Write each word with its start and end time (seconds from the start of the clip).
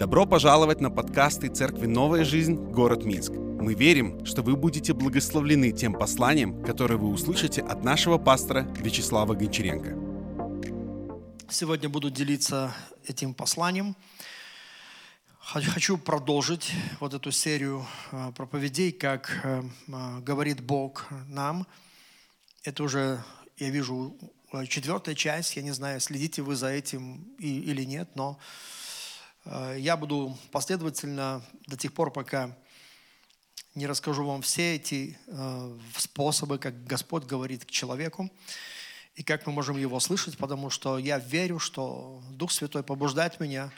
Добро 0.00 0.24
пожаловать 0.24 0.80
на 0.80 0.90
подкасты 0.90 1.50
Церкви 1.50 1.84
«Новая 1.84 2.24
жизнь. 2.24 2.54
Город 2.54 3.04
Минск». 3.04 3.32
Мы 3.32 3.74
верим, 3.74 4.24
что 4.24 4.40
вы 4.40 4.56
будете 4.56 4.94
благословлены 4.94 5.72
тем 5.72 5.92
посланием, 5.92 6.64
которое 6.64 6.96
вы 6.96 7.08
услышите 7.08 7.60
от 7.60 7.84
нашего 7.84 8.16
пастора 8.16 8.62
Вячеслава 8.78 9.34
Гончаренко. 9.34 9.90
Сегодня 11.50 11.90
буду 11.90 12.10
делиться 12.10 12.74
этим 13.04 13.34
посланием. 13.34 13.94
Хочу 15.38 15.98
продолжить 15.98 16.72
вот 16.98 17.12
эту 17.12 17.30
серию 17.30 17.84
э, 18.10 18.32
проповедей, 18.34 18.92
как 18.92 19.38
э, 19.44 19.62
э, 19.86 20.20
говорит 20.20 20.62
Бог 20.62 21.08
нам. 21.28 21.66
Это 22.64 22.84
уже, 22.84 23.22
я 23.58 23.68
вижу, 23.68 24.16
четвертая 24.66 25.14
часть. 25.14 25.56
Я 25.56 25.62
не 25.62 25.72
знаю, 25.72 26.00
следите 26.00 26.40
вы 26.40 26.56
за 26.56 26.68
этим 26.68 27.34
или 27.38 27.84
нет, 27.84 28.08
но 28.14 28.38
я 29.44 29.96
буду 29.96 30.36
последовательно 30.50 31.42
до 31.66 31.76
тех 31.76 31.92
пор, 31.92 32.12
пока 32.12 32.56
не 33.74 33.86
расскажу 33.86 34.24
вам 34.24 34.42
все 34.42 34.76
эти 34.76 35.18
э, 35.26 35.78
способы, 35.96 36.58
как 36.58 36.84
Господь 36.84 37.24
говорит 37.24 37.64
к 37.64 37.70
человеку 37.70 38.30
и 39.14 39.22
как 39.22 39.46
мы 39.46 39.52
можем 39.52 39.76
его 39.76 40.00
слышать, 40.00 40.36
потому 40.36 40.70
что 40.70 40.98
я 40.98 41.18
верю, 41.18 41.58
что 41.58 42.22
Дух 42.30 42.50
Святой 42.50 42.82
побуждает 42.82 43.38
меня, 43.38 43.70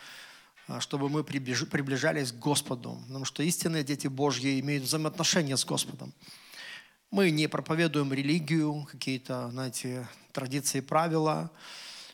э, 0.69 0.81
чтобы 0.81 1.09
мы 1.09 1.23
приближались 1.25 2.33
к 2.33 2.37
Господу, 2.37 2.99
потому 3.07 3.25
что 3.25 3.43
истинные 3.43 3.85
дети 3.85 4.07
Божьи 4.07 4.61
имеют 4.61 4.85
взаимоотношения 4.85 5.57
с 5.57 5.65
Господом. 5.65 6.15
Мы 7.11 7.31
не 7.31 7.47
проповедуем 7.47 8.13
религию, 8.15 8.89
какие-то, 8.91 9.51
знаете, 9.51 10.09
традиции, 10.33 10.81
правила, 10.81 11.51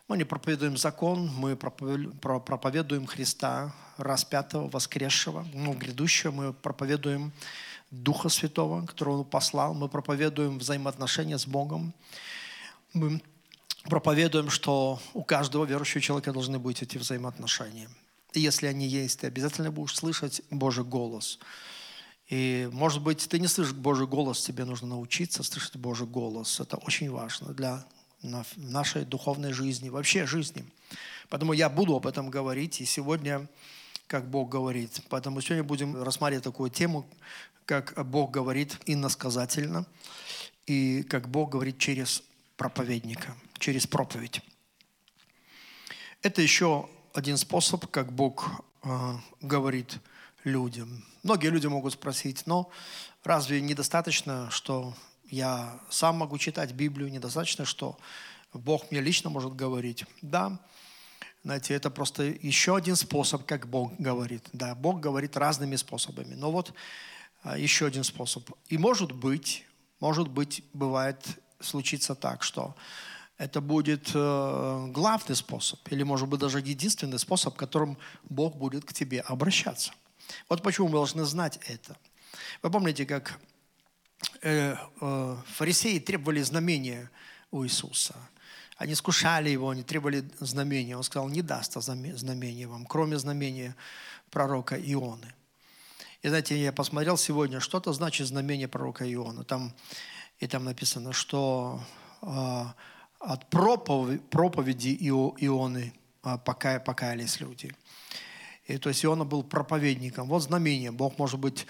мы 0.09 0.17
не 0.17 0.25
проповедуем 0.25 0.77
закон, 0.79 1.29
мы 1.29 1.55
проповедуем 1.55 3.07
Христа, 3.07 3.75
распятого, 3.99 4.69
воскресшего, 4.71 5.47
ну, 5.53 5.75
грядущего. 5.75 6.31
Мы 6.31 6.53
проповедуем 6.55 7.31
Духа 7.91 8.31
Святого, 8.31 8.87
которого 8.87 9.19
Он 9.19 9.25
послал. 9.25 9.75
Мы 9.75 9.89
проповедуем 9.89 10.59
взаимоотношения 10.59 11.37
с 11.37 11.47
Богом. 11.47 11.93
Мы 12.95 13.21
проповедуем, 13.85 14.49
что 14.49 14.99
у 15.13 15.23
каждого 15.23 15.67
верующего 15.67 16.01
человека 16.01 16.33
должны 16.33 16.59
быть 16.59 16.83
эти 16.83 16.97
взаимоотношения. 16.97 17.91
И 18.33 18.41
если 18.41 18.67
они 18.67 18.87
есть, 18.87 19.21
ты 19.21 19.27
обязательно 19.27 19.71
будешь 19.71 19.95
слышать 19.95 20.43
Божий 20.51 20.85
голос. 20.85 21.39
И, 22.29 22.69
может 22.73 23.03
быть, 23.03 23.29
ты 23.29 23.39
не 23.39 23.47
слышишь 23.47 23.75
Божий 23.75 24.07
голос, 24.07 24.43
тебе 24.43 24.65
нужно 24.65 24.89
научиться 24.89 25.43
слышать 25.43 25.77
Божий 25.77 26.07
голос. 26.07 26.61
Это 26.61 26.77
очень 26.77 27.11
важно 27.11 27.53
для 27.53 27.85
в 28.23 28.47
нашей 28.57 29.05
духовной 29.05 29.53
жизни, 29.53 29.89
вообще 29.89 30.27
жизни. 30.27 30.65
Поэтому 31.29 31.53
я 31.53 31.69
буду 31.69 31.95
об 31.95 32.07
этом 32.07 32.31
говорить, 32.31 32.81
и 32.81 32.85
сегодня, 32.85 33.47
как 34.07 34.29
Бог 34.29 34.49
говорит. 34.49 35.01
Поэтому 35.09 35.41
сегодня 35.41 35.65
будем 35.65 36.03
рассматривать 36.03 36.45
такую 36.45 36.71
тему, 36.71 37.07
как 37.65 37.95
Бог 38.07 38.31
говорит 38.31 38.79
иносказательно, 38.87 39.87
и 40.67 41.03
как 41.03 41.29
Бог 41.29 41.51
говорит 41.51 41.79
через 41.79 42.23
проповедника, 42.57 43.37
через 43.59 43.87
проповедь. 43.87 44.41
Это 46.23 46.43
еще 46.43 46.89
один 47.15 47.37
способ, 47.37 47.87
как 47.91 48.13
Бог 48.13 48.51
э, 48.83 49.15
говорит 49.41 49.99
людям. 50.45 51.05
Многие 51.23 51.49
люди 51.49 51.67
могут 51.67 51.93
спросить, 51.93 52.47
но 52.47 52.71
разве 53.23 53.61
недостаточно, 53.61 54.51
что 54.51 54.95
я 55.31 55.81
сам 55.91 56.17
могу 56.17 56.39
читать 56.39 56.73
Библию, 56.73 57.11
недостаточно, 57.11 57.65
что 57.65 57.99
Бог 58.53 58.91
мне 58.91 59.01
лично 59.01 59.31
может 59.31 59.55
говорить. 59.55 60.05
Да, 60.23 60.59
знаете, 61.45 61.75
это 61.75 61.91
просто 61.91 62.25
еще 62.25 62.77
один 62.77 62.97
способ, 62.97 63.45
как 63.47 63.69
Бог 63.69 63.93
говорит. 63.99 64.45
Да, 64.53 64.75
Бог 64.75 65.01
говорит 65.01 65.37
разными 65.37 65.77
способами. 65.77 66.35
Но 66.35 66.51
вот 66.51 66.75
а, 67.43 67.57
еще 67.57 67.87
один 67.87 68.05
способ. 68.05 68.51
И 68.69 68.79
может 68.79 69.13
быть, 69.13 69.65
может 70.01 70.29
быть, 70.29 70.65
бывает, 70.73 71.25
случится 71.61 72.15
так, 72.15 72.43
что 72.43 72.75
это 73.37 73.61
будет 73.61 74.11
э, 74.15 74.87
главный 74.91 75.37
способ, 75.37 75.81
или, 75.91 76.03
может 76.03 76.29
быть, 76.29 76.41
даже 76.41 76.59
единственный 76.59 77.19
способ, 77.19 77.57
которым 77.57 77.97
Бог 78.29 78.57
будет 78.57 78.85
к 78.85 78.93
тебе 78.93 79.21
обращаться. 79.21 79.93
Вот 80.49 80.63
почему 80.63 80.89
мы 80.89 80.95
должны 80.95 81.25
знать 81.25 81.59
это. 81.69 81.97
Вы 82.63 82.71
помните, 82.71 83.07
как 83.07 83.39
фарисеи 84.41 85.99
требовали 85.99 86.43
знамения 86.43 87.11
у 87.51 87.65
Иисуса. 87.65 88.15
Они 88.77 88.95
скушали 88.95 89.51
его, 89.51 89.71
они 89.71 89.83
требовали 89.83 90.25
знамения. 90.39 90.97
Он 90.97 91.03
сказал, 91.03 91.29
не 91.29 91.43
даст 91.43 91.75
знамения 91.75 92.67
вам, 92.67 92.87
кроме 92.87 93.19
знамения 93.19 93.75
пророка 94.31 94.77
Ионы. 94.77 95.35
И 96.23 96.29
знаете, 96.29 96.61
я 96.61 96.73
посмотрел 96.73 97.17
сегодня, 97.17 97.61
что 97.61 97.79
это 97.79 97.93
значит 97.93 98.27
знамение 98.27 98.67
пророка 98.67 99.11
Иона. 99.13 99.45
Там, 99.45 99.73
и 100.41 100.49
там 100.49 100.65
написано, 100.65 101.13
что 101.13 101.81
э, 102.23 102.65
от 103.21 103.49
проповеди, 103.51 104.97
Ионы 105.01 105.93
э, 106.25 106.39
пока, 106.45 106.81
покаялись 106.81 107.39
люди. 107.39 107.73
И 108.67 108.79
то 108.79 108.89
есть 108.89 109.05
Иона 109.05 109.25
был 109.25 109.45
проповедником. 109.45 110.29
Вот 110.29 110.41
знамение. 110.43 110.91
Бог, 110.91 111.19
может 111.19 111.39
быть, 111.39 111.67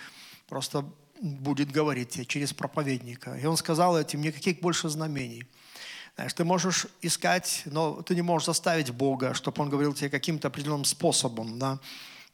просто 0.48 0.84
будет 1.20 1.70
говорить 1.70 2.10
тебе 2.10 2.24
через 2.24 2.52
проповедника. 2.52 3.36
И 3.36 3.46
он 3.46 3.56
сказал 3.56 3.98
этим, 3.98 4.20
никаких 4.20 4.60
больше 4.60 4.88
знамений. 4.88 5.44
Знаешь, 6.14 6.32
ты 6.32 6.44
можешь 6.44 6.86
искать, 7.00 7.62
но 7.66 8.02
ты 8.02 8.14
не 8.14 8.22
можешь 8.22 8.46
заставить 8.46 8.90
Бога, 8.90 9.34
чтобы 9.34 9.62
Он 9.62 9.70
говорил 9.70 9.94
тебе 9.94 10.10
каким-то 10.10 10.48
определенным 10.48 10.84
способом, 10.84 11.60
да, 11.60 11.78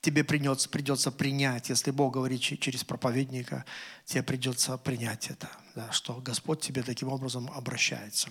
тебе 0.01 0.25
придется, 0.25 0.71
придется 0.71 1.11
принять. 1.11 1.69
Если 1.69 1.91
Бог 1.91 2.15
говорит 2.15 2.41
через 2.41 2.83
проповедника, 2.83 3.65
тебе 4.07 4.23
придется 4.23 4.79
принять 4.79 5.29
это, 5.29 5.51
да, 5.75 5.93
что 5.93 6.15
Господь 6.15 6.61
тебе 6.61 6.83
таким 6.83 7.09
образом 7.09 7.51
обращается. 7.55 8.31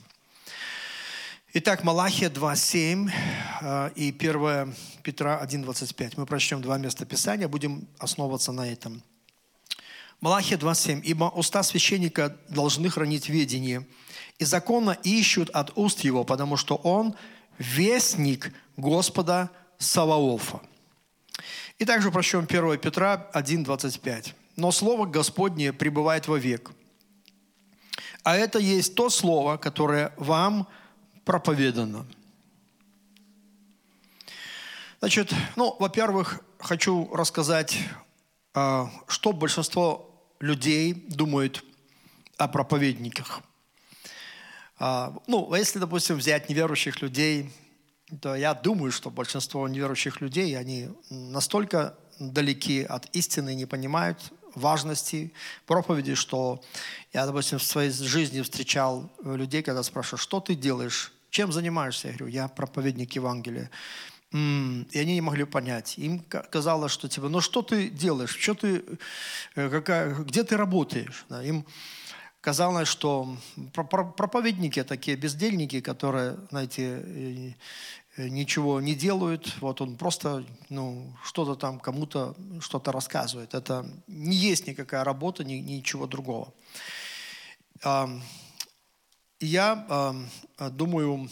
Итак, 1.53 1.84
Малахия 1.84 2.31
2.7 2.31 3.12
э, 3.62 3.92
и 3.96 4.09
1 4.09 4.75
Петра 5.03 5.40
1.25. 5.46 6.13
Мы 6.18 6.25
прочтем 6.25 6.63
два 6.63 6.80
места 6.80 7.06
Писания, 7.06 7.47
будем 7.47 7.88
основываться 8.00 8.52
на 8.52 8.68
этом. 8.72 9.03
Малахия 10.23 10.57
2.7. 10.57 11.01
«Ибо 11.03 11.25
уста 11.25 11.63
священника 11.63 12.38
должны 12.47 12.89
хранить 12.89 13.28
ведение, 13.28 13.85
и 14.39 14.45
законно 14.45 14.91
ищут 15.03 15.50
от 15.50 15.78
уст 15.78 16.00
его, 16.00 16.23
потому 16.23 16.56
что 16.56 16.75
он 16.75 17.13
вестник 17.57 18.53
Господа 18.78 19.50
Саваофа». 19.79 20.62
И 21.78 21.83
также 21.83 22.09
прочтем 22.09 22.47
1 22.50 22.78
Петра 22.78 23.29
1.25. 23.33 24.33
«Но 24.56 24.72
Слово 24.72 25.06
Господне 25.06 25.73
пребывает 25.73 26.29
вовек, 26.29 26.72
а 28.23 28.38
это 28.38 28.59
есть 28.59 28.95
то 28.95 29.09
Слово, 29.09 29.57
которое 29.57 30.13
вам 30.16 30.69
проповедано». 31.25 32.06
Значит, 35.00 35.33
ну, 35.57 35.75
во-первых, 35.79 36.39
хочу 36.59 37.13
рассказать, 37.13 37.78
а, 38.53 38.89
что 39.09 39.33
большинство 39.33 40.12
людей 40.44 40.94
думают 41.08 41.64
о 42.38 42.50
проповедниках. 42.50 43.42
А, 44.78 45.16
ну, 45.26 45.54
а 45.54 45.58
если, 45.58 45.80
допустим, 45.80 46.18
взять 46.18 46.50
неверующих 46.50 47.02
людей, 47.02 47.50
то 48.22 48.36
я 48.36 48.54
думаю, 48.54 48.92
что 48.92 49.09
большинство 49.09 49.66
неверующих 49.70 50.20
людей, 50.20 50.58
они 50.58 50.90
настолько 51.09 51.98
далеки 52.20 52.84
от 52.84 53.06
истины, 53.16 53.56
не 53.56 53.66
понимают 53.66 54.34
важности 54.54 55.31
проповеди, 55.66 56.16
что 56.16 56.62
я, 57.14 57.25
допустим, 57.25 57.58
в 57.58 57.64
своей 57.64 57.92
жизни 57.92 58.42
встречал 58.42 59.10
людей, 59.24 59.64
когда 59.64 59.81
спрашиваю, 59.81 60.20
что 60.20 60.42
ты 60.42 60.56
делаешь, 60.56 61.14
чем 61.30 61.54
занимаешься? 61.54 62.10
Я 62.10 62.14
говорю, 62.16 62.34
я 62.34 62.48
проповедник 62.50 63.14
Евангелия. 63.14 63.72
И 64.33 64.99
они 64.99 65.13
не 65.13 65.21
могли 65.21 65.44
понять. 65.44 65.99
Им 65.99 66.19
казалось, 66.19 66.91
что 66.91 67.07
типа, 67.07 67.30
ну 67.30 67.39
что 67.39 67.62
ты 67.62 67.88
делаешь, 67.89 68.35
что 68.35 68.56
ты, 68.56 68.83
э, 69.56 69.69
какая, 69.69 70.15
где 70.15 70.44
ты 70.44 70.57
работаешь? 70.57 71.25
Да, 71.30 71.44
им 71.44 71.65
казалось, 72.41 72.88
что 72.88 73.38
проповедники 73.74 74.83
такие 74.83 75.18
бездельники, 75.18 75.81
которые, 75.81 76.39
знаете, 76.50 77.53
э, 78.18 78.27
ничего 78.30 78.81
не 78.81 78.95
делают, 78.95 79.53
вот 79.62 79.81
он 79.81 79.97
просто, 79.97 80.44
ну, 80.69 81.15
что-то 81.24 81.56
там 81.56 81.79
кому-то 81.79 82.36
что-то 82.59 82.91
рассказывает. 82.91 83.53
Это 83.53 83.86
не 84.07 84.36
есть 84.36 84.65
никакая 84.65 85.03
работа, 85.03 85.44
ни, 85.44 85.56
ничего 85.56 86.07
другого. 86.07 86.53
Я 89.39 90.15
думаю, 90.71 91.29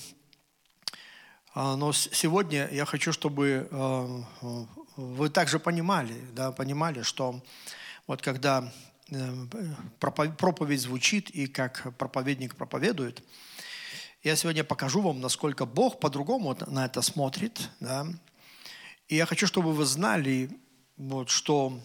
но 1.55 1.91
сегодня 1.91 2.69
я 2.71 2.85
хочу, 2.85 3.11
чтобы 3.11 3.67
э, 3.69 4.23
вы 4.95 5.29
также 5.29 5.59
понимали, 5.59 6.15
да, 6.33 6.51
понимали, 6.51 7.01
что 7.01 7.41
вот 8.07 8.21
когда 8.21 8.71
э, 9.09 9.47
проповедь 9.99 10.81
звучит 10.81 11.29
и 11.29 11.47
как 11.47 11.93
проповедник 11.97 12.55
проповедует, 12.55 13.21
я 14.23 14.35
сегодня 14.35 14.63
покажу 14.63 15.01
вам, 15.01 15.19
насколько 15.19 15.65
Бог 15.65 15.99
по-другому 15.99 16.55
на 16.67 16.85
это 16.85 17.01
смотрит, 17.01 17.69
да, 17.79 18.05
И 19.07 19.15
я 19.15 19.25
хочу, 19.25 19.47
чтобы 19.47 19.73
вы 19.73 19.85
знали, 19.85 20.49
вот, 20.95 21.29
что 21.29 21.81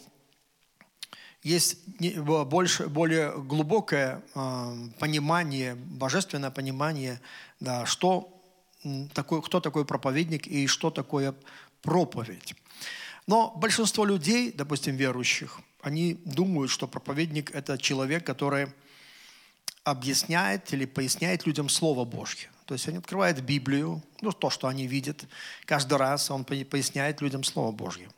есть 1.42 1.78
больше, 2.18 2.88
более 2.88 3.32
глубокое 3.32 4.22
э, 4.34 4.88
понимание, 4.98 5.74
божественное 5.74 6.50
понимание, 6.50 7.20
да, 7.58 7.86
что 7.86 8.35
такой, 9.14 9.42
кто 9.42 9.60
такой 9.60 9.84
проповедник 9.84 10.46
и 10.46 10.66
что 10.66 10.90
такое 10.90 11.34
проповедь. 11.82 12.54
Но 13.26 13.52
большинство 13.56 14.04
людей, 14.04 14.52
допустим, 14.52 14.96
верующих, 14.96 15.60
они 15.80 16.14
думают, 16.24 16.70
что 16.70 16.86
проповедник– 16.86 17.50
это 17.54 17.78
человек, 17.78 18.24
который 18.24 18.68
объясняет 19.84 20.72
или 20.72 20.84
поясняет 20.84 21.46
людям 21.46 21.68
Слово 21.68 22.04
Божье. 22.04 22.48
То 22.64 22.74
есть 22.74 22.88
они 22.88 22.98
открывают 22.98 23.38
Библию, 23.40 24.02
ну, 24.20 24.32
то, 24.32 24.50
что 24.50 24.66
они 24.66 24.88
видят. 24.88 25.24
Каждый 25.64 25.98
раз 25.98 26.30
он 26.30 26.44
поясняет 26.44 27.20
людям 27.20 27.44
Слово 27.44 27.70
Божье. 27.70 28.08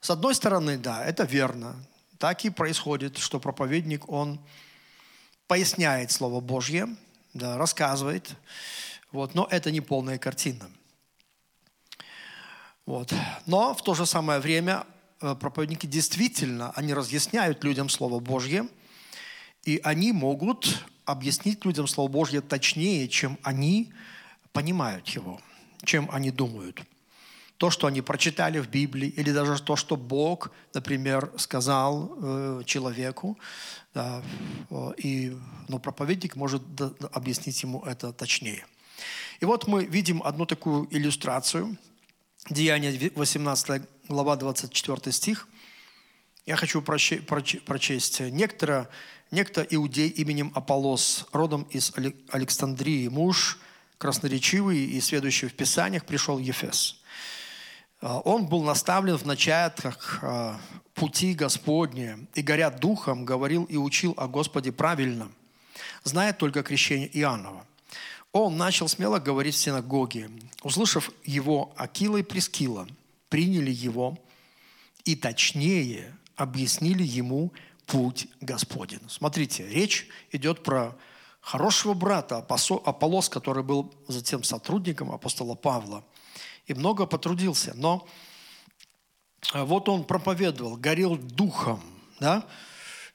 С 0.00 0.10
одной 0.10 0.34
стороны, 0.34 0.78
да, 0.78 1.04
это 1.04 1.24
верно. 1.24 1.76
Так 2.18 2.44
и 2.44 2.50
происходит, 2.50 3.18
что 3.18 3.38
проповедник, 3.38 4.08
он 4.08 4.40
поясняет 5.46 6.10
Слово 6.10 6.40
Божье, 6.40 6.88
да, 7.34 7.58
рассказывает, 7.58 8.34
вот, 9.12 9.34
но 9.34 9.46
это 9.50 9.70
не 9.70 9.80
полная 9.80 10.18
картина. 10.18 10.70
Вот. 12.86 13.14
Но 13.46 13.74
в 13.74 13.82
то 13.82 13.94
же 13.94 14.06
самое 14.06 14.40
время 14.40 14.84
э, 15.20 15.34
проповедники 15.34 15.86
действительно, 15.86 16.72
они 16.72 16.94
разъясняют 16.94 17.62
людям 17.62 17.88
Слово 17.88 18.18
Божье, 18.18 18.66
и 19.64 19.80
они 19.84 20.12
могут 20.12 20.84
объяснить 21.04 21.64
людям 21.64 21.86
Слово 21.86 22.08
Божье 22.08 22.40
точнее, 22.40 23.08
чем 23.08 23.38
они 23.42 23.92
понимают 24.52 25.08
его, 25.08 25.40
чем 25.84 26.08
они 26.12 26.30
думают. 26.30 26.82
То, 27.56 27.70
что 27.70 27.86
они 27.86 28.02
прочитали 28.02 28.58
в 28.58 28.68
Библии, 28.68 29.08
или 29.08 29.30
даже 29.30 29.62
то, 29.62 29.76
что 29.76 29.96
Бог, 29.96 30.50
например, 30.74 31.32
сказал 31.36 32.16
э, 32.20 32.62
человеку, 32.64 33.38
да, 33.94 34.22
э, 34.70 34.92
и, 34.96 35.36
но 35.68 35.78
проповедник 35.78 36.34
может 36.34 36.62
объяснить 37.12 37.62
ему 37.62 37.82
это 37.82 38.12
точнее. 38.12 38.66
И 39.42 39.44
вот 39.44 39.66
мы 39.66 39.84
видим 39.84 40.22
одну 40.22 40.46
такую 40.46 40.86
иллюстрацию. 40.92 41.76
Деяние 42.48 43.10
18 43.12 43.82
глава 44.06 44.36
24 44.36 45.12
стих. 45.12 45.48
Я 46.46 46.54
хочу 46.54 46.80
прочесть. 46.80 48.20
Некто, 48.20 48.88
некто 49.32 49.66
иудей 49.68 50.10
именем 50.10 50.52
Аполос, 50.54 51.26
родом 51.32 51.64
из 51.70 51.92
Александрии, 52.30 53.08
муж 53.08 53.58
красноречивый 53.98 54.78
и 54.78 55.00
следующий 55.00 55.48
в 55.48 55.54
Писаниях, 55.54 56.04
пришел 56.04 56.36
в 56.36 56.40
Ефес. 56.40 57.02
А, 58.00 58.20
он 58.20 58.46
был 58.46 58.62
наставлен 58.62 59.16
в 59.16 59.26
начатках 59.26 60.20
а, 60.22 60.60
пути 60.94 61.34
Господня 61.34 62.20
и, 62.36 62.42
горя 62.42 62.70
духом, 62.70 63.24
говорил 63.24 63.64
и 63.64 63.76
учил 63.76 64.14
о 64.16 64.28
Господе 64.28 64.70
правильно, 64.70 65.32
зная 66.04 66.32
только 66.32 66.62
крещение 66.62 67.10
Иоаннова. 67.18 67.66
Он 68.32 68.56
начал 68.56 68.88
смело 68.88 69.18
говорить 69.18 69.54
в 69.54 69.58
синагоге. 69.58 70.30
Услышав 70.62 71.10
его, 71.24 71.72
Акила 71.76 72.16
и 72.16 72.22
Прескила 72.22 72.86
приняли 73.28 73.70
его 73.70 74.18
и 75.04 75.16
точнее 75.16 76.16
объяснили 76.36 77.02
ему 77.02 77.52
путь 77.86 78.28
Господень. 78.40 79.00
Смотрите, 79.08 79.66
речь 79.68 80.08
идет 80.30 80.62
про 80.62 80.96
хорошего 81.40 81.92
брата 81.92 82.38
Аполос, 82.38 83.28
который 83.28 83.62
был 83.62 83.92
затем 84.08 84.44
сотрудником 84.44 85.12
апостола 85.12 85.54
Павла 85.54 86.04
и 86.66 86.74
много 86.74 87.04
потрудился. 87.04 87.72
Но 87.74 88.06
э, 89.52 89.62
вот 89.62 89.88
он 89.88 90.04
проповедовал, 90.04 90.76
горел 90.76 91.16
духом, 91.16 91.82
да, 92.20 92.46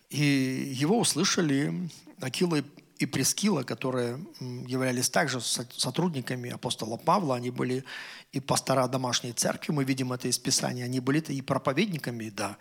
и 0.09 0.73
его 0.75 0.99
услышали 0.99 1.89
Акила 2.21 2.57
и 2.57 2.63
Прескила, 3.05 3.63
которые 3.63 4.19
являлись 4.39 5.09
также 5.09 5.39
сотрудниками 5.41 6.49
апостола 6.49 6.97
Павла, 6.97 7.35
они 7.35 7.51
были 7.51 7.83
и 8.31 8.39
пастора 8.39 8.87
домашней 8.87 9.33
церкви, 9.33 9.71
мы 9.71 9.83
видим 9.83 10.11
это 10.13 10.27
из 10.27 10.37
Писания, 10.39 10.85
они 10.85 10.99
были 10.99 11.19
и 11.19 11.41
проповедниками, 11.41 12.29
да. 12.29 12.57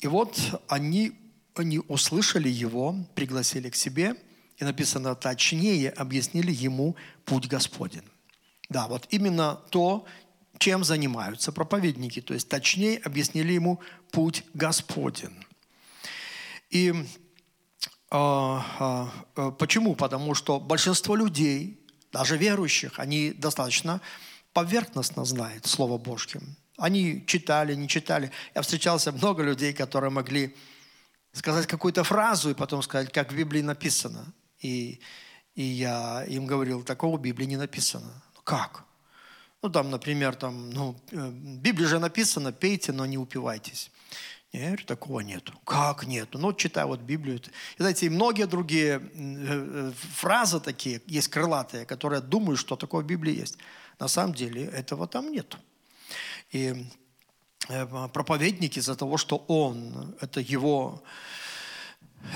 И 0.00 0.06
вот 0.08 0.38
они, 0.68 1.12
они 1.54 1.78
услышали 1.78 2.48
его, 2.48 2.96
пригласили 3.14 3.70
к 3.70 3.76
себе, 3.76 4.16
и 4.58 4.64
написано, 4.64 5.14
точнее 5.14 5.90
объяснили 5.90 6.52
ему 6.52 6.96
путь 7.24 7.48
Господень. 7.48 8.04
Да, 8.68 8.86
вот 8.86 9.06
именно 9.10 9.60
то, 9.70 10.04
чем 10.58 10.84
занимаются 10.84 11.52
проповедники, 11.52 12.20
то 12.20 12.34
есть 12.34 12.48
точнее 12.48 12.98
объяснили 12.98 13.52
ему 13.52 13.80
путь 14.10 14.44
Господень. 14.54 15.44
И 16.70 16.94
почему? 19.58 19.94
Потому 19.94 20.34
что 20.34 20.60
большинство 20.60 21.16
людей, 21.16 21.80
даже 22.12 22.36
верующих, 22.36 22.98
они 22.98 23.32
достаточно 23.32 24.00
поверхностно 24.52 25.24
знают 25.24 25.66
Слово 25.66 25.96
Божье. 25.96 26.40
Они 26.76 27.24
читали, 27.26 27.74
не 27.74 27.88
читали. 27.88 28.30
Я 28.54 28.62
встречался 28.62 29.12
много 29.12 29.42
людей, 29.42 29.72
которые 29.72 30.10
могли 30.10 30.54
сказать 31.32 31.66
какую-то 31.66 32.04
фразу 32.04 32.50
и 32.50 32.54
потом 32.54 32.82
сказать, 32.82 33.12
как 33.12 33.32
в 33.32 33.36
Библии 33.36 33.62
написано. 33.62 34.32
И, 34.60 35.00
и 35.54 35.62
я 35.62 36.24
им 36.28 36.46
говорил, 36.46 36.82
такого 36.82 37.16
в 37.16 37.20
Библии 37.22 37.46
не 37.46 37.56
написано. 37.56 38.22
Как? 38.44 38.84
Ну, 39.62 39.70
там, 39.70 39.90
например, 39.90 40.34
там, 40.34 40.70
ну, 40.70 41.00
э, 41.12 41.16
в 41.16 41.58
Библии 41.60 41.86
же 41.86 41.98
написано, 41.98 42.52
пейте, 42.52 42.92
но 42.92 43.06
не 43.06 43.16
упивайтесь. 43.16 43.90
Я 44.52 44.66
говорю, 44.66 44.84
такого 44.84 45.20
нету. 45.20 45.54
Как 45.64 46.06
нету? 46.06 46.38
Ну, 46.38 46.52
читаю 46.52 46.88
вот 46.88 47.00
Библию. 47.00 47.38
И, 47.38 47.42
знаете, 47.78 48.06
и 48.06 48.10
многие 48.10 48.46
другие 48.46 48.96
э, 48.96 49.00
э, 49.14 49.92
фразы 49.94 50.60
такие, 50.60 51.00
есть 51.06 51.28
крылатые, 51.28 51.86
которые 51.86 52.20
думают, 52.20 52.60
что 52.60 52.76
такое 52.76 53.02
в 53.02 53.06
Библии 53.06 53.34
есть. 53.34 53.56
На 53.98 54.08
самом 54.08 54.34
деле 54.34 54.64
этого 54.64 55.06
там 55.06 55.32
нету. 55.32 55.56
И 56.50 56.86
э, 57.70 58.08
проповедник 58.12 58.76
из-за 58.76 58.94
того, 58.94 59.16
что 59.16 59.36
он, 59.48 60.14
это 60.20 60.40
его, 60.40 61.02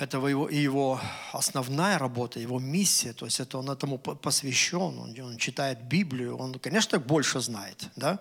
это 0.00 0.16
его, 0.26 0.48
его 0.48 1.00
основная 1.32 1.98
работа, 1.98 2.40
его 2.40 2.58
миссия, 2.58 3.12
то 3.12 3.26
есть 3.26 3.40
это 3.40 3.58
он 3.58 3.69
этому 3.69 3.98
посвящен, 3.98 4.98
он, 4.98 5.20
он 5.20 5.36
читает 5.36 5.82
Библию, 5.82 6.38
он, 6.38 6.58
конечно, 6.60 6.98
больше 6.98 7.40
знает, 7.40 7.90
да, 7.96 8.20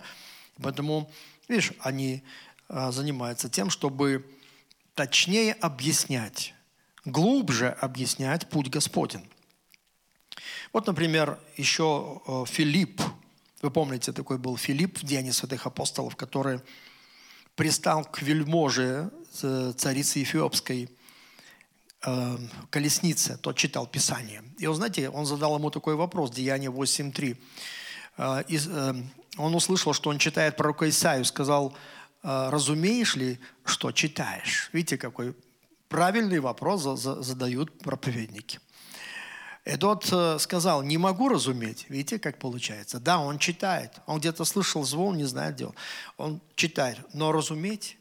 поэтому, 0.60 1.10
видишь, 1.48 1.72
они 1.80 2.22
занимается 2.68 3.48
тем, 3.48 3.70
чтобы 3.70 4.24
точнее 4.96 5.52
объяснять, 5.52 6.54
глубже 7.04 7.68
объяснять 7.68 8.48
путь 8.48 8.68
Господень. 8.68 9.28
Вот, 10.72 10.86
например, 10.86 11.38
еще 11.56 12.22
э, 12.26 12.44
Филипп, 12.46 13.00
вы 13.62 13.70
помните, 13.70 14.12
такой 14.12 14.38
был 14.38 14.56
Филипп 14.56 14.98
в 14.98 15.04
Деянии 15.04 15.30
святых 15.30 15.66
апостолов, 15.66 16.16
который 16.16 16.60
пристал 17.54 18.04
к 18.04 18.22
вельможе 18.22 19.10
э, 19.42 19.72
царицы 19.76 20.22
Эфиопской 20.22 20.90
э, 22.04 22.38
колеснице, 22.70 23.38
тот 23.38 23.56
читал 23.56 23.86
Писание. 23.86 24.42
И 24.58 24.66
он, 24.66 24.74
знаете, 24.74 25.08
он 25.10 25.26
задал 25.26 25.56
ему 25.56 25.70
такой 25.70 25.94
вопрос, 25.94 26.30
Деяние 26.30 26.70
8.3. 26.70 27.36
Он 29.38 29.54
услышал, 29.54 29.92
что 29.92 30.08
он 30.08 30.18
читает 30.18 30.56
пророка 30.56 30.88
Исаию, 30.88 31.24
сказал, 31.26 31.72
а, 31.72 31.76
разумеешь 32.26 33.14
ли, 33.14 33.38
что 33.64 33.92
читаешь? 33.92 34.70
Видите, 34.72 34.98
какой 34.98 35.34
правильный 35.88 36.40
вопрос 36.40 36.82
задают 36.82 37.78
проповедники. 37.78 38.58
И 39.64 39.76
тот 39.76 40.08
э, 40.12 40.38
сказал, 40.38 40.82
не 40.82 40.96
могу 40.96 41.28
разуметь. 41.28 41.86
Видите, 41.88 42.20
как 42.20 42.38
получается? 42.38 43.00
Да, 43.00 43.18
он 43.18 43.38
читает. 43.38 43.92
Он 44.06 44.20
где-то 44.20 44.44
слышал 44.44 44.84
звон, 44.84 45.16
не 45.16 45.24
знает 45.24 45.56
где 45.56 45.66
он. 45.66 45.74
Он 46.18 46.40
читает. 46.54 46.98
Но 47.12 47.32
разуметь, 47.32 47.98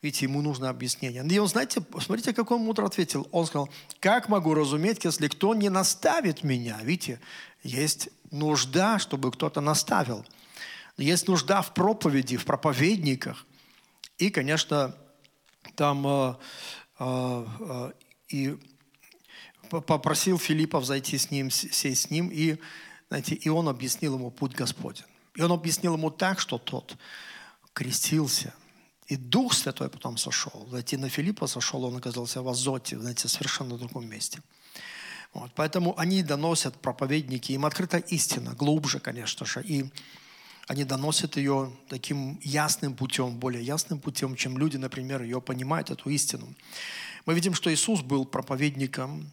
видите, 0.00 0.24
ему 0.24 0.40
нужно 0.40 0.70
объяснение. 0.70 1.22
И 1.26 1.38
он, 1.38 1.48
знаете, 1.48 1.82
смотрите, 2.00 2.32
как 2.32 2.50
он 2.50 2.62
мудро 2.62 2.86
ответил. 2.86 3.28
Он 3.30 3.46
сказал, 3.46 3.68
как 4.00 4.30
могу 4.30 4.54
разуметь, 4.54 5.04
если 5.04 5.28
кто 5.28 5.54
не 5.54 5.68
наставит 5.68 6.44
меня? 6.44 6.78
Видите, 6.82 7.20
есть 7.62 8.08
нужда, 8.30 8.98
чтобы 8.98 9.32
кто-то 9.32 9.60
наставил. 9.60 10.24
Есть 10.96 11.28
нужда 11.28 11.60
в 11.60 11.74
проповеди, 11.74 12.38
в 12.38 12.46
проповедниках. 12.46 13.46
И, 14.18 14.30
конечно, 14.30 14.94
там 15.76 16.06
э, 16.06 16.34
э, 16.98 17.46
э, 17.60 17.92
и 18.28 18.58
попросил 19.68 20.38
Филиппов 20.38 20.84
зайти 20.84 21.16
с 21.18 21.30
ним, 21.30 21.50
сесть 21.50 22.02
с 22.02 22.10
ним, 22.10 22.28
и, 22.32 22.58
знаете, 23.08 23.34
и 23.34 23.48
он 23.48 23.68
объяснил 23.68 24.14
ему 24.16 24.30
путь 24.30 24.54
Господень. 24.54 25.04
И 25.34 25.42
он 25.42 25.52
объяснил 25.52 25.94
ему 25.94 26.10
так, 26.10 26.40
что 26.40 26.58
тот 26.58 26.96
крестился. 27.72 28.54
И 29.06 29.16
Дух 29.16 29.54
Святой 29.54 29.88
потом 29.88 30.16
сошел. 30.16 30.66
Знаете, 30.68 30.98
на 30.98 31.08
Филиппа 31.08 31.46
сошел, 31.46 31.84
он 31.84 31.96
оказался 31.96 32.42
в 32.42 32.48
Азоте, 32.48 32.98
знаете, 32.98 33.28
совершенно 33.28 33.78
другом 33.78 34.08
месте. 34.08 34.40
Вот, 35.32 35.50
поэтому 35.54 35.98
они 35.98 36.22
доносят 36.22 36.76
проповедники, 36.76 37.52
им 37.52 37.64
открыта 37.64 37.96
истина, 37.96 38.52
глубже, 38.52 39.00
конечно 39.00 39.46
же. 39.46 39.62
И 39.62 39.90
они 40.68 40.84
доносят 40.84 41.36
ее 41.36 41.72
таким 41.88 42.38
ясным 42.42 42.94
путем, 42.94 43.36
более 43.38 43.62
ясным 43.62 43.98
путем, 43.98 44.36
чем 44.36 44.58
люди, 44.58 44.76
например, 44.76 45.22
ее 45.22 45.40
понимают, 45.40 45.90
эту 45.90 46.08
истину. 46.10 46.46
Мы 47.26 47.34
видим, 47.34 47.54
что 47.54 47.72
Иисус 47.72 48.00
был 48.02 48.24
проповедником, 48.24 49.30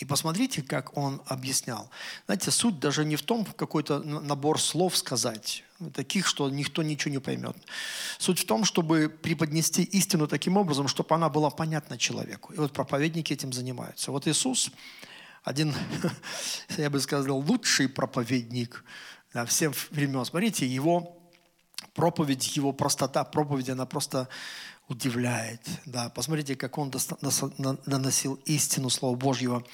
и 0.00 0.04
посмотрите, 0.04 0.62
как 0.62 0.96
он 0.96 1.22
объяснял. 1.26 1.88
Знаете, 2.26 2.50
суть 2.50 2.80
даже 2.80 3.04
не 3.04 3.14
в 3.14 3.22
том, 3.22 3.44
какой-то 3.44 4.00
набор 4.00 4.60
слов 4.60 4.96
сказать, 4.96 5.62
таких, 5.94 6.26
что 6.26 6.50
никто 6.50 6.82
ничего 6.82 7.12
не 7.12 7.20
поймет. 7.20 7.56
Суть 8.18 8.40
в 8.40 8.46
том, 8.46 8.64
чтобы 8.64 9.08
преподнести 9.08 9.84
истину 9.84 10.26
таким 10.26 10.56
образом, 10.56 10.88
чтобы 10.88 11.14
она 11.14 11.28
была 11.28 11.50
понятна 11.50 11.98
человеку. 11.98 12.52
И 12.52 12.56
вот 12.56 12.72
проповедники 12.72 13.32
этим 13.32 13.52
занимаются. 13.52 14.10
Вот 14.10 14.26
Иисус, 14.26 14.72
один, 15.44 15.72
я 16.76 16.90
бы 16.90 16.98
сказал, 16.98 17.38
лучший 17.38 17.88
проповедник 17.88 18.84
да, 19.34 19.44
всех 19.46 19.74
времен. 19.90 20.24
Смотрите, 20.24 20.66
его 20.66 21.18
проповедь, 21.94 22.56
его 22.56 22.72
простота 22.72 23.24
проповеди, 23.24 23.70
она 23.70 23.86
просто 23.86 24.28
удивляет. 24.88 25.60
Да, 25.86 26.10
посмотрите, 26.10 26.56
как 26.56 26.76
он 26.78 26.92
доносил 27.86 28.34
истину 28.44 28.90
Слова 28.90 29.16
Божьего 29.16 29.64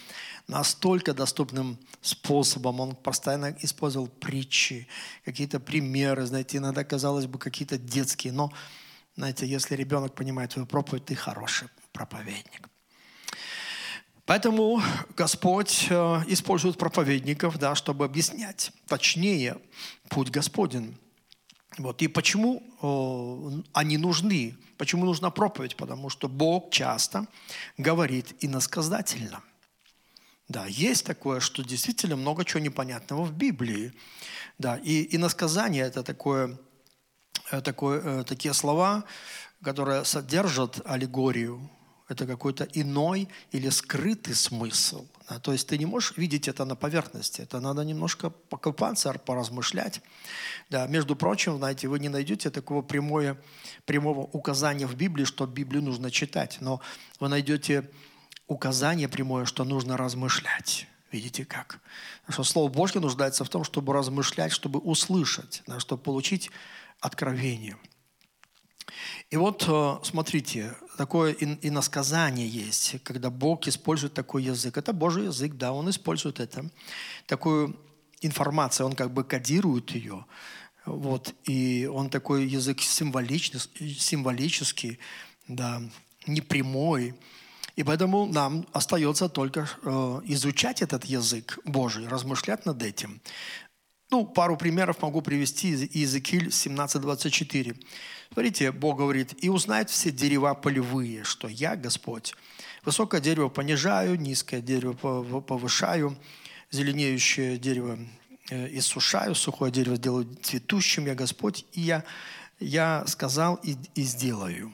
настолько 0.47 1.15
доступным 1.15 1.79
способом. 2.01 2.81
Он 2.81 2.95
постоянно 2.97 3.57
использовал 3.61 4.09
притчи, 4.09 4.87
какие-то 5.25 5.61
примеры, 5.61 6.27
знаете, 6.27 6.59
иногда, 6.59 6.85
казалось 6.85 7.27
бы, 7.27 7.39
какие-то 7.39 7.79
детские. 7.79 8.33
Но, 8.33 8.53
знаете, 9.17 9.47
если 9.47 9.77
ребенок 9.77 10.15
понимает 10.15 10.53
твою 10.53 10.67
проповедь, 10.67 11.07
ты 11.07 11.15
хороший 11.15 11.69
проповедник. 11.93 12.69
Поэтому 14.29 14.83
Господь 15.17 15.87
э, 15.89 15.95
использует 16.27 16.77
проповедников, 16.77 17.59
да, 17.59 17.75
чтобы 17.75 18.05
объяснять 18.05 18.73
точнее 18.87 19.57
путь 20.11 20.29
Господень. 20.29 20.99
Вот. 21.79 22.03
И 22.03 22.09
почему 22.09 22.63
э, 22.83 23.63
они 23.73 23.97
нужны? 23.97 24.55
Почему 24.77 25.07
нужна 25.07 25.31
проповедь? 25.31 25.77
Потому 25.77 26.11
что 26.11 26.29
Бог 26.29 26.71
часто 26.71 27.27
говорит 27.79 28.35
иносказательно. 28.41 29.43
Да, 30.47 30.67
есть 30.67 31.07
такое, 31.07 31.41
что 31.41 31.65
действительно 31.65 32.17
много 32.17 32.45
чего 32.45 32.61
непонятного 32.61 33.25
в 33.25 33.33
Библии. 33.33 33.95
Да, 34.59 34.77
и 34.77 35.17
иносказание– 35.17 35.85
это 35.87 36.03
такое, 36.03 36.59
э, 37.51 37.63
такое, 37.63 38.25
такие 38.25 38.53
слова, 38.53 39.05
которые 39.63 40.05
содержат 40.05 40.83
аллегорию, 40.85 41.71
это 42.09 42.27
какой-то 42.27 42.65
иной 42.73 43.29
или 43.53 43.69
скрытый 43.69 44.35
смысл. 44.35 45.07
Да? 45.29 45.39
То 45.39 45.53
есть 45.53 45.69
ты 45.69 45.77
не 45.79 45.87
можешь 45.87 46.17
видеть 46.17 46.49
это 46.49 46.65
на 46.65 46.75
поверхности. 46.75 47.43
Это 47.43 47.61
надо 47.61 47.83
немножко 47.83 48.31
покопаться, 48.31 49.13
поразмышлять. 49.13 50.01
Да, 50.71 50.87
между 50.87 51.17
прочим, 51.17 51.59
знаете, 51.59 51.89
вы 51.89 51.99
не 51.99 52.09
найдете 52.09 52.51
такого 52.51 52.83
прямое, 52.83 53.39
прямого 53.85 54.21
указания 54.21 54.87
в 54.87 54.97
Библии, 54.97 55.25
что 55.25 55.47
Библию 55.47 55.83
нужно 55.83 56.11
читать. 56.11 56.59
Но 56.61 56.81
вы 57.21 57.29
найдете 57.29 57.91
указание 58.47 59.09
прямое, 59.09 59.45
что 59.45 59.65
нужно 59.65 59.97
размышлять. 59.97 60.87
Видите 61.13 61.45
как? 61.45 61.81
Что 62.29 62.45
Слово 62.45 62.71
Божье 62.71 63.01
нуждается 63.01 63.45
в 63.45 63.49
том, 63.49 63.65
чтобы 63.65 63.93
размышлять, 63.93 64.53
чтобы 64.53 64.79
услышать, 64.81 65.63
да, 65.67 65.81
чтобы 65.81 66.03
получить 66.03 66.51
откровение. 67.01 67.77
И 69.31 69.37
вот 69.37 69.65
э, 69.69 69.97
смотрите, 70.03 70.75
такое 70.99 71.33
иносказание 71.63 72.49
есть, 72.49 72.97
когда 73.05 73.31
Бог 73.31 73.69
использует 73.69 74.15
такой 74.15 74.43
язык. 74.43 74.77
Это 74.77 74.93
Божий 74.93 75.25
язык, 75.27 75.55
да, 75.55 75.73
Он 75.73 75.89
использует 75.89 76.41
это. 76.41 76.69
Такую 77.27 77.77
информацию, 78.21 78.87
Он 78.87 78.95
как 78.95 79.11
бы 79.13 79.25
кодирует 79.25 79.91
ее. 79.93 80.25
Вот, 80.85 81.35
и 81.45 81.89
он 81.93 82.09
такой 82.09 82.47
язык 82.47 82.81
символичный, 82.81 83.61
символический, 83.99 84.99
да, 85.47 85.83
непрямой. 86.27 87.15
И 87.77 87.85
поэтому 87.85 88.27
нам 88.27 88.67
остается 88.73 89.29
только 89.29 89.69
э, 89.83 90.21
изучать 90.25 90.83
этот 90.83 91.05
язык 91.05 91.59
Божий, 91.65 92.09
размышлять 92.09 92.67
над 92.67 92.83
этим. 92.83 93.21
Ну, 94.11 94.25
пару 94.25 94.57
примеров 94.57 95.03
могу 95.03 95.21
привести 95.21 95.69
из 95.69 95.83
Иезекииль 95.83 96.49
17.24. 96.49 97.77
Смотрите, 98.33 98.73
Бог 98.73 98.97
говорит, 98.97 99.35
«И 99.45 99.51
узнают 99.51 99.91
все 99.91 100.11
дерева 100.11 100.55
полевые, 100.55 101.25
что 101.25 101.47
я, 101.47 101.77
Господь, 101.77 102.35
высокое 102.85 103.21
дерево 103.21 103.51
понижаю, 103.51 104.19
низкое 104.19 104.63
дерево 104.63 104.95
повышаю, 105.41 106.17
зеленеющее 106.71 107.59
дерево 107.59 107.99
э, 108.49 108.79
иссушаю, 108.79 109.35
сухое 109.35 109.71
дерево 109.71 109.99
делаю 109.99 110.27
цветущим, 110.43 111.05
я 111.05 111.15
Господь, 111.15 111.67
и 111.73 111.83
я, 111.83 112.03
я 112.61 113.05
сказал 113.07 113.57
и, 113.57 113.77
и 113.95 114.03
сделаю». 114.03 114.73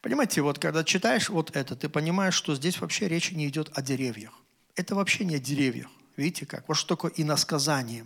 Понимаете, 0.00 0.40
вот 0.40 0.58
когда 0.58 0.84
читаешь 0.84 1.28
вот 1.28 1.54
это, 1.54 1.76
ты 1.76 1.90
понимаешь, 1.90 2.34
что 2.34 2.54
здесь 2.54 2.80
вообще 2.80 3.08
речь 3.08 3.30
не 3.30 3.46
идет 3.48 3.70
о 3.74 3.82
деревьях. 3.82 4.32
Это 4.74 4.94
вообще 4.94 5.26
не 5.26 5.34
о 5.34 5.38
деревьях. 5.38 5.88
Видите 6.18 6.46
как? 6.46 6.66
Вот 6.68 6.74
что 6.74 6.96
такое 6.96 7.12
иносказание. 7.16 8.04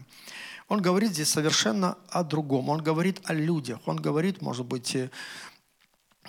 Он 0.69 0.83
говорит 0.83 1.13
здесь 1.13 1.31
совершенно 1.31 1.97
о 2.11 2.23
другом. 2.23 2.69
Он 2.69 2.83
говорит 2.83 3.21
о 3.25 3.33
людях. 3.33 3.81
Он 3.87 3.97
говорит, 3.97 4.43
может 4.43 4.67
быть, 4.67 4.95
э, 4.95 5.11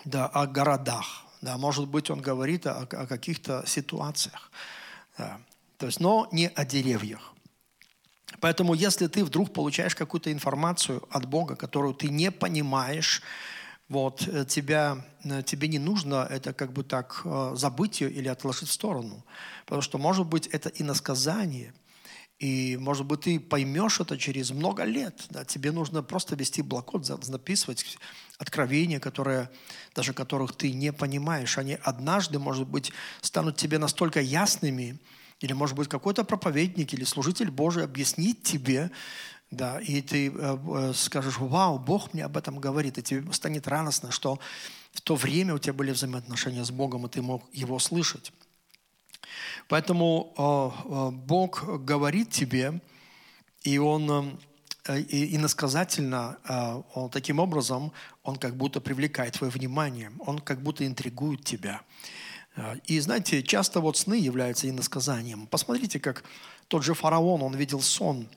да, 0.06 0.28
о 0.28 0.48
городах. 0.48 1.26
Да, 1.42 1.58
может 1.58 1.90
быть, 1.90 2.10
он 2.10 2.22
говорит 2.22 2.66
о, 2.66 2.84
о 2.84 3.06
каких-то 3.06 3.66
ситуациях. 3.68 4.50
Да. 5.18 5.42
То 5.78 5.88
есть, 5.88 6.00
но 6.00 6.30
не 6.32 6.48
о 6.48 6.64
деревьях. 6.64 7.34
Поэтому, 8.40 8.74
если 8.74 9.08
ты 9.08 9.26
вдруг 9.26 9.52
получаешь 9.52 9.94
какую-то 9.94 10.32
информацию 10.32 11.04
от 11.12 11.26
Бога, 11.26 11.58
которую 11.58 11.94
ты 11.94 12.08
не 12.08 12.32
понимаешь, 12.32 13.22
вот, 13.94 14.28
э, 14.28 14.46
тебя, 14.46 15.06
э, 15.24 15.42
тебе 15.44 15.70
не 15.70 15.80
нужно 15.80 16.28
это 16.30 16.54
как 16.54 16.74
бы 16.74 16.84
так 16.84 17.26
забыть 17.54 18.02
ее 18.02 18.12
или 18.12 18.28
отложить 18.28 18.68
в 18.68 18.74
сторону. 18.74 19.24
Потому 19.66 19.82
что, 19.82 19.98
может 19.98 20.26
быть, 20.28 20.48
это 20.48 20.70
иносказание– 20.70 21.74
и, 22.44 22.76
может 22.78 23.06
быть, 23.06 23.22
ты 23.22 23.40
поймешь 23.40 24.02
это 24.02 24.18
через 24.18 24.52
много 24.52 24.84
лет. 24.84 25.28
Да? 25.30 25.46
Тебе 25.46 25.72
нужно 25.72 26.04
просто 26.04 26.36
вести 26.36 26.62
блокнот, 26.62 27.06
записывать 27.06 27.98
откровения, 28.38 29.00
которые, 29.00 29.50
даже 29.96 30.14
которых 30.14 30.54
ты 30.54 30.74
не 30.74 30.92
понимаешь. 30.92 31.58
Они 31.58 31.78
однажды, 31.82 32.40
может 32.40 32.68
быть, 32.68 32.92
станут 33.22 33.56
тебе 33.56 33.78
настолько 33.78 34.20
ясными, 34.20 35.00
или, 35.40 35.54
может 35.54 35.78
быть, 35.78 35.88
какой-то 35.88 36.24
проповедник 36.24 36.94
или 36.94 37.06
служитель 37.06 37.50
Божий 37.50 37.84
объяснит 37.84 38.44
тебе, 38.44 38.92
да, 39.56 39.80
и 39.80 40.02
ты 40.02 40.30
э, 40.30 40.32
э, 40.32 40.94
скажешь, 40.94 41.38
вау, 41.38 41.80
Бог 41.80 42.14
мне 42.14 42.26
об 42.26 42.38
этом 42.38 42.60
говорит, 42.60 42.98
и 42.98 43.04
тебе 43.04 43.32
станет 43.34 43.68
радостно, 43.68 44.12
что 44.12 44.40
в 44.94 45.02
то 45.02 45.16
время 45.16 45.54
у 45.54 45.60
тебя 45.60 45.74
были 45.74 45.92
взаимоотношения 45.92 46.64
с 46.64 46.72
Богом, 46.72 47.06
и 47.06 47.10
ты 47.10 47.22
мог 47.22 47.44
его 47.54 47.80
слышать. 47.80 48.32
Поэтому 49.68 50.34
э, 50.38 51.12
Бог 51.12 51.64
говорит 51.86 52.32
тебе, 52.32 52.82
и 53.64 53.78
Он 53.78 54.40
и 54.90 55.38
иносказательно, 55.38 56.84
он 56.94 57.10
таким 57.10 57.40
образом, 57.40 57.94
он 58.22 58.36
как 58.36 58.58
будто 58.58 58.82
привлекает 58.82 59.36
твое 59.36 59.50
внимание, 59.50 60.12
он 60.20 60.40
как 60.40 60.62
будто 60.62 60.86
интригует 60.86 61.46
тебя. 61.46 61.80
И 62.88 63.00
знаете, 63.00 63.44
часто 63.44 63.80
вот 63.80 63.96
сны 63.96 64.16
являются 64.16 64.70
иносказанием. 64.70 65.48
Посмотрите, 65.48 66.02
как 66.02 66.26
тот 66.68 66.84
же 66.84 66.96
фараон, 66.96 67.44
он 67.44 67.56
видел 67.56 67.80
сон, 67.80 68.28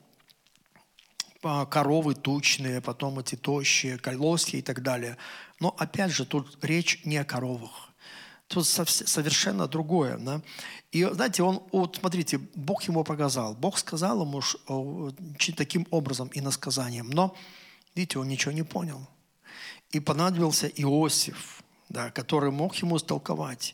коровы 1.69 2.15
тучные, 2.15 2.81
потом 2.81 3.19
эти 3.19 3.35
тощие, 3.35 3.97
колосья 3.97 4.59
и 4.59 4.61
так 4.61 4.81
далее. 4.81 5.17
Но 5.59 5.75
опять 5.77 6.11
же, 6.11 6.25
тут 6.25 6.57
речь 6.63 7.01
не 7.05 7.17
о 7.17 7.25
коровах. 7.25 7.89
Тут 8.47 8.65
совершенно 8.65 9.67
другое. 9.67 10.17
Да? 10.17 10.41
И 10.91 11.03
знаете, 11.03 11.43
он, 11.43 11.61
вот 11.71 11.97
смотрите, 11.99 12.37
Бог 12.55 12.83
ему 12.83 13.03
показал. 13.03 13.55
Бог 13.55 13.77
сказал 13.77 14.21
ему 14.21 15.11
таким 15.55 15.85
образом 15.91 16.29
и 16.29 16.41
насказанием. 16.41 17.09
Но, 17.09 17.35
видите, 17.95 18.19
он 18.19 18.27
ничего 18.27 18.53
не 18.53 18.63
понял. 18.63 19.07
И 19.91 19.99
понадобился 19.99 20.67
Иосиф, 20.67 21.63
да, 21.89 22.09
который 22.11 22.51
мог 22.51 22.75
ему 22.75 22.97
истолковать 22.97 23.73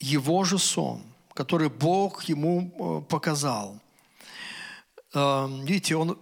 его 0.00 0.44
же 0.44 0.58
сон, 0.58 1.02
который 1.32 1.68
Бог 1.68 2.24
ему 2.24 2.72
э, 2.78 3.10
показал. 3.10 3.80
Эм, 5.14 5.64
видите, 5.64 5.96
он, 5.96 6.18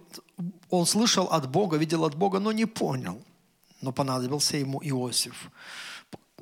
он 0.69 0.85
слышал 0.85 1.25
от 1.25 1.49
Бога, 1.49 1.77
видел 1.77 2.05
от 2.05 2.15
Бога, 2.15 2.39
но 2.39 2.51
не 2.51 2.65
понял. 2.65 3.21
Но 3.81 3.91
понадобился 3.91 4.57
ему 4.57 4.79
Иосиф 4.83 5.49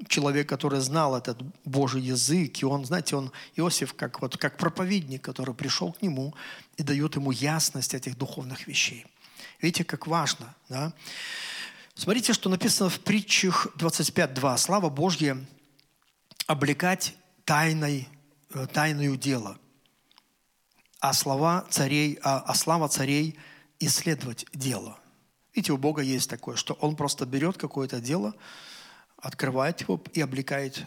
человек, 0.07 0.49
который 0.49 0.79
знал 0.79 1.15
этот 1.15 1.41
Божий 1.65 2.01
язык, 2.01 2.61
и 2.61 2.65
он, 2.65 2.85
знаете, 2.85 3.15
он, 3.15 3.31
Иосиф, 3.55 3.93
как, 3.93 4.21
вот, 4.21 4.37
как 4.37 4.57
проповедник, 4.57 5.21
который 5.21 5.53
пришел 5.53 5.93
к 5.93 6.01
нему 6.01 6.33
и 6.77 6.83
дает 6.83 7.15
ему 7.15 7.31
ясность 7.31 7.93
этих 7.93 8.17
духовных 8.17 8.67
вещей. 8.67 9.05
Видите, 9.61 9.83
как 9.83 10.07
важно, 10.07 10.55
да? 10.69 10.93
Смотрите, 11.93 12.33
что 12.33 12.49
написано 12.49 12.89
в 12.89 12.99
притчах 13.01 13.67
25.2. 13.77 14.57
«Слава 14.57 14.89
Божья 14.89 15.37
облекать 16.47 17.15
тайной, 17.45 18.07
э, 18.53 18.65
тайную 18.67 19.17
дело, 19.17 19.57
а 21.01 21.13
слова 21.13 21.65
царей, 21.69 22.17
а, 22.23 22.39
а 22.39 22.55
слава 22.55 22.87
царей 22.87 23.37
исследовать 23.79 24.45
дело». 24.53 24.97
Видите, 25.53 25.73
у 25.73 25.77
Бога 25.77 26.01
есть 26.01 26.29
такое, 26.29 26.55
что 26.55 26.73
Он 26.75 26.95
просто 26.95 27.25
берет 27.25 27.57
какое-то 27.57 27.99
дело, 27.99 28.33
открывает 29.17 29.81
его 29.81 30.01
и 30.13 30.21
облекает 30.21 30.85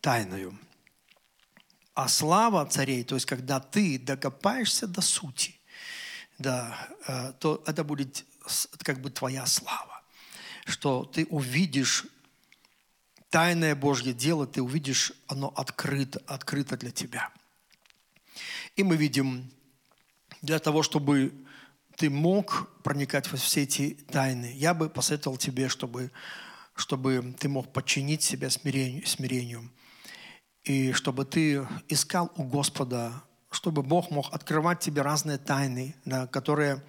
тайною. 0.00 0.56
А 1.94 2.08
слава 2.08 2.66
царей, 2.66 3.04
то 3.04 3.14
есть 3.14 3.26
когда 3.26 3.60
ты 3.60 3.98
докопаешься 3.98 4.86
до 4.86 5.00
сути, 5.00 5.54
да, 6.38 6.88
э, 7.06 7.32
то 7.38 7.62
это 7.66 7.84
будет 7.84 8.24
как 8.78 9.00
бы 9.00 9.10
твоя 9.10 9.46
слава, 9.46 10.02
что 10.64 11.04
ты 11.04 11.24
увидишь 11.26 12.06
тайное 13.30 13.74
Божье 13.74 14.12
дело, 14.12 14.46
ты 14.46 14.60
увидишь, 14.62 15.12
оно 15.26 15.52
открыто, 15.56 16.22
открыто 16.26 16.76
для 16.76 16.90
тебя. 16.90 17.30
И 18.76 18.82
мы 18.82 18.96
видим, 18.96 19.50
для 20.44 20.58
того, 20.58 20.82
чтобы 20.82 21.32
ты 21.96 22.10
мог 22.10 22.70
проникать 22.82 23.30
во 23.30 23.38
все 23.38 23.62
эти 23.62 23.96
тайны, 24.10 24.52
я 24.54 24.74
бы 24.74 24.88
посоветовал 24.88 25.36
тебе, 25.36 25.68
чтобы, 25.68 26.10
чтобы 26.74 27.34
ты 27.38 27.48
мог 27.48 27.72
подчинить 27.72 28.22
себя 28.22 28.50
смирению, 28.50 29.06
смирению– 29.06 29.70
и 30.64 30.92
чтобы 30.92 31.26
ты 31.26 31.66
искал 31.88 32.32
у 32.36 32.42
Господа, 32.42 33.12
чтобы 33.50 33.82
Бог 33.82 34.10
мог 34.10 34.32
открывать 34.32 34.80
тебе 34.80 35.02
разные 35.02 35.36
тайны, 35.36 35.94
да, 36.06 36.26
которые 36.26 36.82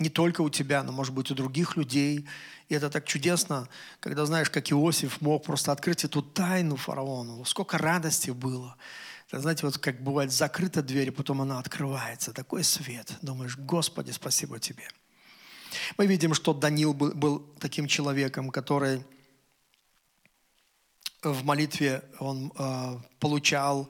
не 0.00 0.08
только 0.08 0.40
у 0.40 0.50
тебя, 0.50 0.82
но, 0.82 0.90
может 0.90 1.14
быть, 1.14 1.30
у 1.30 1.34
других 1.34 1.76
людей. 1.76 2.26
И 2.68 2.74
это 2.74 2.90
так 2.90 3.06
чудесно, 3.06 3.68
когда 4.00 4.26
знаешь, 4.26 4.50
как 4.50 4.72
Иосиф 4.72 5.20
мог 5.20 5.44
просто 5.44 5.70
открыть 5.70 6.04
эту 6.04 6.22
тайну 6.22 6.76
фараону. 6.76 7.44
Сколько 7.44 7.78
радости 7.78 8.30
было. 8.30 8.76
Это, 9.30 9.42
знаете, 9.42 9.64
вот 9.64 9.78
как 9.78 10.02
бывает 10.02 10.32
закрыта 10.32 10.82
дверь, 10.82 11.08
и 11.08 11.10
потом 11.12 11.40
она 11.40 11.60
открывается. 11.60 12.32
Такой 12.32 12.64
свет. 12.64 13.12
Думаешь, 13.22 13.56
Господи, 13.56 14.10
спасибо 14.10 14.58
тебе. 14.58 14.88
Мы 15.96 16.06
видим, 16.06 16.34
что 16.34 16.52
Данил 16.52 16.94
был, 16.94 17.12
был 17.14 17.38
таким 17.60 17.86
человеком, 17.86 18.50
который 18.50 19.04
в 21.22 21.44
молитве 21.44 22.02
он 22.18 22.52
э, 22.58 22.98
получал 23.20 23.88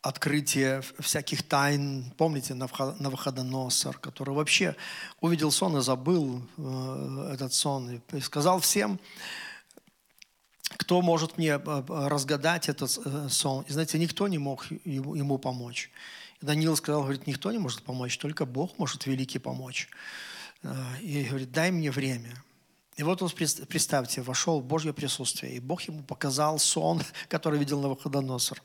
открытие 0.00 0.80
всяких 1.00 1.42
тайн. 1.42 2.10
Помните, 2.16 2.54
Навуходоносор, 2.54 3.98
который 3.98 4.34
вообще 4.34 4.74
увидел 5.20 5.50
сон 5.50 5.76
и 5.76 5.82
забыл 5.82 6.42
э, 6.56 7.30
этот 7.34 7.52
сон. 7.52 8.00
И 8.12 8.20
сказал 8.20 8.60
всем, 8.60 8.98
кто 10.78 11.02
может 11.02 11.38
мне 11.38 11.50
э, 11.58 11.82
разгадать 11.88 12.68
этот 12.68 12.98
э, 13.04 13.28
сон. 13.28 13.64
И 13.68 13.72
знаете, 13.72 13.98
никто 13.98 14.28
не 14.28 14.38
мог 14.38 14.64
ему, 14.84 15.36
помочь. 15.36 15.90
И 16.40 16.46
Даниил 16.46 16.76
сказал, 16.76 17.02
говорит, 17.02 17.26
никто 17.26 17.50
не 17.50 17.58
может 17.58 17.82
помочь, 17.82 18.16
только 18.16 18.46
Бог 18.46 18.78
может 18.78 19.04
великий 19.04 19.40
помочь. 19.40 19.88
Э, 20.62 20.72
и 21.02 21.24
говорит, 21.24 21.50
дай 21.50 21.72
мне 21.72 21.90
время. 21.90 22.42
И 22.96 23.02
вот 23.02 23.20
он, 23.22 23.28
представьте, 23.28 24.22
вошел 24.22 24.60
в 24.60 24.64
Божье 24.64 24.92
присутствие, 24.92 25.56
и 25.56 25.60
Бог 25.60 25.82
ему 25.82 26.04
показал 26.04 26.60
сон, 26.60 27.02
который 27.28 27.58
видел 27.58 27.80
Навуходоносор. 27.80 28.62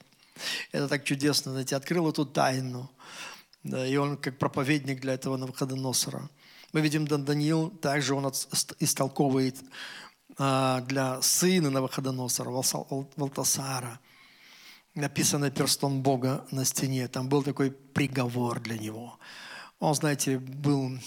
Это 0.71 0.87
так 0.87 1.03
чудесно, 1.05 1.51
знаете, 1.51 1.75
открыл 1.75 2.09
эту 2.09 2.25
тайну. 2.25 2.91
И 3.63 3.97
он 3.97 4.17
как 4.17 4.37
проповедник 4.37 5.01
для 5.01 5.13
этого 5.13 5.37
Навуходоносора. 5.37 6.29
Мы 6.73 6.81
видим, 6.81 7.07
Даниил 7.07 7.69
также 7.69 8.13
он 8.15 8.31
истолковывает 8.79 9.57
для 10.37 11.21
сына 11.21 11.69
Навуходоносора, 11.69 12.49
Валтасара, 12.49 13.99
написано 14.95 15.51
перстом 15.51 16.01
Бога 16.01 16.45
на 16.51 16.65
стене. 16.65 17.07
Там 17.07 17.29
был 17.29 17.43
такой 17.43 17.71
приговор 17.71 18.59
для 18.59 18.77
него. 18.77 19.19
Он, 19.79 19.93
знаете, 19.95 20.39
был 20.39 20.97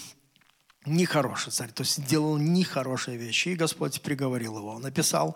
нехороший 0.85 1.51
царь, 1.51 1.71
то 1.71 1.83
есть 1.83 2.05
делал 2.05 2.37
нехорошие 2.37 3.17
вещи. 3.17 3.49
И 3.49 3.55
Господь 3.55 4.01
приговорил 4.01 4.57
его. 4.57 4.75
Он 4.75 4.81
написал 4.81 5.35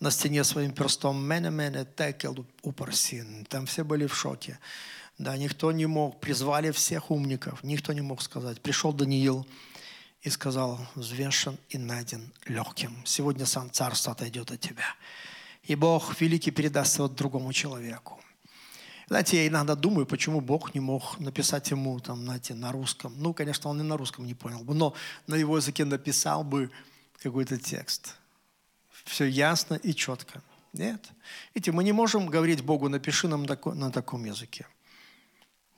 на 0.00 0.10
стене 0.10 0.44
своим 0.44 0.72
перстом 0.72 1.22
«Мене, 1.22 1.50
мене, 1.50 1.84
текел 1.84 2.46
упарсин». 2.62 3.44
Там 3.46 3.66
все 3.66 3.84
были 3.84 4.06
в 4.06 4.16
шоке. 4.16 4.58
Да, 5.18 5.36
никто 5.36 5.72
не 5.72 5.86
мог, 5.86 6.20
призвали 6.20 6.70
всех 6.70 7.10
умников, 7.10 7.62
никто 7.62 7.92
не 7.92 8.02
мог 8.02 8.20
сказать. 8.20 8.60
Пришел 8.60 8.92
Даниил 8.92 9.46
и 10.26 10.30
сказал, 10.30 10.80
взвешен 10.96 11.56
и 11.68 11.78
найден 11.78 12.32
легким. 12.46 12.96
Сегодня 13.04 13.46
сам 13.46 13.70
царство 13.70 14.10
отойдет 14.10 14.50
от 14.50 14.58
тебя. 14.58 14.96
И 15.62 15.76
Бог 15.76 16.20
великий 16.20 16.50
передаст 16.50 16.98
его 16.98 17.06
другому 17.06 17.52
человеку. 17.52 18.20
Знаете, 19.06 19.36
я 19.36 19.46
иногда 19.46 19.76
думаю, 19.76 20.04
почему 20.04 20.40
Бог 20.40 20.74
не 20.74 20.80
мог 20.80 21.20
написать 21.20 21.70
ему, 21.70 22.00
там, 22.00 22.24
знаете, 22.24 22.54
на 22.54 22.72
русском. 22.72 23.14
Ну, 23.16 23.34
конечно, 23.34 23.70
он 23.70 23.80
и 23.80 23.84
на 23.84 23.96
русском 23.96 24.26
не 24.26 24.34
понял 24.34 24.64
бы, 24.64 24.74
но 24.74 24.94
на 25.28 25.36
его 25.36 25.58
языке 25.58 25.84
написал 25.84 26.42
бы 26.42 26.72
какой-то 27.22 27.56
текст. 27.56 28.16
Все 29.04 29.26
ясно 29.26 29.74
и 29.74 29.94
четко. 29.94 30.42
Нет. 30.72 31.08
Видите, 31.54 31.70
мы 31.70 31.84
не 31.84 31.92
можем 31.92 32.26
говорить 32.26 32.62
Богу, 32.62 32.88
напиши 32.88 33.28
нам 33.28 33.44
на 33.44 33.92
таком 33.92 34.24
языке. 34.24 34.66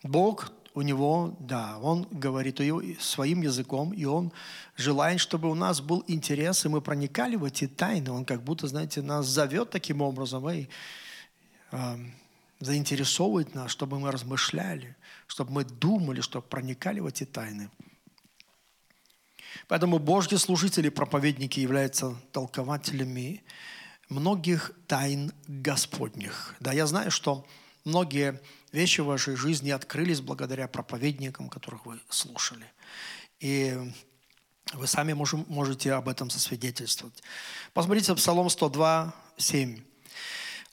Бог, 0.03 0.53
у 0.79 0.83
него, 0.83 1.37
да, 1.41 1.77
он 1.79 2.07
говорит 2.09 2.61
своим 3.01 3.43
языком, 3.43 3.93
и 3.93 4.05
он 4.05 4.31
желает, 4.77 5.19
чтобы 5.19 5.51
у 5.51 5.55
нас 5.57 5.81
был 5.81 6.05
интерес, 6.07 6.65
и 6.65 6.69
мы 6.69 6.81
проникали 6.81 7.35
в 7.35 7.43
эти 7.43 7.67
тайны. 7.67 8.13
Он 8.13 8.25
как 8.25 8.45
будто, 8.45 8.69
знаете, 8.69 9.03
нас 9.03 9.27
зовет 9.27 9.71
таким 9.71 10.03
образом, 10.03 10.49
и 10.49 10.69
заинтересовывает 12.61 13.57
нас, 13.57 13.73
чтобы 13.73 13.99
мы 13.99 14.13
размышляли, 14.13 14.97
чтобы 15.27 15.51
мы 15.51 15.65
думали, 15.65 16.21
чтобы 16.21 16.47
проникали 16.47 17.01
в 17.01 17.07
эти 17.07 17.25
тайны. 17.25 17.71
Поэтому 19.67 19.99
Божьи 19.99 20.37
служители, 20.37 20.91
проповедники 20.91 21.59
являются 21.59 22.15
толкователями 22.31 23.43
многих 24.09 24.71
тайн 24.87 25.33
Господних. 25.49 26.55
Да, 26.61 26.73
я 26.73 26.87
знаю, 26.87 27.11
что 27.11 27.45
многие 27.89 28.41
вещи 28.71 29.01
в 29.01 29.07
вашей 29.07 29.35
жизни 29.35 29.71
открылись 29.71 30.21
благодаря 30.21 30.69
проповедникам, 30.69 31.49
которых 31.49 31.87
вы 31.87 31.99
слушали. 32.09 32.67
И 33.41 33.77
вы 34.75 34.87
сами 34.87 35.15
можете 35.15 35.95
об 35.95 36.09
этом 36.09 36.31
засвидетельствовать. 36.31 37.23
Посмотрите 37.73 38.15
Псалом 38.15 38.51
102, 38.51 39.15
7. 39.39 39.83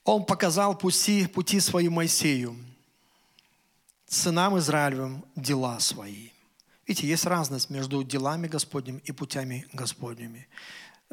Он 0.04 0.26
показал 0.26 0.78
пути, 0.78 1.26
пути 1.28 1.60
свои 1.60 1.90
Моисею, 1.90 2.56
сынам 4.08 4.58
Израилевым 4.60 5.26
дела 5.36 5.80
свои. 5.80 6.30
Видите, 6.86 7.08
есть 7.08 7.26
разность 7.26 7.70
между 7.70 8.04
делами 8.04 8.48
Господними 8.48 9.02
и 9.06 9.12
путями 9.12 9.66
Господними. 9.74 10.48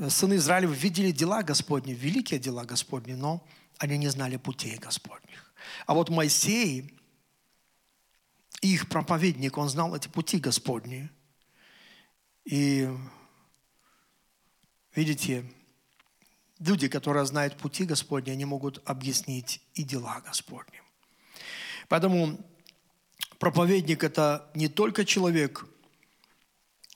Сыны 0.09 0.35
Израилев 0.35 0.71
видели 0.71 1.13
дела 1.13 1.43
Господни, 1.43 1.93
великие 1.93 2.41
дела 2.41 2.65
Господни, 2.65 3.13
но 3.13 3.43
они 3.79 3.97
не 3.99 4.09
знали 4.09 4.37
путей 4.37 4.77
Господних. 4.77 5.52
А 5.87 5.95
вот 5.95 6.11
Моисей, 6.11 6.99
их 8.61 8.89
проповедник, 8.89 9.59
он 9.59 9.69
знал 9.69 9.95
эти 9.95 10.09
пути 10.09 10.39
Господни. 10.39 11.11
И 12.45 12.89
видите, 14.95 15.45
люди, 16.59 16.89
которые 16.89 17.27
знают 17.27 17.57
пути 17.57 17.85
Господни, 17.85 18.31
они 18.31 18.45
могут 18.45 18.83
объяснить 18.89 19.61
и 19.75 19.83
дела 19.83 20.21
Господни. 20.27 20.83
Поэтому 21.89 22.39
проповедник– 23.39 24.05
это 24.05 24.51
не 24.55 24.69
только 24.69 25.05
человек, 25.05 25.67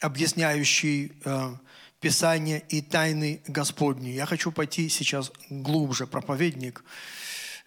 объясняющий 0.01 1.13
э, 1.25 1.57
Писание 2.01 2.63
и 2.69 2.83
тайны 2.83 3.43
Господни. 3.47 4.11
Я 4.11 4.27
хочу 4.27 4.53
пойти 4.53 4.89
сейчас 4.89 5.33
глубже. 5.49 6.07
Проповедник. 6.07 6.85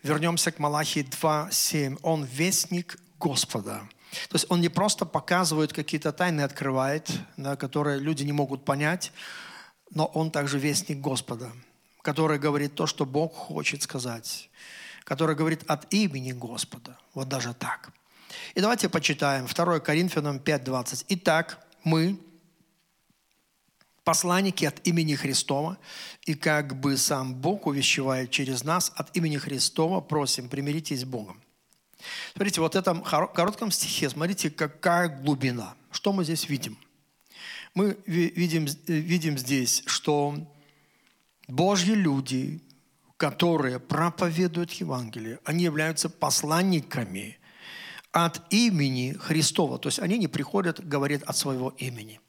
Вернемся 0.03 0.51
к 0.51 0.59
Малахии 0.59 1.03
2.7. 1.03 1.99
Он 2.03 2.23
вестник 2.23 2.97
Господа. 3.19 3.81
То 4.29 4.35
есть 4.35 4.45
он 4.49 4.61
не 4.61 4.69
просто 4.69 5.05
показывает 5.05 5.73
какие-то 5.73 6.11
тайны, 6.11 6.41
открывает, 6.41 7.11
да, 7.37 7.55
которые 7.55 7.99
люди 7.99 8.23
не 8.23 8.31
могут 8.31 8.65
понять, 8.65 9.11
но 9.91 10.05
он 10.05 10.31
также 10.31 10.57
вестник 10.57 10.99
Господа 10.99 11.51
который 12.01 12.39
говорит 12.39 12.75
то, 12.75 12.87
что 12.87 13.05
Бог 13.05 13.35
хочет 13.35 13.81
сказать, 13.83 14.49
который 15.03 15.35
говорит 15.35 15.63
от 15.67 15.93
имени 15.93 16.31
Господа. 16.31 16.97
Вот 17.13 17.27
даже 17.27 17.53
так. 17.53 17.91
И 18.55 18.61
давайте 18.61 18.89
почитаем 18.89 19.47
2 19.47 19.79
Коринфянам 19.79 20.37
5.20. 20.37 21.05
Итак, 21.09 21.65
мы, 21.83 22.19
посланники 24.09 24.65
от 24.65 24.87
имени 24.87 25.13
Христова, 25.13 25.77
и 26.25 26.33
как 26.33 26.79
бы 26.79 26.97
сам 26.97 27.35
Бог 27.35 27.67
увещевает 27.67 28.31
через 28.31 28.63
нас 28.63 28.91
от 28.95 29.15
имени 29.15 29.37
Христова, 29.37 30.01
просим, 30.01 30.49
примиритесь 30.49 31.01
с 31.01 31.05
Богом. 31.05 31.39
Смотрите, 32.33 32.59
вот 32.59 32.73
в 32.73 32.77
этом 32.77 33.03
коротком 33.03 33.69
стихе, 33.69 34.09
смотрите, 34.09 34.49
какая 34.49 35.09
глубина. 35.09 35.75
Что 35.91 36.11
мы 36.11 36.23
здесь 36.23 36.49
видим? 36.49 36.75
Мы 37.75 37.97
видим, 38.07 38.65
видим 38.87 39.37
здесь, 39.37 39.83
что 39.85 40.33
Божьи 41.47 41.93
люди, 41.93 42.61
которые 43.15 43.79
проповедуют 43.79 44.71
Евангелие, 44.71 45.37
они 45.45 45.65
являются 45.65 46.09
посланниками 46.09 47.37
от 48.11 48.41
имени 48.49 49.13
Христова. 49.19 49.77
То 49.77 49.89
есть 49.89 49.99
они 49.99 50.17
не 50.17 50.27
приходят, 50.27 50.83
говорят 50.83 51.21
от 51.21 51.37
своего 51.37 51.75
имени. 51.77 52.19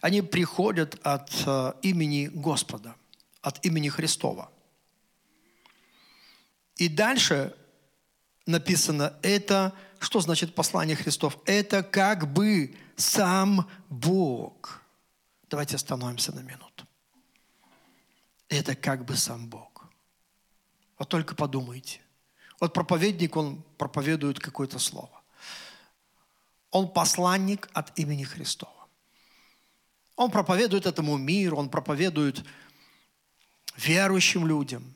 Они 0.00 0.22
приходят 0.22 0.98
от 1.02 1.30
э, 1.46 1.72
имени 1.82 2.26
Господа, 2.26 2.94
от 3.40 3.64
имени 3.64 3.88
Христова. 3.88 4.50
И 6.76 6.88
дальше 6.88 7.54
написано, 8.46 9.14
это, 9.22 9.74
что 9.98 10.20
значит 10.20 10.54
послание 10.54 10.96
Христов? 10.96 11.38
Это 11.44 11.82
как 11.82 12.32
бы 12.32 12.76
сам 12.96 13.68
Бог. 13.88 14.82
Давайте 15.50 15.76
остановимся 15.76 16.34
на 16.34 16.40
минуту. 16.40 16.86
Это 18.48 18.74
как 18.74 19.04
бы 19.04 19.16
сам 19.16 19.48
Бог. 19.48 19.86
Вот 20.98 21.08
только 21.08 21.34
подумайте. 21.34 22.00
Вот 22.60 22.72
проповедник, 22.72 23.36
он 23.36 23.62
проповедует 23.76 24.40
какое-то 24.40 24.78
слово. 24.78 25.22
Он 26.70 26.88
посланник 26.88 27.68
от 27.72 27.96
имени 27.98 28.24
Христова. 28.24 28.77
Он 30.18 30.32
проповедует 30.32 30.84
этому 30.84 31.16
миру, 31.16 31.56
он 31.56 31.68
проповедует 31.70 32.44
верующим 33.76 34.48
людям. 34.48 34.92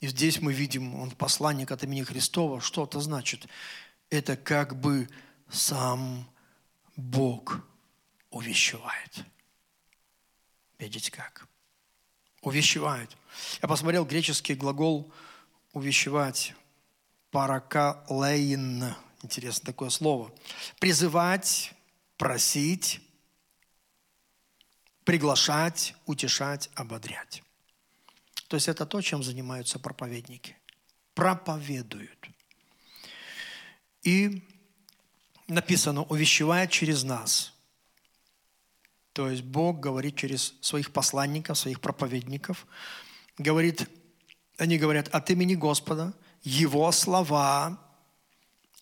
И 0.00 0.08
здесь 0.08 0.40
мы 0.40 0.52
видим, 0.52 0.96
он 0.96 1.12
посланник 1.12 1.70
от 1.70 1.84
имени 1.84 2.02
Христова. 2.02 2.60
Что 2.60 2.86
это 2.86 2.98
значит? 2.98 3.46
Это 4.10 4.36
как 4.36 4.80
бы 4.80 5.08
сам 5.48 6.28
Бог 6.96 7.60
увещевает. 8.30 9.24
Видите 10.80 11.12
как? 11.12 11.46
Увещевает. 12.42 13.16
Я 13.62 13.68
посмотрел 13.68 14.04
греческий 14.04 14.56
глагол 14.56 15.12
увещевать. 15.72 16.52
Паракалейн. 17.30 18.92
Интересно 19.22 19.66
такое 19.66 19.90
слово. 19.90 20.32
Призывать, 20.80 21.74
просить, 22.18 23.00
приглашать, 25.04 25.94
утешать, 26.04 26.68
ободрять. 26.74 27.42
То 28.48 28.56
есть 28.56 28.68
это 28.68 28.84
то, 28.84 29.00
чем 29.00 29.22
занимаются 29.22 29.78
проповедники. 29.78 30.56
Проповедуют. 31.14 32.28
И 34.02 34.42
написано, 35.46 36.02
увещевает 36.02 36.70
через 36.70 37.04
нас. 37.04 37.54
То 39.12 39.30
есть 39.30 39.42
Бог 39.42 39.80
говорит 39.80 40.16
через 40.16 40.54
своих 40.60 40.92
посланников, 40.92 41.58
своих 41.58 41.80
проповедников. 41.80 42.66
Говорит, 43.38 43.88
они 44.58 44.78
говорят 44.78 45.08
от 45.08 45.30
имени 45.30 45.54
Господа, 45.54 46.14
Его 46.42 46.90
слова, 46.92 47.80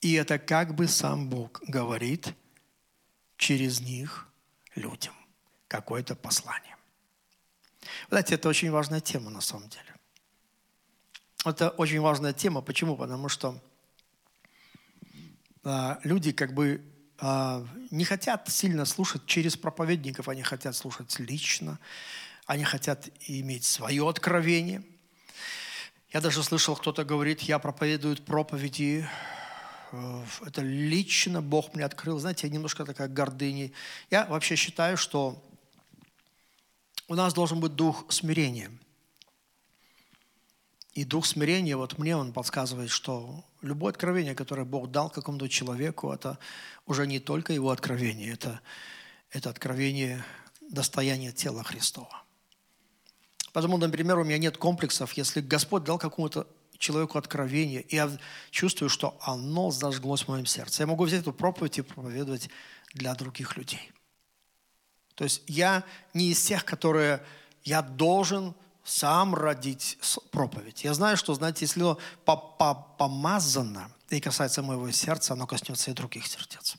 и 0.01 0.14
это 0.14 0.38
как 0.38 0.75
бы 0.75 0.88
сам 0.88 1.29
Бог 1.29 1.62
говорит 1.66 2.35
через 3.37 3.81
них 3.81 4.27
людям. 4.75 5.14
Какое-то 5.68 6.14
послание. 6.14 6.77
Знаете, 8.09 8.35
это 8.35 8.49
очень 8.49 8.70
важная 8.70 9.01
тема 9.01 9.31
на 9.31 9.40
самом 9.40 9.68
деле. 9.68 9.94
Это 11.44 11.70
очень 11.70 12.01
важная 12.01 12.33
тема. 12.33 12.61
Почему? 12.61 12.96
Потому 12.96 13.29
что 13.29 13.61
а, 15.64 15.99
люди 16.05 16.33
как 16.33 16.55
бы 16.55 16.83
а, 17.18 17.66
не 17.90 18.05
хотят 18.05 18.49
сильно 18.49 18.85
слушать 18.85 19.27
через 19.27 19.57
проповедников, 19.57 20.29
они 20.29 20.42
хотят 20.42 20.77
слушать 20.77 21.18
лично, 21.18 21.79
они 22.46 22.64
хотят 22.64 23.09
иметь 23.27 23.64
свое 23.64 24.09
откровение. 24.09 24.83
Я 26.12 26.20
даже 26.20 26.42
слышал, 26.42 26.77
кто-то 26.77 27.05
говорит, 27.05 27.40
я 27.42 27.59
проповедую 27.59 28.16
проповеди, 28.16 29.09
э, 29.09 29.45
это 29.92 30.62
лично 30.62 31.42
Бог 31.42 31.75
мне 31.75 31.85
открыл. 31.85 32.18
Знаете, 32.18 32.49
немножко 32.49 32.85
такая 32.85 33.09
гордыня. 33.09 33.70
Я 34.11 34.27
вообще 34.27 34.57
считаю, 34.57 34.96
что 34.96 35.42
у 37.09 37.14
нас 37.14 37.35
должен 37.35 37.61
быть 37.61 37.75
дух 37.75 38.07
смирения– 38.11 38.70
и 40.96 41.05
дух 41.05 41.27
смирения, 41.27 41.77
вот 41.77 41.99
мне 41.99 42.16
он 42.16 42.33
подсказывает, 42.33 42.88
что 42.88 43.44
любое 43.61 43.92
откровение, 43.92 44.35
которое 44.35 44.64
Бог 44.64 44.90
дал 44.90 45.11
какому-то 45.11 45.46
человеку, 45.46 46.11
это 46.11 46.38
уже 46.87 47.07
не 47.07 47.20
только 47.20 47.53
его 47.53 47.70
откровение, 47.70 48.33
это, 48.33 48.62
это 49.31 49.51
откровение 49.51 50.25
достояния 50.70 51.33
тела 51.33 51.62
Христова. 51.62 52.22
Потому, 53.53 53.77
например, 53.77 54.18
у 54.18 54.25
меня 54.25 54.38
нет 54.38 54.57
комплексов, 54.57 55.12
если 55.12 55.42
Господь 55.42 55.85
дал 55.85 55.99
какому-то 55.99 56.49
человеку 56.78 57.18
откровение, 57.18 57.82
и 57.82 57.96
я 57.96 58.10
чувствую, 58.50 58.88
что 58.88 59.16
оно 59.20 59.70
зажглось 59.70 60.22
в 60.22 60.28
моем 60.28 60.46
сердце. 60.46 60.82
Я 60.82 60.86
могу 60.86 61.04
взять 61.04 61.22
эту 61.22 61.32
проповедь 61.32 61.78
и 61.78 61.82
проповедовать 61.82 62.50
для 62.94 63.14
других 63.14 63.56
людей. 63.56 63.92
То 65.14 65.24
есть 65.24 65.42
я 65.46 65.84
не 66.14 66.30
из 66.30 66.44
тех, 66.44 66.64
которые 66.64 67.22
я 67.64 67.82
должен 67.82 68.54
сам 68.84 69.34
родить 69.34 69.98
проповедь. 70.30 70.84
Я 70.84 70.94
знаю, 70.94 71.16
что, 71.16 71.34
знаете, 71.34 71.64
если 71.64 71.80
оно 71.80 71.98
помазано 72.98 73.90
и 74.08 74.20
касается 74.20 74.62
моего 74.62 74.90
сердца, 74.92 75.32
оно 75.32 75.46
коснется 75.46 75.90
и 75.90 75.94
других 75.94 76.26
сердец. 76.26 76.76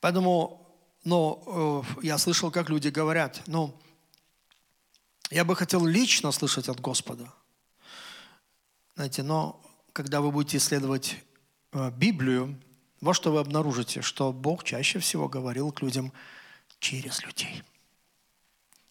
Поэтому, 0.00 0.78
ну, 1.04 1.84
э, 2.00 2.02
я 2.02 2.18
слышал, 2.18 2.50
как 2.50 2.68
люди 2.68 2.88
говорят, 2.88 3.42
ну, 3.46 3.80
я 5.30 5.44
бы 5.44 5.56
хотел 5.56 5.84
лично 5.86 6.32
слышать 6.32 6.68
от 6.68 6.80
Господа. 6.80 7.32
Знаете, 8.96 9.22
но 9.22 9.62
когда 9.92 10.20
вы 10.20 10.32
будете 10.32 10.56
исследовать 10.56 11.16
э, 11.72 11.90
Библию, 11.92 12.60
вот 13.00 13.12
что 13.12 13.30
вы 13.30 13.38
обнаружите, 13.38 14.02
что 14.02 14.32
Бог 14.32 14.64
чаще 14.64 14.98
всего 14.98 15.28
говорил 15.28 15.70
к 15.70 15.80
людям 15.82 16.12
через 16.80 17.22
людей– 17.22 17.62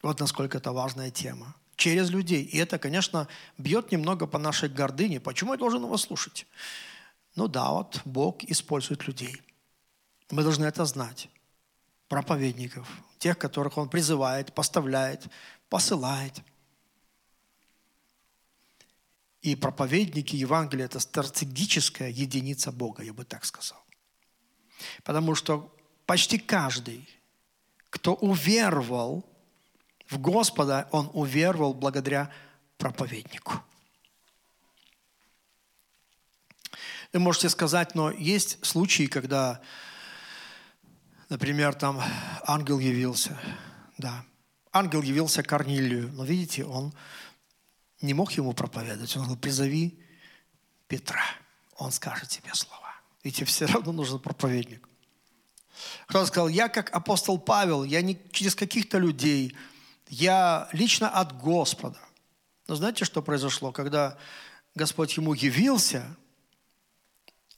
вот 0.05 0.19
насколько 0.19 0.59
это 0.59 0.71
важная 0.71 1.09
тема. 1.09 1.55
Через 1.77 2.11
людей. 2.11 2.43
И 2.43 2.59
это, 2.59 2.77
конечно, 2.77 3.27
бьет 3.57 3.91
немного 3.91 4.27
по 4.27 4.37
нашей 4.37 4.69
гордыне. 4.69 5.19
Почему 5.19 5.53
я 5.53 5.57
должен 5.57 5.81
его 5.81 5.97
слушать? 5.97 6.45
Ну 7.33 7.47
да, 7.47 7.71
вот 7.71 8.01
Бог 8.05 8.43
использует 8.43 9.07
людей. 9.07 9.41
Мы 10.29 10.43
должны 10.43 10.65
это 10.65 10.85
знать. 10.85 11.27
Проповедников, 12.07 12.87
тех, 13.17 13.39
которых 13.39 13.79
Он 13.79 13.89
призывает, 13.89 14.53
поставляет, 14.53 15.25
посылает. 15.69 16.39
И 19.45 19.55
проповедники 19.55 20.35
Евангелия– 20.35 20.85
это 20.87 20.99
стратегическая 20.99 22.09
единица 22.09 22.71
Бога, 22.71 23.03
я 23.03 23.13
бы 23.13 23.25
так 23.25 23.45
сказал. 23.45 23.77
Потому 25.03 25.35
что 25.35 25.71
почти 26.07 26.39
каждый, 26.39 27.07
кто 27.91 28.15
уверовал 28.15 29.23
в 30.07 30.17
Господа 30.17 30.87
он 30.91 31.11
уверовал 31.13 31.75
благодаря 31.75 32.31
проповеднику. 32.79 33.61
Вы 37.13 37.19
можете 37.19 37.49
сказать, 37.49 37.93
но 37.93 38.09
есть 38.09 38.65
случаи, 38.65 39.05
когда, 39.05 39.61
например, 41.29 41.75
там 41.75 42.01
ангел 42.47 42.79
явился. 42.79 43.39
Да, 43.99 44.25
ангел 44.71 45.03
явился 45.03 45.43
Корнилию, 45.43 46.11
но 46.13 46.25
видите, 46.25 46.65
он 46.65 46.95
не 48.01 48.13
мог 48.13 48.31
ему 48.33 48.53
проповедовать. 48.53 49.15
Он 49.15 49.23
говорил, 49.23 49.41
призови 49.41 49.99
Петра, 50.87 51.23
он 51.77 51.91
скажет 51.91 52.29
тебе 52.29 52.53
слова. 52.53 52.93
Видите, 53.23 53.45
все 53.45 53.65
равно 53.65 53.91
нужен 53.91 54.19
проповедник. 54.19 54.87
Кто-то 56.07 56.25
сказал, 56.27 56.47
я 56.47 56.69
как 56.69 56.93
апостол 56.95 57.37
Павел, 57.37 57.83
я 57.83 58.01
не 58.01 58.17
через 58.31 58.55
каких-то 58.55 58.97
людей, 58.97 59.55
я 60.07 60.69
лично 60.71 61.09
от 61.09 61.37
Господа. 61.41 61.99
Но 62.67 62.75
знаете, 62.75 63.05
что 63.05 63.21
произошло? 63.21 63.71
Когда 63.71 64.17
Господь 64.75 65.17
ему 65.17 65.33
явился, 65.33 66.15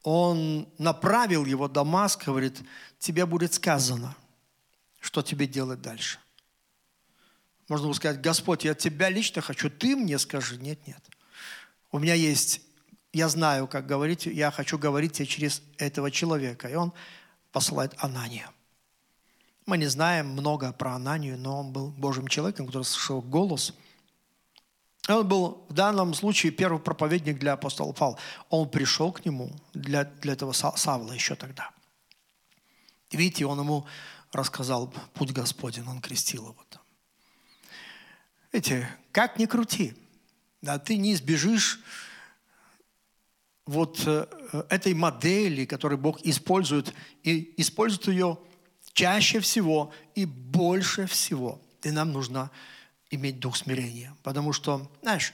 он 0.04 0.70
направил 0.78 1.46
его 1.46 1.68
в 1.68 1.72
Дамаск, 1.72 2.26
говорит, 2.26 2.62
тебе 3.00 3.26
будет 3.26 3.54
сказано, 3.54 4.16
что 5.00 5.22
тебе 5.22 5.48
делать 5.48 5.82
дальше. 5.82 6.20
Можно 7.68 7.88
было 7.88 7.94
сказать, 7.94 8.22
Господь, 8.22 8.64
я 8.64 8.74
тебя 8.74 9.10
лично 9.10 9.42
хочу, 9.42 9.70
ты 9.70 9.96
мне 9.96 10.18
скажи. 10.20 10.58
Нет, 10.58 10.86
нет. 10.88 11.04
У 11.92 12.00
меня 12.00 12.14
есть, 12.14 12.62
я 13.14 13.28
знаю, 13.30 13.68
как 13.68 13.86
говорить, 13.86 14.26
я 14.26 14.52
хочу 14.52 14.78
говорить 14.78 15.14
тебе 15.14 15.26
через 15.26 15.62
этого 15.78 16.10
человека. 16.12 16.70
И 16.70 16.76
он 16.76 16.94
посылает 17.52 17.94
Анания. 17.98 18.50
Мы 19.66 19.78
не 19.78 19.88
знаем 19.88 20.30
много 20.30 20.72
про 20.72 20.94
Ананию, 20.94 21.38
но 21.38 21.60
он 21.60 21.74
был 21.74 21.90
Божьим 21.90 22.28
человеком, 22.28 22.68
который 22.68 22.84
слышал 22.84 23.22
голос. 23.22 23.74
Он 25.10 25.28
был 25.28 25.66
в 25.68 25.74
данном 25.74 26.14
случае 26.14 26.54
первый 26.54 26.80
проповедник 26.80 27.38
для 27.38 27.54
апостола 27.54 27.92
Павла. 27.92 28.18
Он 28.50 28.70
пришел 28.70 29.12
к 29.12 29.26
нему 29.26 29.52
для, 29.74 30.06
для 30.06 30.34
этого 30.34 30.54
Савла 30.54 31.12
еще 31.12 31.36
тогда. 31.36 31.72
Видите, 33.12 33.46
он 33.46 33.60
ему 33.60 33.86
рассказал 34.32 34.94
путь 35.14 35.32
Господень, 35.32 35.88
он 35.88 36.02
крестил 36.02 36.50
его 36.50 36.66
там. 36.70 36.82
Видите, 38.52 38.88
как 39.12 39.38
ни 39.40 39.46
крути, 39.46 39.94
да, 40.62 40.80
ты 40.80 40.98
не 40.98 41.14
избежишь 41.14 41.80
вот 43.66 44.02
э, 44.06 44.26
этой 44.70 44.94
модели, 44.94 45.66
которую 45.66 46.00
Бог 46.00 46.22
использует, 46.22 46.94
и 47.24 47.54
использует 47.58 48.08
ее 48.08 48.40
чаще 48.94 49.40
всего 49.40 49.94
и 50.16 50.26
больше 50.26 51.06
всего. 51.06 51.62
И 51.84 51.92
нам 51.92 52.12
нужно 52.12 52.50
иметь 53.12 53.40
дух 53.40 53.58
смирения. 53.58 54.16
Потому 54.24 54.54
что, 54.54 54.90
знаешь, 55.02 55.34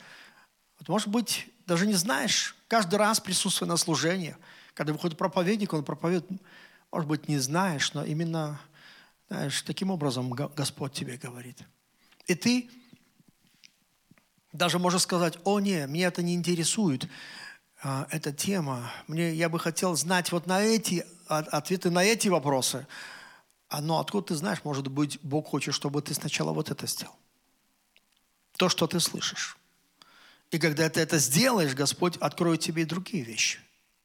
вот 0.79 0.89
может 0.89 1.07
быть, 1.07 1.47
даже 1.65 1.87
не 1.87 1.93
знаешь, 1.93 2.55
каждый 2.67 2.95
раз 2.95 3.19
присутствуя 3.19 3.69
на 3.69 3.77
служении, 3.77 4.35
когда 4.73 4.91
выходит 4.91 5.17
проповедник, 5.17 5.71
он 5.73 5.85
проповедует, 5.85 6.41
может 6.91 7.07
быть, 7.07 7.27
не 7.27 7.37
знаешь, 7.37 7.93
но 7.93 8.03
именно, 8.03 8.59
знаешь, 9.29 9.61
таким 9.61 9.91
образом 9.91 10.31
Господь 10.31 10.93
тебе 10.93 11.17
говорит. 11.17 11.59
И 12.27 12.35
ты 12.35 12.69
даже 14.53 14.79
можешь 14.79 15.01
сказать, 15.01 15.37
о, 15.43 15.59
не, 15.59 15.85
меня 15.87 16.07
это 16.07 16.21
не 16.21 16.35
интересует, 16.35 17.07
а, 17.81 18.07
эта 18.11 18.31
тема. 18.31 18.91
Мне, 19.07 19.33
я 19.33 19.49
бы 19.49 19.59
хотел 19.59 19.95
знать 19.95 20.31
вот 20.31 20.47
на 20.47 20.61
эти, 20.61 21.05
ответы 21.27 21.89
на 21.89 22.03
эти 22.03 22.29
вопросы. 22.29 22.87
А, 23.67 23.81
но 23.81 23.99
откуда 23.99 24.27
ты 24.27 24.35
знаешь, 24.35 24.63
может 24.63 24.87
быть, 24.87 25.19
Бог 25.23 25.47
хочет, 25.47 25.73
чтобы 25.73 26.01
ты 26.01 26.13
сначала 26.13 26.53
вот 26.53 26.69
это 26.69 26.87
сделал. 26.87 27.15
То, 28.55 28.69
что 28.69 28.87
ты 28.87 28.99
слышишь. 28.99 29.57
И 30.51 30.59
когда 30.59 30.87
ты 30.87 31.01
это 31.01 31.17
сделаешь, 31.17 31.73
Господь 31.73 32.15
откроет 32.17 32.61
тебе 32.61 32.83
и 32.83 32.85
другие 32.85 33.23
вещи. 33.23 33.59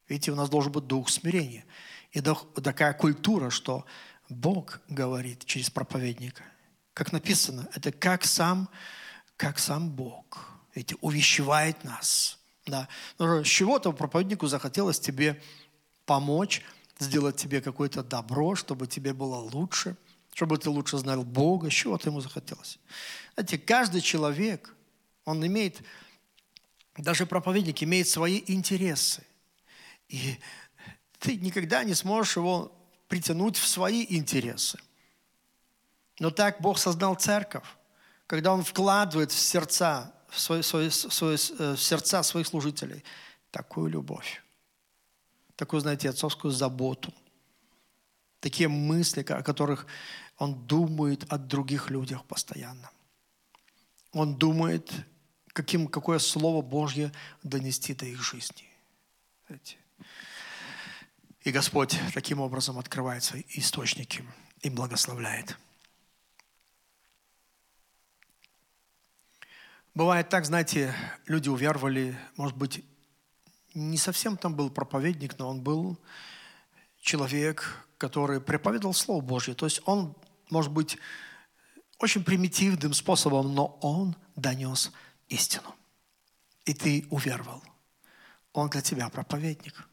Видите, 0.07 0.31
у 0.31 0.35
нас 0.35 0.49
должен 0.49 0.71
быть 0.71 0.87
дух 0.87 1.07
смирения. 1.09 1.63
И 2.11 2.21
такая 2.21 2.93
культура, 2.93 3.51
что 3.51 3.85
Бог 4.29 4.81
говорит 4.89 5.45
через 5.45 5.69
проповедника. 5.69 6.43
Как 6.95 7.11
написано, 7.11 7.69
это 7.75 7.91
как 7.91 8.25
сам, 8.25 8.67
как 9.39 9.57
сам 9.57 9.89
Бог. 9.89 10.49
Видите, 10.75 10.97
увещевает 10.99 11.85
нас. 11.85 12.37
Да. 12.65 12.89
Но 13.17 13.41
с 13.41 13.47
чего-то 13.47 13.93
проповеднику 13.93 14.47
захотелось 14.47 14.99
тебе 14.99 15.41
помочь, 16.05 16.61
сделать 16.99 17.37
тебе 17.37 17.61
какое-то 17.61 18.03
добро, 18.03 18.55
чтобы 18.55 18.85
тебе 18.85 19.13
было 19.13 19.37
лучше, 19.37 19.95
чтобы 20.33 20.57
ты 20.57 20.69
лучше 20.69 20.97
знал 20.97 21.23
Бога, 21.23 21.69
с 21.69 21.73
чего-то 21.73 22.09
ему 22.09 22.19
захотелось. 22.19 22.79
Знаете, 23.35 23.57
каждый 23.57 24.01
человек, 24.01 24.75
он 25.23 25.43
имеет, 25.47 25.81
даже 26.97 27.25
проповедник 27.25 27.81
имеет 27.81 28.09
свои 28.09 28.43
интересы. 28.45 29.23
И 30.09 30.37
ты 31.17 31.37
никогда 31.37 31.85
не 31.85 31.93
сможешь 31.93 32.35
его 32.35 32.73
притянуть 33.07 33.55
в 33.55 33.65
свои 33.65 34.05
интересы. 34.09 34.79
Но 36.19 36.29
так 36.29 36.59
Бог 36.59 36.77
создал 36.77 37.15
церковь, 37.15 37.63
когда 38.29 38.53
Он 38.53 38.63
вкладывает 38.63 39.31
в 39.31 39.39
сердца, 39.39 40.13
в, 40.29 40.39
свои, 40.39 40.61
свои, 40.61 40.91
свои, 40.91 41.35
э, 41.57 41.73
в 41.73 41.81
сердца 41.81 42.21
своих 42.21 42.45
служителей 42.45 43.03
такую 43.49 43.89
любовь, 43.89 44.43
такую, 45.55 45.81
знаете, 45.81 46.09
отцовскую 46.09 46.51
заботу, 46.51 47.11
такие 48.39 48.69
мысли, 48.69 49.21
о 49.21 49.41
которых 49.41 49.87
Он 50.37 50.53
думает 50.67 51.25
о 51.33 51.39
других 51.39 51.89
людях 51.89 52.23
постоянно. 52.23 52.91
Он 54.11 54.35
думает, 54.37 54.91
каким, 55.47 55.87
какое 55.87 56.19
Слово 56.19 56.61
Божье 56.61 57.11
донести 57.41 57.95
до 57.95 58.05
их 58.05 58.21
жизни. 58.21 58.69
Знаете, 59.47 59.77
и 61.41 61.51
Господь 61.51 61.97
таким 62.13 62.41
образом 62.41 62.77
открывает 62.77 63.23
свои 63.23 63.43
источники 63.55 64.23
и 64.61 64.69
благословляет. 64.69 65.57
Бывает 69.99 70.29
так, 70.29 70.45
знаете, 70.45 70.95
люди 71.25 71.49
уверовали, 71.49 72.17
может 72.37 72.55
быть, 72.55 72.85
не 73.73 73.97
совсем 73.97 74.37
там 74.37 74.55
был 74.55 74.69
проповедник, 74.69 75.37
но 75.37 75.49
он 75.49 75.61
был 75.61 75.99
человек, 77.01 77.85
который 77.97 78.39
проповедовал 78.39 78.93
Слово 78.93 79.19
Божье. 79.19 79.55
То 79.55 79.65
есть 79.65 79.81
он, 79.83 80.15
может 80.49 80.71
быть, 80.71 80.97
очень 81.97 82.23
примитивным 82.23 82.93
способом, 82.93 83.53
но 83.53 83.77
он 83.81 84.15
донес 84.37 84.93
истину. 85.27 85.75
И 86.63 86.73
ты 86.73 87.05
уверовал. 87.09 87.61
Он 88.53 88.69
для 88.69 88.79
тебя 88.79 89.09
проповедник. 89.09 89.85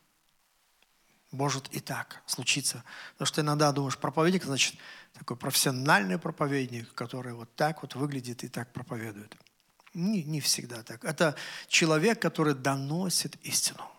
Может 1.32 1.66
и 1.74 1.80
так 1.80 2.22
случиться. 2.26 2.84
Потому 3.14 3.26
что 3.26 3.40
иногда 3.40 3.72
думаешь, 3.72 3.98
проповедник, 3.98 4.44
значит, 4.44 4.76
такой 5.14 5.36
профессиональный 5.36 6.16
проповедник, 6.16 6.94
который 6.94 7.32
вот 7.32 7.52
так 7.56 7.82
вот 7.82 7.96
выглядит 7.96 8.44
и 8.44 8.48
так 8.48 8.72
проповедует. 8.72 9.36
Не, 9.96 10.24
не 10.24 10.40
всегда 10.40 10.82
так. 10.82 11.02
Это 11.06 11.34
человек, 11.68 12.20
который 12.20 12.54
доносит 12.54 13.34
истину. 13.42 13.90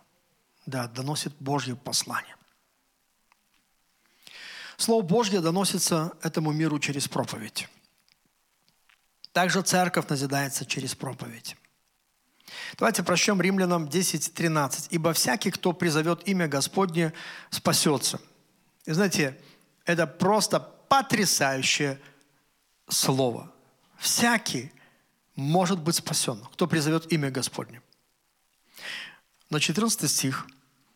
Да, 0.67 0.88
доносит 0.88 1.33
Божье 1.39 1.75
послание. 1.75 2.36
Слово 4.77 5.01
Божье 5.01 5.41
доносится 5.41 6.13
этому 6.21 6.51
миру 6.51 6.77
через 6.77 7.07
проповедь. 7.07 7.67
Также 9.31 9.63
церковь 9.63 10.07
назидается 10.07 10.67
через 10.67 10.93
проповедь. 10.93 11.57
Давайте 12.77 13.01
прочтем 13.01 13.41
Римлянам 13.41 13.88
10.13. 13.88 14.89
«Ибо 14.91 15.13
всякий, 15.13 15.49
кто 15.49 15.73
призовет 15.73 16.27
имя 16.27 16.47
Господне, 16.47 17.12
спасется». 17.49 18.21
И 18.86 18.91
знаете, 18.91 19.36
это 19.83 20.05
просто 20.05 20.60
потрясающее 20.60 21.99
слово. 22.88 23.51
Всякий 23.97 24.71
может 25.38 25.80
быть 25.80 25.95
спасен, 25.95 26.43
кто 26.52 26.67
призовет 26.67 27.12
имя 27.13 27.32
Господне. 27.32 27.82
Но 29.50 29.60
14 29.60 30.10
стих. 30.12 30.45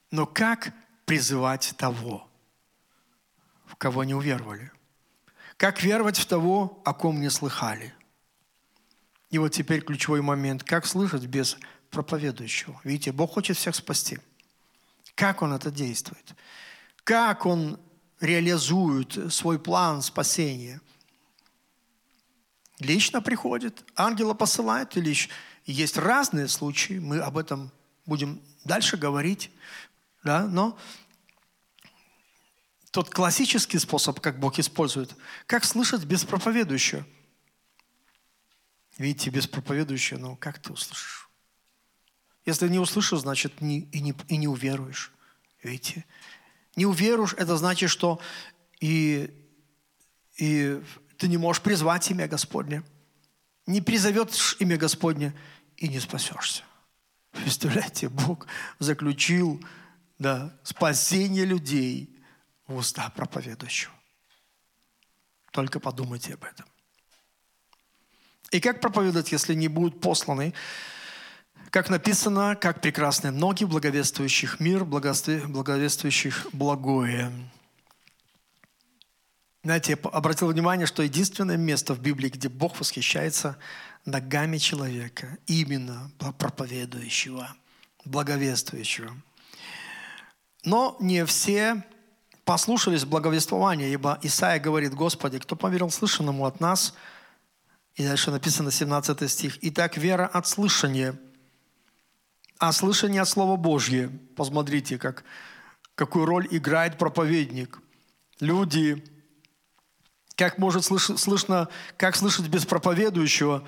«Но 0.09 0.25
как 0.25 0.73
призывать 1.05 1.73
того, 1.77 2.27
в 3.65 3.77
кого 3.77 4.03
не 4.03 4.13
уверовали? 4.13 4.73
Как 5.55 5.81
веровать 5.81 6.17
в 6.17 6.25
того, 6.25 6.81
о 6.83 6.93
ком 6.93 7.21
не 7.21 7.29
слыхали?» 7.29 7.93
И 9.29 9.37
вот 9.37 9.49
теперь 9.49 9.81
ключевой 9.81 10.21
момент. 10.21 10.63
Как 10.63 10.85
слышать 10.85 11.25
без 11.25 11.57
проповедующего? 11.89 12.79
Видите, 12.83 13.13
Бог 13.13 13.31
хочет 13.31 13.57
всех 13.57 13.75
спасти. 13.75 14.19
Как 15.15 15.41
Он 15.41 15.53
это 15.53 15.71
действует? 15.71 16.33
Как 17.05 17.45
Он 17.45 17.79
реализует 18.19 19.33
свой 19.33 19.57
план 19.57 20.01
спасения? 20.01 20.81
Лично 22.81 23.21
приходит, 23.21 23.83
ангела 23.95 24.33
посылает, 24.33 24.97
или 24.97 25.15
есть 25.65 25.97
разные 25.97 26.47
случаи, 26.47 26.99
мы 26.99 27.19
об 27.19 27.37
этом 27.37 27.71
будем 28.05 28.41
дальше 28.65 28.97
говорить, 28.97 29.51
да, 30.23 30.45
но 30.47 30.77
тот 32.91 33.09
классический 33.09 33.79
способ, 33.79 34.19
как 34.19 34.39
Бог 34.39 34.59
использует, 34.59 35.15
как 35.45 35.63
слышать 35.63 36.03
без 36.03 36.25
проповедующего– 36.25 37.05
Видите, 39.01 39.31
без 39.31 39.47
проповедующего, 39.47 40.19
ну 40.19 40.35
как 40.35 40.59
ты 40.59 40.71
услышишь? 40.73 41.27
Если 42.45 42.67
не 42.67 42.77
услышишь, 42.77 43.21
значит 43.21 43.59
не, 43.59 43.79
и, 43.79 43.99
не, 43.99 44.13
и 44.27 44.37
не 44.37 44.47
уверуешь. 44.47 45.11
Видите? 45.63 46.05
Не 46.75 46.85
уверуешь, 46.85 47.33
это 47.33 47.57
значит, 47.57 47.89
что 47.89 48.19
и, 48.79 49.31
и 50.37 50.81
ты 51.21 51.27
не 51.27 51.37
можешь 51.37 51.61
призвать 51.61 52.09
имя 52.09 52.27
Господне. 52.27 52.81
Не 53.67 53.79
призовешь 53.79 54.55
имя 54.59 54.75
Господне 54.75 55.33
и 55.77 55.87
не 55.87 55.99
спасешься. 55.99 56.63
Представляете, 57.31 58.09
Бог 58.09 58.47
заключил 58.79 59.63
да, 60.17 60.51
спасение 60.63 61.45
людей 61.45 62.09
в 62.65 62.75
уста 62.77 63.11
проповедующего. 63.11 63.93
Только 65.51 65.79
подумайте 65.79 66.33
об 66.33 66.43
этом. 66.43 66.65
И 68.49 68.59
как 68.59 68.81
проповедовать, 68.81 69.31
если 69.31 69.53
не 69.53 69.67
будут 69.67 70.01
посланы? 70.01 70.55
Как 71.69 71.91
написано, 71.91 72.55
как 72.55 72.81
прекрасны 72.81 73.29
ноги 73.29 73.63
благовествующих 73.63 74.59
мир, 74.59 74.85
благовествующих 74.85 76.47
благое. 76.51 77.31
Знаете, 79.63 79.97
я 80.01 80.09
обратил 80.09 80.47
внимание, 80.47 80.87
что 80.87 81.03
единственное 81.03 81.57
место 81.57 81.93
в 81.93 81.99
Библии, 81.99 82.29
где 82.29 82.49
Бог 82.49 82.79
восхищается 82.79 83.57
ногами 84.05 84.57
человека, 84.57 85.37
именно 85.45 86.11
проповедующего, 86.39 87.55
благовествующего. 88.05 89.15
Но 90.63 90.97
не 90.99 91.25
все 91.25 91.83
послушались 92.43 93.05
благовествования, 93.05 93.89
ибо 93.89 94.19
Исаия 94.23 94.59
говорит, 94.59 94.93
Господи, 94.95 95.37
кто 95.39 95.55
поверил 95.55 95.91
слышанному 95.91 96.45
от 96.45 96.59
нас– 96.59 96.93
и 97.95 98.03
дальше 98.03 98.31
написано 98.31 98.71
17 98.71 99.29
стих. 99.29 99.57
«Итак, 99.61 99.97
вера 99.97 100.25
от 100.25 100.47
слышания, 100.47 101.19
а 102.57 102.71
слышание 102.71 103.21
от 103.21 103.29
Слова 103.29 103.57
Божье». 103.57 104.09
Посмотрите, 104.35 104.97
как, 104.97 105.23
какую 105.95 106.25
роль 106.25 106.47
играет 106.49 106.97
проповедник. 106.97 107.79
Люди, 108.39 109.03
как 110.35 110.57
может 110.57 110.85
слыш, 110.85 111.11
слышно, 111.17 111.67
как 111.97 112.15
слышать 112.15 112.47
без 112.47 112.65
проповедующего, 112.65 113.67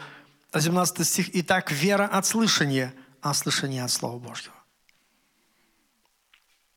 17 0.53 1.07
стих. 1.07 1.29
«Итак, 1.33 1.71
вера 1.71 2.05
от 2.05 2.25
слышания, 2.25 2.93
а 3.21 3.33
слышание 3.33 3.83
от 3.83 3.91
Слова 3.91 4.19
Божьего». 4.19 4.55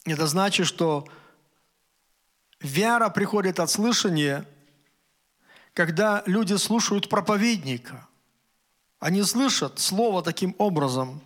Это 0.04 0.26
значит, 0.26 0.66
что 0.66 1.06
Вера 2.60 3.10
приходит 3.10 3.60
от 3.60 3.70
слышания, 3.70 4.46
когда 5.74 6.22
люди 6.26 6.54
слушают 6.54 7.08
проповедника. 7.08 8.08
Они 8.98 9.22
слышат 9.22 9.78
слово 9.78 10.22
таким 10.22 10.54
образом. 10.58 11.20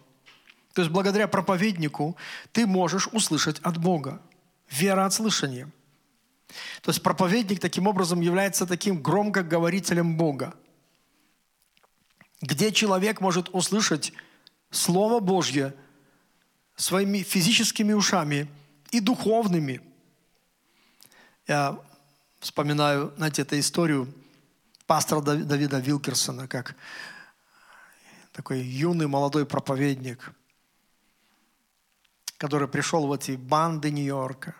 То 0.74 0.82
есть 0.82 0.92
благодаря 0.92 1.28
проповеднику 1.28 2.16
ты 2.52 2.66
можешь 2.66 3.08
услышать 3.12 3.60
от 3.60 3.78
Бога. 3.78 4.20
Вера 4.68 5.06
от 5.06 5.12
слышания. 5.12 5.70
То 6.82 6.90
есть 6.90 7.02
проповедник 7.02 7.60
таким 7.60 7.86
образом 7.86 8.20
является 8.20 8.66
таким 8.66 9.02
громкоговорителем 9.02 10.16
Бога, 10.16 10.54
где 12.40 12.72
человек 12.72 13.20
может 13.20 13.48
услышать 13.50 14.12
Слово 14.70 15.20
Божье 15.20 15.74
своими 16.76 17.22
физическими 17.22 17.92
ушами 17.92 18.48
и 18.90 19.00
духовными. 19.00 19.82
Я 21.46 21.78
вспоминаю, 22.38 23.12
знаете, 23.16 23.42
эту 23.42 23.58
историю 23.58 24.12
пастора 24.86 25.20
Давида 25.20 25.78
Вилкерсона, 25.78 26.48
как 26.48 26.74
такой 28.32 28.60
юный 28.60 29.06
молодой 29.06 29.44
проповедник, 29.44 30.32
который 32.38 32.68
пришел 32.68 33.06
в 33.06 33.12
эти 33.12 33.32
банды 33.32 33.90
Нью-Йорка, 33.90 34.54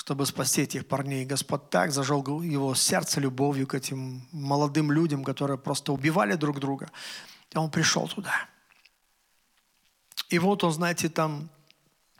чтобы 0.00 0.26
спасти 0.26 0.62
этих 0.62 0.86
парней. 0.86 1.24
Господь 1.24 1.70
так 1.70 1.92
зажег 1.92 2.28
его 2.28 2.74
сердце 2.74 3.20
любовью 3.20 3.66
к 3.66 3.74
этим 3.74 4.26
молодым 4.32 4.90
людям, 4.90 5.24
которые 5.24 5.58
просто 5.58 5.92
убивали 5.92 6.34
друг 6.34 6.58
друга. 6.58 6.90
И 7.50 7.58
он 7.58 7.70
пришел 7.70 8.08
туда– 8.08 8.34
и 10.30 10.38
вот 10.38 10.62
он, 10.62 10.72
знаете, 10.72 11.08
там 11.08 11.50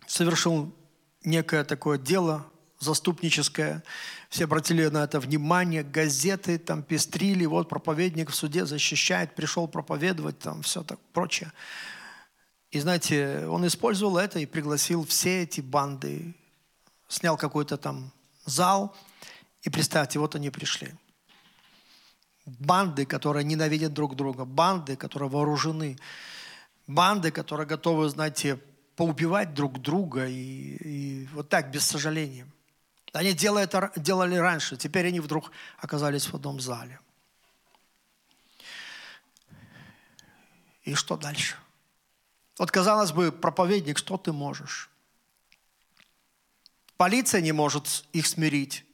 совершил 0.07 0.75
некое 1.25 1.65
такое 1.65 1.97
дело 1.97 2.45
заступническое. 2.81 3.85
Все 4.29 4.45
обратили 4.45 4.87
на 4.87 5.05
это 5.05 5.21
внимание, 5.21 5.85
газеты 5.85 6.59
там 6.59 6.83
пестрили, 6.83 7.47
вот 7.47 7.69
проповедник 7.69 8.31
в 8.31 8.35
суде 8.35 8.67
защищает, 8.67 9.35
пришел 9.35 9.69
проповедовать, 9.69 10.39
там 10.41 10.63
все 10.63 10.83
так 10.83 10.99
прочее. 11.13 11.53
И 12.73 12.81
знаете, 12.81 13.47
он 13.47 13.67
использовал 13.67 14.19
это 14.19 14.41
и 14.41 14.47
пригласил 14.47 15.05
все 15.05 15.43
эти 15.43 15.61
банды, 15.61 16.35
снял 17.11 17.37
какой-то 17.37 17.77
там 17.77 18.13
зал, 18.47 18.97
и 19.63 19.69
представьте, 19.69 20.19
вот 20.19 20.35
они 20.37 20.49
пришли. 20.49 20.95
Банды, 22.47 23.05
которые 23.05 23.45
ненавидят 23.45 23.93
друг 23.93 24.17
друга, 24.17 24.45
банды, 24.45 24.97
которые 24.97 25.29
вооружены, 25.29 25.99
банды, 26.87 27.31
которые 27.31 27.67
готовы, 27.67 28.09
знаете, 28.09 28.59
поубивать 28.97 29.55
друг 29.55 29.81
друга 29.81 30.27
и, 30.27 30.77
и 30.77 31.27
вот 31.33 31.49
так, 31.49 31.71
без 31.71 31.85
сожаления. 31.85 32.47
Они 33.13 33.33
делали, 33.33 33.65
это, 33.65 33.93
делали 33.97 34.37
раньше, 34.37 34.77
теперь 34.77 35.09
они 35.09 35.21
вдруг 35.21 35.51
оказались 35.79 36.27
в 36.27 36.35
одном 36.35 36.61
зале. 36.61 37.01
И 40.85 40.95
что 40.95 41.17
дальше? 41.17 41.57
Вот, 42.57 42.71
казалось 42.71 43.13
бы, 43.13 43.33
проповедник, 43.33 43.99
что 43.99 44.17
ты 44.17 44.33
можешь? 44.33 44.90
Полиция 47.01 47.41
не 47.41 47.53
может 47.53 48.05
их 48.13 48.27
смирить. 48.27 48.85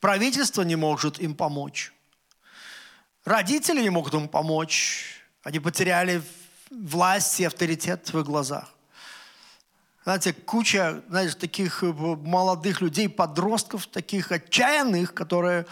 Правительство 0.00 0.62
не 0.62 0.74
может 0.74 1.20
им 1.20 1.32
помочь. 1.36 1.92
Родители 3.24 3.80
не 3.82 3.90
могут 3.90 4.14
им 4.14 4.26
помочь. 4.26 5.22
Они 5.44 5.60
потеряли 5.60 6.24
власть 6.70 7.38
и 7.38 7.44
авторитет 7.44 8.12
в 8.12 8.18
их 8.18 8.26
глазах. 8.26 8.74
Знаете, 10.02 10.32
куча, 10.32 11.04
знаешь, 11.08 11.36
таких 11.36 11.84
э, 11.84 11.92
молодых 11.92 12.80
людей, 12.80 13.08
подростков, 13.08 13.86
таких 13.86 14.32
отчаянных, 14.32 15.14
которые, 15.14 15.66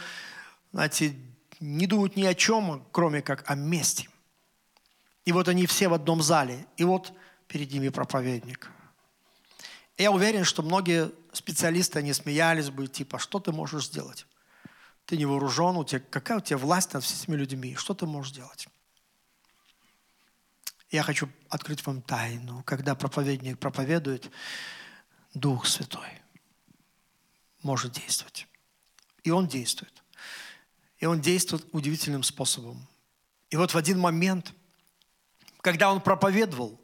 знаете, 0.73 1.17
не 1.59 1.89
думают 1.89 2.15
ни 2.15 2.25
о 2.25 2.35
чем, 2.35 2.87
кроме 2.93 3.21
как 3.21 3.51
о 3.51 3.57
мести. 3.57 4.09
И 5.25 5.33
вот 5.33 5.49
они 5.49 5.67
все 5.67 5.89
в 5.89 5.95
одном 5.95 6.23
зале. 6.23 6.67
И 6.77 6.85
вот 6.85 7.13
перед 7.49 7.73
ними 7.73 7.89
проповедник. 7.89 8.71
Я 9.99 10.13
уверен, 10.13 10.45
что 10.45 10.63
многие 10.63 11.11
специалисты, 11.37 11.99
они 11.99 12.13
смеялись 12.13 12.71
бы, 12.71 12.87
типа, 12.87 13.19
что 13.19 13.41
ты 13.41 13.53
можешь 13.53 13.87
сделать? 13.87 14.27
Ты 15.07 15.17
не 15.17 15.27
вооружен, 15.27 15.77
у 15.77 15.85
тебя, 15.85 16.01
какая 16.11 16.39
у 16.39 16.41
тебя 16.41 16.59
власть 16.59 16.95
над 16.95 17.05
всеми 17.05 17.37
людьми? 17.37 17.75
Что 17.77 17.95
ты 17.95 18.07
можешь 18.07 18.33
сделать? 18.33 18.69
Я 20.91 21.03
хочу 21.03 21.29
открыть 21.49 21.85
вам 21.87 22.03
тайну. 22.03 22.63
Когда 22.65 22.95
проповедник 22.95 23.59
проповедует, 23.59 24.31
Дух 25.35 25.67
Святой 25.67 26.23
может 27.63 27.93
действовать. 27.93 28.47
И 29.25 29.31
Он 29.31 29.49
действует. 29.49 30.03
И 30.99 31.07
Он 31.07 31.21
действует 31.21 31.67
удивительным 31.73 32.23
способом. 32.23 32.87
И 33.51 33.57
вот 33.57 33.75
в 33.75 33.77
один 33.77 33.99
момент, 33.99 34.53
когда 35.61 35.93
Он 35.93 36.01
проповедовал, 36.01 36.81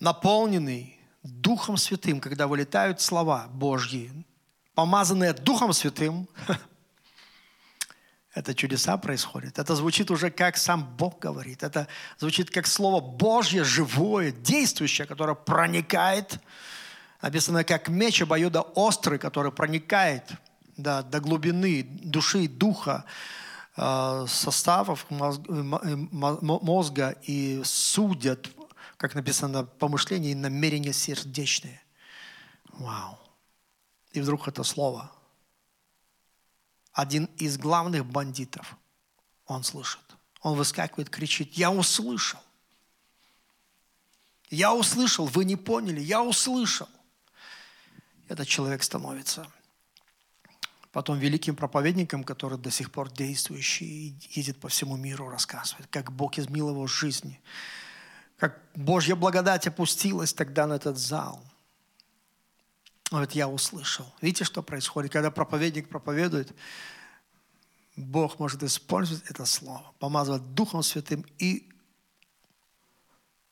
наполненный 0.00 0.95
Духом 1.26 1.76
Святым, 1.76 2.20
когда 2.20 2.46
вылетают 2.46 3.00
слова 3.00 3.48
Божьи, 3.48 4.10
помазанные 4.74 5.32
Духом 5.32 5.72
Святым, 5.72 6.28
это 8.34 8.54
чудеса 8.54 8.96
происходят. 8.98 9.58
Это 9.58 9.74
звучит 9.74 10.10
уже 10.10 10.30
как 10.30 10.56
сам 10.56 10.84
Бог 10.96 11.18
говорит. 11.18 11.62
Это 11.62 11.88
звучит 12.18 12.50
как 12.50 12.66
Слово 12.66 13.00
Божье, 13.00 13.64
живое, 13.64 14.30
действующее, 14.30 15.06
которое 15.06 15.34
проникает. 15.34 16.38
Написано, 17.22 17.64
как 17.64 17.88
меч 17.88 18.22
обоюда 18.22 18.60
острый, 18.60 19.18
который 19.18 19.52
проникает 19.52 20.30
да, 20.76 21.02
до 21.02 21.20
глубины 21.20 21.82
души, 21.82 22.46
духа, 22.46 23.04
э, 23.76 24.26
составов 24.28 25.06
мозга 25.10 27.16
и 27.22 27.62
судят, 27.64 28.50
как 28.96 29.14
написано, 29.14 29.64
помышления 29.64 30.32
и 30.32 30.34
намерения 30.34 30.92
сердечные. 30.92 31.82
Вау. 32.72 33.18
И 34.12 34.20
вдруг 34.20 34.48
это 34.48 34.62
слово– 34.62 35.12
один 36.96 37.26
из 37.36 37.58
главных 37.58 38.06
бандитов, 38.06 38.74
он 39.44 39.64
слышит. 39.64 40.00
Он 40.40 40.56
выскакивает, 40.56 41.10
кричит, 41.10 41.52
я 41.52 41.70
услышал. 41.70 42.40
Я 44.48 44.74
услышал, 44.74 45.26
вы 45.26 45.44
не 45.44 45.56
поняли, 45.56 46.00
я 46.00 46.22
услышал. 46.22 46.88
Этот 48.28 48.48
человек 48.48 48.82
становится 48.82 49.46
потом 50.90 51.18
великим 51.18 51.54
проповедником, 51.54 52.24
который 52.24 52.56
до 52.56 52.70
сих 52.70 52.90
пор 52.90 53.12
действующий 53.12 54.18
едет 54.30 54.58
по 54.58 54.68
всему 54.68 54.96
миру, 54.96 55.28
рассказывает, 55.28 55.88
как 55.90 56.10
Бог 56.10 56.38
изменил 56.38 56.70
его 56.70 56.86
жизни, 56.86 57.42
как 58.36 58.60
Божья 58.74 59.14
благодать 59.14 59.66
опустилась 59.66 60.32
тогда 60.32 60.66
на 60.66 60.74
этот 60.74 60.98
зал. 60.98 61.42
Вот 63.10 63.32
я 63.32 63.48
услышал. 63.48 64.12
Видите, 64.20 64.44
что 64.44 64.62
происходит? 64.62 65.12
Когда 65.12 65.30
проповедник 65.30 65.88
проповедует, 65.88 66.52
Бог 67.94 68.38
может 68.38 68.62
использовать 68.62 69.24
это 69.30 69.46
слово, 69.46 69.94
помазывать 69.98 70.54
Духом 70.54 70.82
Святым 70.82 71.24
и 71.38 71.68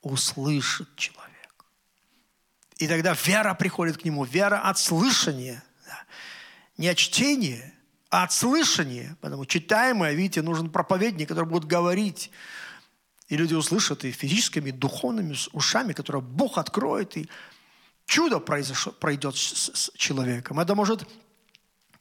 услышит 0.02 0.94
человек. 0.96 1.64
И 2.76 2.88
тогда 2.88 3.14
вера 3.24 3.54
приходит 3.54 3.98
к 3.98 4.04
нему, 4.04 4.24
вера 4.24 4.60
от 4.60 4.78
слышания. 4.78 5.64
Да. 5.86 6.04
Не 6.76 6.88
от 6.88 6.98
чтения, 6.98 7.72
а 8.10 8.24
от 8.24 8.32
слышания. 8.32 9.16
Потому 9.20 9.46
читаемое, 9.46 10.12
видите, 10.12 10.42
нужен 10.42 10.68
проповедник, 10.68 11.28
который 11.28 11.48
будет 11.48 11.64
говорить. 11.64 12.30
И 13.34 13.36
люди 13.36 13.54
услышат 13.54 14.04
и 14.04 14.12
физическими, 14.12 14.68
и 14.68 14.72
духовными 14.72 15.34
ушами, 15.50 15.92
которые 15.92 16.22
Бог 16.22 16.56
откроет, 16.56 17.16
и 17.16 17.28
чудо 18.06 18.38
произошло, 18.38 18.92
пройдет 18.92 19.34
с, 19.36 19.72
с 19.74 19.90
человеком. 19.96 20.60
Это 20.60 20.76
может 20.76 21.04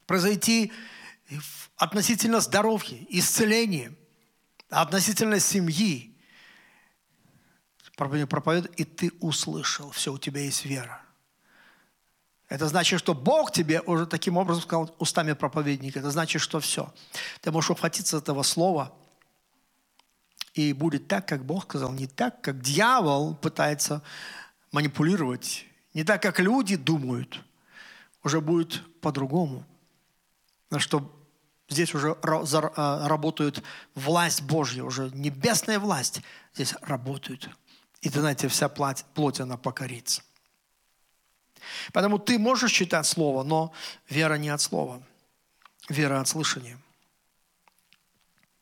произойти 0.05 0.72
относительно 1.76 2.39
здоровья, 2.39 2.99
исцеления, 3.10 3.95
относительно 4.70 5.39
семьи. 5.39 6.16
Проповедует, 7.95 8.80
и 8.80 8.84
ты 8.84 9.12
услышал, 9.20 9.89
все, 9.89 10.14
у 10.14 10.20
тебя 10.20 10.41
есть 10.41 10.66
вера. 10.66 11.01
Это 12.47 12.68
значит, 12.68 12.99
что 12.99 13.16
Бог 13.16 13.51
тебе 13.51 13.82
уже 13.82 14.05
таким 14.05 14.38
образом 14.38 14.62
сказал 14.62 14.95
устами 14.99 15.34
проповедника. 15.34 15.97
Это 15.97 16.12
значит, 16.12 16.43
что 16.43 16.60
все. 16.60 16.93
Ты 17.41 17.51
можешь 17.51 17.72
ухватиться 17.72 18.18
этого 18.18 18.43
слова, 18.43 18.93
и 20.54 20.74
будет 20.74 21.08
так, 21.08 21.28
как 21.28 21.45
Бог 21.45 21.64
сказал, 21.64 21.91
не 21.91 22.08
так, 22.08 22.41
как 22.41 22.62
дьявол 22.62 23.36
пытается 23.36 24.01
манипулировать, 24.72 25.66
не 25.93 26.04
так, 26.04 26.22
как 26.22 26.39
люди 26.39 26.76
думают, 26.76 27.41
уже 28.24 28.41
будет 28.41 28.82
по-другому. 29.01 29.66
На 30.70 30.80
что 30.80 31.12
Здесь 31.70 31.95
уже 31.95 32.16
а, 32.22 33.08
работает 33.08 33.64
власть 33.95 34.43
Божья, 34.43 34.84
уже 34.84 35.10
небесная 35.14 35.80
власть 35.80 36.22
здесь 36.54 36.76
работает. 36.82 37.49
И 38.01 38.10
ты 38.10 38.20
знаете, 38.20 38.47
вся 38.47 38.70
плоть, 38.70 39.06
плоть 39.16 39.39
она 39.39 39.58
покорится. 39.58 40.22
Поэтому 41.93 42.20
ты 42.20 42.38
можешь 42.38 42.72
читать 42.72 43.08
Слово, 43.08 43.43
но 43.43 43.74
вера 44.10 44.36
не 44.36 44.49
от 44.49 44.62
Слова. 44.62 45.01
Вера 45.89 46.20
от 46.20 46.28
слышания. 46.28 46.78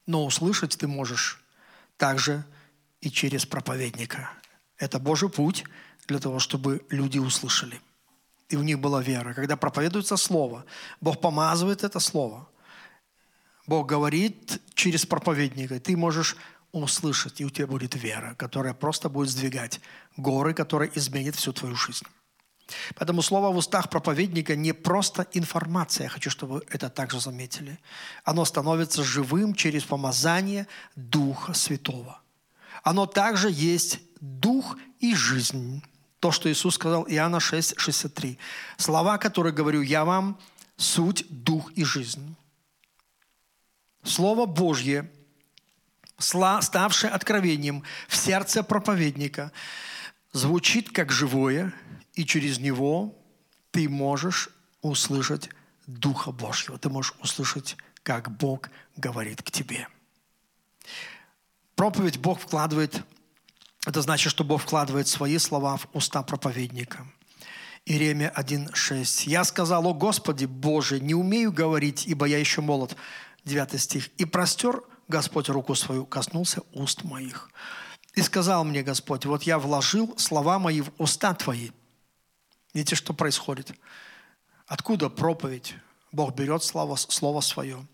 Но 0.05 0.25
услышать 0.25 0.77
ты 0.77 0.87
можешь 0.87 1.40
также 2.01 2.43
и 2.99 3.11
через 3.11 3.45
проповедника. 3.45 4.31
Это 4.77 4.99
Божий 4.99 5.29
путь 5.29 5.65
для 6.07 6.17
того, 6.17 6.39
чтобы 6.39 6.81
люди 6.89 7.19
услышали. 7.19 7.79
И 8.49 8.55
у 8.55 8.63
них 8.63 8.79
была 8.79 9.03
вера. 9.03 9.35
Когда 9.35 9.55
проповедуется 9.55 10.17
Слово, 10.17 10.65
Бог 10.99 11.21
помазывает 11.21 11.83
это 11.83 11.99
Слово. 11.99 12.49
Бог 13.67 13.85
говорит 13.85 14.59
через 14.73 15.05
проповедника. 15.05 15.79
Ты 15.79 15.95
можешь 15.95 16.37
услышать, 16.71 17.39
и 17.41 17.45
у 17.45 17.51
тебя 17.51 17.67
будет 17.67 17.93
вера, 17.93 18.33
которая 18.33 18.73
просто 18.73 19.07
будет 19.09 19.29
сдвигать 19.29 19.79
горы, 20.17 20.55
которая 20.55 20.89
изменит 20.95 21.35
всю 21.35 21.53
твою 21.53 21.75
жизнь. 21.75 22.07
Поэтому 22.95 23.21
слово 23.21 23.51
в 23.51 23.57
устах 23.57 23.89
проповедника 23.89 24.55
не 24.55 24.73
просто 24.73 25.27
информация, 25.33 26.05
я 26.05 26.09
хочу, 26.09 26.29
чтобы 26.29 26.53
вы 26.55 26.61
это 26.69 26.89
также 26.89 27.19
заметили. 27.19 27.79
Оно 28.23 28.45
становится 28.45 29.03
живым 29.03 29.53
через 29.55 29.83
помазание 29.83 30.67
Духа 30.95 31.53
Святого. 31.53 32.19
Оно 32.83 33.05
также 33.05 33.49
есть 33.51 33.99
Дух 34.19 34.77
и 34.99 35.15
жизнь. 35.15 35.83
То, 36.19 36.31
что 36.31 36.51
Иисус 36.51 36.75
сказал 36.75 37.05
Иоанна 37.07 37.39
6, 37.39 37.79
63. 37.79 38.37
Слова, 38.77 39.17
которые 39.17 39.53
говорю 39.53 39.81
я 39.81 40.05
вам, 40.05 40.37
суть, 40.77 41.25
дух 41.29 41.71
и 41.73 41.83
жизнь. 41.83 42.35
Слово 44.03 44.45
Божье, 44.45 45.11
ставшее 46.19 47.11
откровением 47.11 47.83
в 48.07 48.15
сердце 48.15 48.61
проповедника, 48.61 49.51
звучит 50.31 50.91
как 50.91 51.11
живое– 51.11 51.73
и 52.13 52.25
через 52.25 52.59
него 52.59 53.17
ты 53.71 53.87
можешь 53.89 54.49
услышать 54.81 55.49
Духа 55.87 56.31
Божьего. 56.31 56.77
Ты 56.77 56.89
можешь 56.89 57.13
услышать, 57.21 57.77
как 58.03 58.31
Бог 58.37 58.69
говорит 58.95 59.41
к 59.41 59.51
тебе. 59.51 59.87
Проповедь 61.75 62.19
Бог 62.19 62.39
вкладывает, 62.39 63.03
это 63.85 64.01
значит, 64.01 64.31
что 64.31 64.43
Бог 64.43 64.61
вкладывает 64.61 65.07
свои 65.07 65.37
слова 65.37 65.77
в 65.77 65.87
уста 65.93 66.21
проповедника. 66.21 67.07
Иеремия 67.85 68.31
1.6. 68.37 69.27
«Я 69.27 69.43
сказал, 69.43 69.87
о 69.87 69.93
Господи 69.93 70.45
Боже, 70.45 70.99
не 70.99 71.15
умею 71.15 71.51
говорить, 71.51 72.05
ибо 72.05 72.25
я 72.25 72.37
еще 72.37 72.61
молод». 72.61 72.95
9 73.43 73.81
стих. 73.81 74.09
«И 74.17 74.25
простер 74.25 74.83
Господь 75.07 75.49
руку 75.49 75.75
свою, 75.75 76.05
коснулся 76.05 76.61
уст 76.73 77.03
моих. 77.03 77.49
И 78.13 78.21
сказал 78.21 78.63
мне 78.63 78.81
Господь, 78.83 79.25
вот 79.25 79.43
я 79.43 79.59
вложил 79.59 80.17
слова 80.17 80.59
мои 80.59 80.81
в 80.81 80.91
уста 80.97 81.33
твои, 81.33 81.71
Видите, 82.73 82.95
что 82.95 83.13
происходит? 83.13 83.71
Откуда 84.67 85.09
проповедь? 85.09 85.75
Бог 86.11 86.35
берет 86.35 86.63
слово, 86.63 86.95
слово 86.95 87.41
свое 87.41 87.85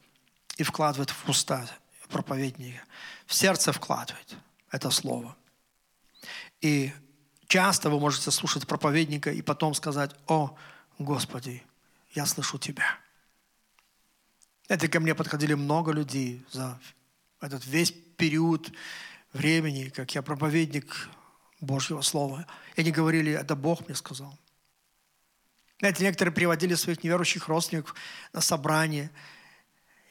и 0.58 0.64
вкладывает 0.64 1.12
в 1.12 1.30
уста 1.30 1.68
проповедника. 2.10 2.84
В 3.26 3.34
сердце 3.34 3.72
вкладывает 3.72 4.36
это 4.72 4.90
слово. 4.90 5.36
И 6.62 6.92
часто 7.48 7.90
вы 7.90 8.00
можете 8.00 8.32
слушать 8.32 8.68
проповедника 8.68 9.32
и 9.32 9.42
потом 9.42 9.74
сказать, 9.74 10.12
о, 10.28 10.56
Господи, 10.98 11.64
я 12.14 12.26
слышу 12.26 12.58
Тебя. 12.58 12.98
Это 14.68 14.88
ко 14.88 15.00
мне 15.00 15.16
подходили 15.16 15.54
много 15.54 15.92
людей 15.92 16.46
за 16.52 16.80
этот 17.40 17.66
весь 17.66 17.92
период 17.92 18.72
времени, 19.32 19.90
как 19.90 20.14
я 20.16 20.22
проповедник 20.22 21.10
Божьего 21.62 22.02
Слова. 22.02 22.48
И 22.76 22.82
они 22.82 22.92
говорили, 22.92 23.32
это 23.32 23.56
Бог 23.56 23.88
мне 23.88 23.96
сказал. 23.96 24.38
Знаете, 25.80 26.04
некоторые 26.04 26.34
приводили 26.34 26.74
своих 26.74 27.04
неверующих 27.04 27.48
родственников 27.48 27.94
на 28.34 28.42
собрание. 28.42 29.12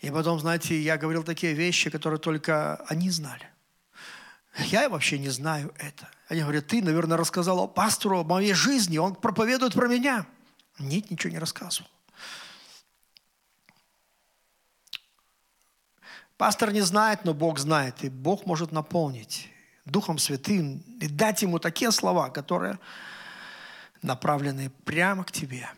И 0.00 0.10
потом, 0.10 0.38
знаете, 0.38 0.80
я 0.80 0.96
говорил 0.96 1.24
такие 1.24 1.54
вещи, 1.54 1.90
которые 1.90 2.20
только 2.20 2.76
они 2.88 3.10
знали. 3.10 3.48
Я 4.58 4.88
вообще 4.88 5.18
не 5.18 5.28
знаю 5.28 5.74
это. 5.78 6.08
Они 6.28 6.40
говорят, 6.40 6.66
ты, 6.66 6.82
наверное, 6.82 7.16
рассказал 7.16 7.66
пастору 7.68 8.20
о 8.20 8.24
моей 8.24 8.54
жизни, 8.54 8.98
он 8.98 9.14
проповедует 9.14 9.74
про 9.74 9.88
меня. 9.88 10.26
Нет, 10.78 11.10
ничего 11.10 11.32
не 11.32 11.38
рассказывал. 11.38 11.88
Пастор 16.36 16.72
не 16.72 16.82
знает, 16.82 17.24
но 17.24 17.32
Бог 17.32 17.58
знает, 17.58 18.04
и 18.04 18.10
Бог 18.10 18.44
может 18.46 18.70
наполнить 18.70 19.48
Духом 19.84 20.18
Святым 20.18 20.78
и 21.00 21.08
дать 21.08 21.42
ему 21.42 21.58
такие 21.58 21.90
слова, 21.90 22.28
которые 22.28 22.78
направленные 24.02 24.70
прямо 24.70 25.24
к 25.24 25.32
тебе. 25.32 25.68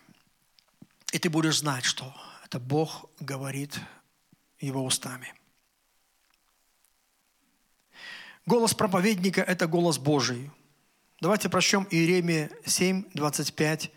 И 1.13 1.19
ты 1.19 1.31
будешь 1.31 1.59
знать, 1.59 1.85
что 1.85 2.15
это 2.45 2.59
Бог 2.59 3.11
говорит 3.21 3.79
его 4.61 4.85
устами. 4.85 5.35
Голос 8.47 8.75
проповедника– 8.75 9.41
это 9.47 9.67
голос 9.67 9.99
Божий. 9.99 10.51
Давайте 11.21 11.49
прочтем 11.49 11.87
Иеремия 11.91 12.51
7, 12.65 13.05
25, 13.13 13.91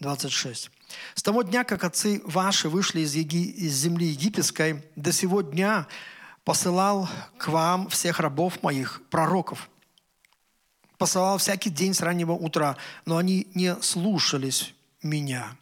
26. 0.00 0.70
«С 1.14 1.22
того 1.22 1.42
дня, 1.42 1.64
как 1.64 1.84
отцы 1.84 2.20
ваши 2.24 2.68
вышли 2.68 3.00
из, 3.00 3.14
Еги... 3.14 3.44
из 3.44 3.74
земли 3.74 4.06
египетской, 4.06 4.84
до 4.96 5.12
сего 5.12 5.42
дня 5.42 5.86
посылал 6.44 7.08
к 7.38 7.48
вам 7.48 7.88
всех 7.88 8.18
рабов 8.20 8.62
моих, 8.62 9.02
пророков, 9.08 9.70
посылал 11.02 11.38
всякий 11.38 11.68
день 11.68 11.94
с 11.94 12.00
раннего 12.00 12.30
утра, 12.30 12.76
но 13.06 13.16
они 13.16 13.48
не 13.54 13.74
слушались 13.82 14.72
меня 15.02 15.56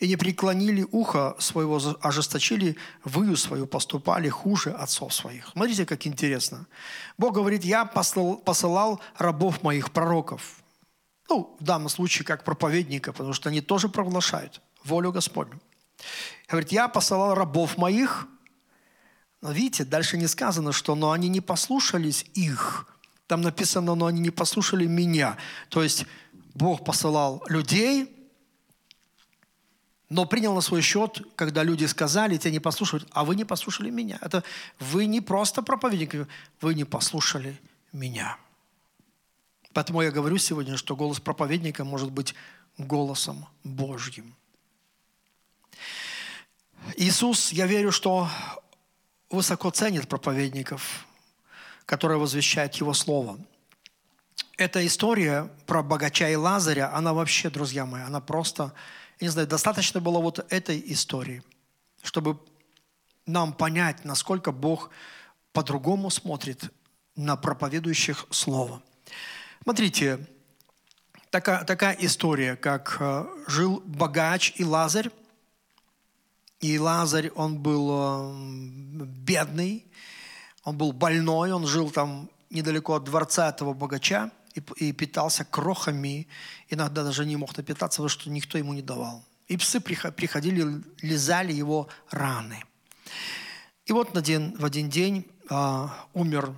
и 0.00 0.08
не 0.08 0.16
преклонили 0.16 0.86
ухо 0.92 1.36
своего, 1.38 1.78
ожесточили 2.00 2.78
выю 3.04 3.36
свою, 3.36 3.66
поступали 3.66 4.30
хуже 4.30 4.70
отцов 4.70 5.12
своих. 5.12 5.48
Смотрите, 5.52 5.84
как 5.84 6.06
интересно. 6.06 6.66
Бог 7.18 7.34
говорит, 7.34 7.64
я 7.64 7.84
посылал, 7.84 8.38
посылал 8.38 9.00
рабов 9.18 9.62
моих, 9.62 9.90
пророков. 9.90 10.62
Ну, 11.28 11.54
в 11.60 11.64
данном 11.64 11.90
случае, 11.90 12.24
как 12.24 12.42
проповедника, 12.42 13.12
потому 13.12 13.34
что 13.34 13.50
они 13.50 13.60
тоже 13.60 13.90
провозглашают 13.90 14.62
волю 14.84 15.12
Господню. 15.12 15.60
Говорит, 16.48 16.72
я 16.72 16.88
посылал 16.88 17.34
рабов 17.34 17.76
моих, 17.76 18.26
но 19.42 19.52
видите, 19.52 19.84
дальше 19.84 20.16
не 20.16 20.28
сказано, 20.28 20.72
что 20.72 20.94
но 20.94 21.10
они 21.10 21.28
не 21.28 21.42
послушались 21.42 22.24
их. 22.32 22.86
Там 23.32 23.40
написано, 23.40 23.94
но 23.94 24.04
они 24.04 24.20
не 24.20 24.28
послушали 24.28 24.84
меня. 24.84 25.38
То 25.70 25.82
есть 25.82 26.04
Бог 26.52 26.84
посылал 26.84 27.42
людей, 27.48 28.14
но 30.10 30.26
принял 30.26 30.54
на 30.54 30.60
свой 30.60 30.82
счет, 30.82 31.22
когда 31.34 31.62
люди 31.62 31.86
сказали, 31.86 32.36
те 32.36 32.50
не 32.50 32.60
послушают, 32.60 33.08
а 33.12 33.24
вы 33.24 33.34
не 33.34 33.46
послушали 33.46 33.88
меня. 33.88 34.18
Это 34.20 34.44
вы 34.78 35.06
не 35.06 35.22
просто 35.22 35.62
проповедник, 35.62 36.28
вы 36.60 36.74
не 36.74 36.84
послушали 36.84 37.58
меня. 37.90 38.36
Поэтому 39.72 40.02
я 40.02 40.10
говорю 40.10 40.36
сегодня, 40.36 40.76
что 40.76 40.94
голос 40.94 41.18
проповедника 41.18 41.86
может 41.86 42.10
быть 42.10 42.34
голосом 42.76 43.46
Божьим. 43.64 44.34
Иисус, 46.98 47.50
я 47.50 47.66
верю, 47.66 47.92
что 47.92 48.28
высоко 49.30 49.70
ценит 49.70 50.06
проповедников, 50.06 51.06
которая 51.86 52.18
возвещает 52.18 52.74
Его 52.76 52.94
Слово. 52.94 53.38
Эта 54.56 54.86
история 54.86 55.50
про 55.66 55.82
богача 55.82 56.28
и 56.28 56.36
Лазаря, 56.36 56.94
она 56.94 57.12
вообще, 57.14 57.50
друзья 57.50 57.86
мои, 57.86 58.02
она 58.02 58.20
просто, 58.20 58.72
я 59.18 59.26
не 59.26 59.28
знаю, 59.28 59.48
достаточно 59.48 60.00
было 60.00 60.18
вот 60.18 60.44
этой 60.52 60.82
истории, 60.86 61.42
чтобы 62.02 62.38
нам 63.26 63.52
понять, 63.52 64.04
насколько 64.04 64.52
Бог 64.52 64.90
по-другому 65.52 66.10
смотрит 66.10 66.72
на 67.16 67.36
проповедующих 67.36 68.26
Слово. 68.30 68.82
Смотрите, 69.62 70.26
такая, 71.30 71.64
такая 71.64 71.96
история, 72.00 72.56
как 72.56 72.96
э, 73.00 73.26
жил 73.46 73.82
богач 73.84 74.52
и 74.56 74.64
Лазарь. 74.64 75.10
И 76.60 76.78
Лазарь, 76.78 77.30
он 77.30 77.58
был 77.58 77.90
э, 77.90 79.04
бедный, 79.04 79.86
он 80.64 80.76
был 80.76 80.92
больной, 80.92 81.52
он 81.52 81.66
жил 81.66 81.90
там 81.90 82.30
недалеко 82.50 82.94
от 82.94 83.04
дворца 83.04 83.48
этого 83.48 83.72
богача 83.72 84.30
и, 84.54 84.62
и 84.76 84.92
питался 84.92 85.44
крохами. 85.44 86.28
Иногда 86.68 87.02
даже 87.02 87.24
не 87.24 87.36
мог 87.36 87.56
напитаться, 87.56 87.98
потому 87.98 88.08
что 88.08 88.30
никто 88.30 88.58
ему 88.58 88.72
не 88.72 88.82
давал. 88.82 89.24
И 89.48 89.56
псы 89.56 89.80
приходили, 89.80 90.82
лизали 91.00 91.52
его 91.52 91.88
раны. 92.10 92.64
И 93.86 93.92
вот 93.92 94.16
один, 94.16 94.56
в 94.56 94.64
один 94.64 94.88
день 94.88 95.26
э, 95.50 95.88
умер, 96.14 96.54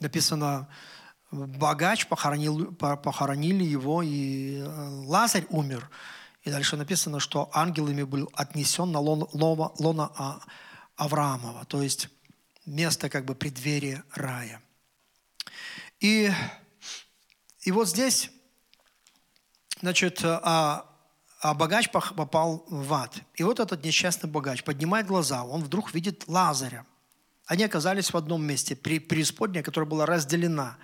написано, 0.00 0.68
богач, 1.30 2.06
похоронил, 2.06 2.72
похоронили 2.74 3.64
его, 3.64 4.02
и 4.02 4.58
э, 4.58 4.88
Лазарь 5.06 5.46
умер. 5.48 5.90
И 6.44 6.50
дальше 6.50 6.76
написано, 6.76 7.20
что 7.20 7.50
ангелами 7.52 8.02
был 8.02 8.30
отнесен 8.34 8.92
на 8.92 9.00
лона, 9.00 9.26
лона, 9.32 9.70
лона 9.78 10.10
а, 10.16 10.40
Авраамова. 10.96 11.64
То 11.64 11.82
есть 11.82 12.08
место 12.68 13.08
как 13.10 13.24
бы 13.24 13.34
преддверия 13.34 14.04
рая. 14.14 14.62
И, 16.00 16.30
и 17.62 17.72
вот 17.72 17.88
здесь 17.88 18.30
Значит, 19.80 20.20
а, 20.24 20.86
а 21.40 21.54
богач 21.54 21.90
попал 21.90 22.64
в 22.68 22.92
ад. 22.94 23.14
И 23.34 23.44
вот 23.44 23.60
этот 23.60 23.84
несчастный 23.84 24.28
богач 24.28 24.64
поднимает 24.64 25.06
глаза, 25.06 25.44
он 25.44 25.62
вдруг 25.62 25.94
видит 25.94 26.24
Лазаря. 26.26 26.84
Они 27.46 27.64
оказались 27.64 28.12
в 28.12 28.16
одном 28.16 28.44
месте, 28.44 28.76
при 28.76 28.98
преисподней, 28.98 29.62
которая 29.62 29.88
была 29.88 30.04
разделена. 30.04 30.76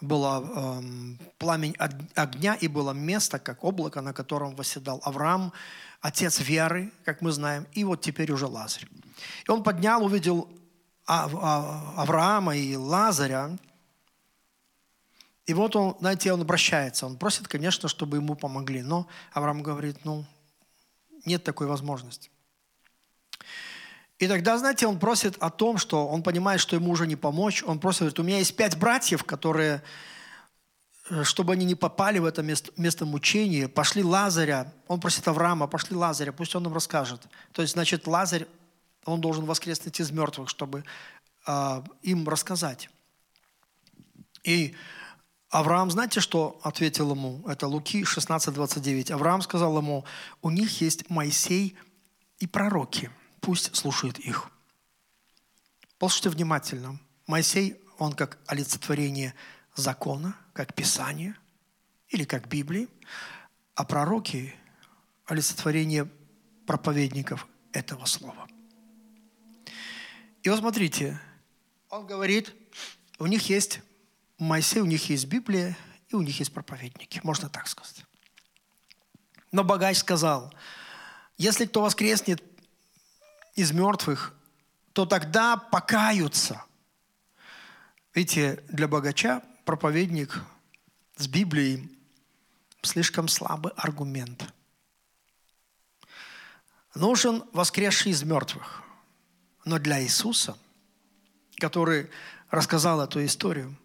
Было 0.00 0.42
эм, 0.42 1.18
пламень 1.38 1.76
огня 2.16 2.54
и 2.54 2.66
было 2.66 2.92
место, 2.92 3.38
как 3.38 3.62
облако, 3.62 4.00
на 4.00 4.12
котором 4.12 4.56
восседал 4.56 5.00
Авраам, 5.04 5.52
отец 6.00 6.40
веры, 6.40 6.90
как 7.04 7.20
мы 7.20 7.30
знаем, 7.30 7.68
и 7.72 7.84
вот 7.84 8.00
теперь 8.00 8.32
уже 8.32 8.46
Лазарь. 8.46 8.88
И 9.46 9.50
он 9.50 9.62
поднял, 9.62 10.04
увидел 10.04 10.50
Авраама 11.14 12.56
и 12.56 12.76
Лазаря, 12.76 13.56
и 15.46 15.54
вот 15.54 15.74
он, 15.74 15.96
знаете, 15.98 16.32
он 16.32 16.40
обращается, 16.42 17.06
он 17.06 17.16
просит, 17.16 17.48
конечно, 17.48 17.88
чтобы 17.88 18.16
ему 18.16 18.36
помогли, 18.36 18.82
но 18.82 19.08
Авраам 19.32 19.62
говорит, 19.62 20.04
ну, 20.04 20.24
нет 21.24 21.42
такой 21.42 21.66
возможности. 21.66 22.30
И 24.18 24.28
тогда, 24.28 24.56
знаете, 24.56 24.86
он 24.86 25.00
просит 25.00 25.36
о 25.40 25.50
том, 25.50 25.78
что 25.78 26.06
он 26.06 26.22
понимает, 26.22 26.60
что 26.60 26.76
ему 26.76 26.92
уже 26.92 27.08
не 27.08 27.16
помочь. 27.16 27.64
Он 27.64 27.80
просит, 27.80 28.00
говорит, 28.00 28.20
у 28.20 28.22
меня 28.22 28.38
есть 28.38 28.54
пять 28.54 28.78
братьев, 28.78 29.24
которые, 29.24 29.82
э, 31.10 31.24
чтобы 31.24 31.54
они 31.54 31.64
не 31.64 31.74
попали 31.74 32.20
в 32.20 32.24
это 32.24 32.40
место, 32.40 32.70
место 32.76 33.04
мучения, 33.04 33.66
пошли 33.66 34.04
Лазаря. 34.04 34.72
Он 34.86 35.00
просит 35.00 35.26
Авраама, 35.26 35.66
пошли 35.66 35.96
Лазаря, 35.96 36.30
пусть 36.30 36.54
он 36.54 36.64
им 36.64 36.72
расскажет. 36.72 37.20
То 37.50 37.62
есть, 37.62 37.74
значит, 37.74 38.06
Лазарь, 38.06 38.46
он 39.04 39.20
должен 39.20 39.44
воскреснуть 39.44 40.00
из 40.00 40.10
мертвых, 40.10 40.48
чтобы 40.48 40.84
э, 41.46 41.82
им 42.02 42.28
рассказать. 42.28 42.88
И 44.44 44.74
Авраам, 45.50 45.90
знаете, 45.90 46.20
что 46.20 46.60
ответил 46.62 47.10
ему? 47.10 47.44
Это 47.46 47.66
Луки 47.66 48.02
16:29. 48.02 49.12
Авраам 49.12 49.42
сказал 49.42 49.76
ему, 49.76 50.04
у 50.40 50.50
них 50.50 50.80
есть 50.80 51.10
Моисей 51.10 51.76
и 52.38 52.46
пророки– 52.46 53.10
пусть 53.42 53.76
слушают 53.76 54.18
их. 54.18 54.50
Послушайте 55.98 56.30
внимательно. 56.30 56.98
Моисей, 57.26 57.76
он 57.98 58.14
как 58.14 58.38
олицетворение 58.46 59.34
закона, 59.76 60.36
как 60.54 60.74
Писание 60.74 61.36
или 62.08 62.24
как 62.24 62.48
Библии, 62.48 62.88
а 63.74 63.84
пророки– 63.84 64.54
олицетворение 65.26 66.10
проповедников 66.66 67.46
этого 67.72 68.06
слова. 68.06 68.48
И 70.42 70.48
вот 70.48 70.58
смотрите, 70.58 71.20
он 71.88 72.06
говорит, 72.06 72.52
у 73.18 73.26
них 73.26 73.48
есть 73.48 73.80
Моисей, 74.38 74.80
у 74.80 74.86
них 74.86 75.08
есть 75.08 75.26
Библия, 75.26 75.76
и 76.08 76.16
у 76.16 76.22
них 76.22 76.38
есть 76.38 76.52
проповедники, 76.52 77.20
можно 77.22 77.48
так 77.48 77.68
сказать. 77.68 78.04
Но 79.52 79.62
богач 79.62 79.98
сказал, 79.98 80.52
если 81.38 81.66
кто 81.66 81.82
воскреснет 81.82 82.42
из 83.54 83.70
мертвых, 83.72 84.34
то 84.92 85.06
тогда 85.06 85.56
покаются. 85.56 86.64
Видите, 88.14 88.64
для 88.68 88.88
богача 88.88 89.42
проповедник 89.64 90.42
с 91.16 91.28
Библией 91.28 91.90
слишком 92.82 93.28
слабый 93.28 93.72
аргумент. 93.76 94.52
Нужен 96.94 97.44
воскресший 97.52 98.12
из 98.12 98.22
мертвых. 98.22 98.82
Но 99.64 99.78
для 99.78 100.02
Иисуса, 100.02 100.56
который 101.56 102.10
рассказал 102.50 103.00
эту 103.00 103.24
историю, 103.24 103.76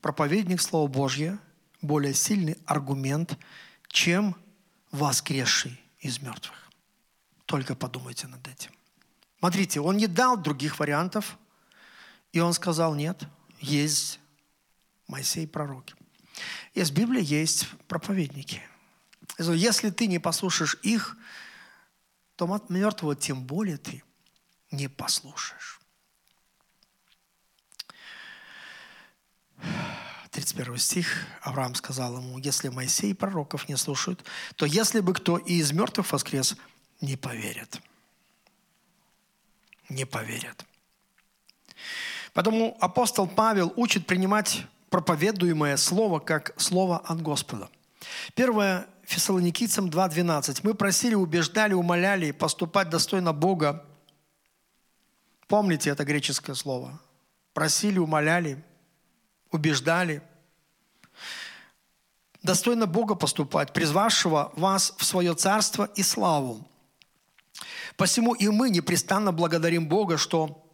проповедник 0.00 0.60
Слова 0.60 0.88
Божье 0.88 1.38
более 1.80 2.14
сильный 2.14 2.58
аргумент, 2.66 3.38
чем 3.88 4.36
воскресший 4.90 5.80
из 6.00 6.20
мертвых. 6.20 6.70
Только 7.46 7.74
подумайте 7.74 8.26
над 8.26 8.46
этим. 8.48 8.72
Смотрите, 9.38 9.80
он 9.80 9.96
не 9.96 10.06
дал 10.06 10.36
других 10.36 10.78
вариантов, 10.78 11.38
и 12.32 12.40
он 12.40 12.52
сказал, 12.52 12.94
нет, 12.94 13.24
есть 13.60 14.20
Моисей 15.06 15.46
пророки. 15.46 15.94
Есть 16.74 16.92
Библия, 16.92 17.22
есть 17.22 17.68
проповедники. 17.88 18.62
Если 19.38 19.90
ты 19.90 20.06
не 20.06 20.18
послушаешь 20.18 20.78
их, 20.82 21.16
то 22.36 22.46
мертвого 22.68 23.16
тем 23.16 23.42
более 23.42 23.76
ты 23.78 24.02
не 24.70 24.88
послушаешь. 24.88 25.80
31 30.30 30.78
стих, 30.78 31.26
Авраам 31.42 31.74
сказал 31.74 32.16
ему, 32.16 32.38
если 32.38 32.68
Моисей 32.68 33.10
и 33.10 33.14
пророков 33.14 33.68
не 33.68 33.76
слушают, 33.76 34.24
то 34.56 34.64
если 34.64 35.00
бы 35.00 35.12
кто 35.12 35.38
и 35.38 35.54
из 35.54 35.72
мертвых 35.72 36.12
воскрес, 36.12 36.56
не 37.00 37.16
поверят 37.16 37.80
не 39.90 40.04
поверят. 40.04 40.64
Поэтому 42.32 42.76
апостол 42.80 43.26
Павел 43.26 43.72
учит 43.76 44.06
принимать 44.06 44.64
проповедуемое 44.88 45.76
слово 45.76 46.20
как 46.20 46.54
слово 46.56 46.98
от 46.98 47.20
Господа. 47.20 47.68
Первое 48.34 48.86
Фессалоникийцам 49.04 49.88
2.12. 49.88 50.60
Мы 50.62 50.74
просили, 50.74 51.14
убеждали, 51.14 51.74
умоляли 51.74 52.30
поступать 52.30 52.88
достойно 52.88 53.32
Бога. 53.32 53.84
Помните 55.50 55.90
это 55.90 56.04
греческое 56.04 56.54
слово. 56.54 57.00
Просили, 57.54 57.98
умоляли, 57.98 58.62
убеждали. 59.50 60.22
Достойно 62.40 62.86
Бога 62.86 63.16
поступать, 63.16 63.72
призвавшего 63.72 64.52
вас 64.54 64.94
в 64.96 65.04
свое 65.04 65.34
царство 65.34 65.90
и 65.96 66.04
славу. 66.04 66.64
Посему 67.96 68.34
и 68.34 68.46
мы 68.46 68.70
непрестанно 68.70 69.32
благодарим 69.32 69.88
Бога, 69.88 70.18
что 70.18 70.64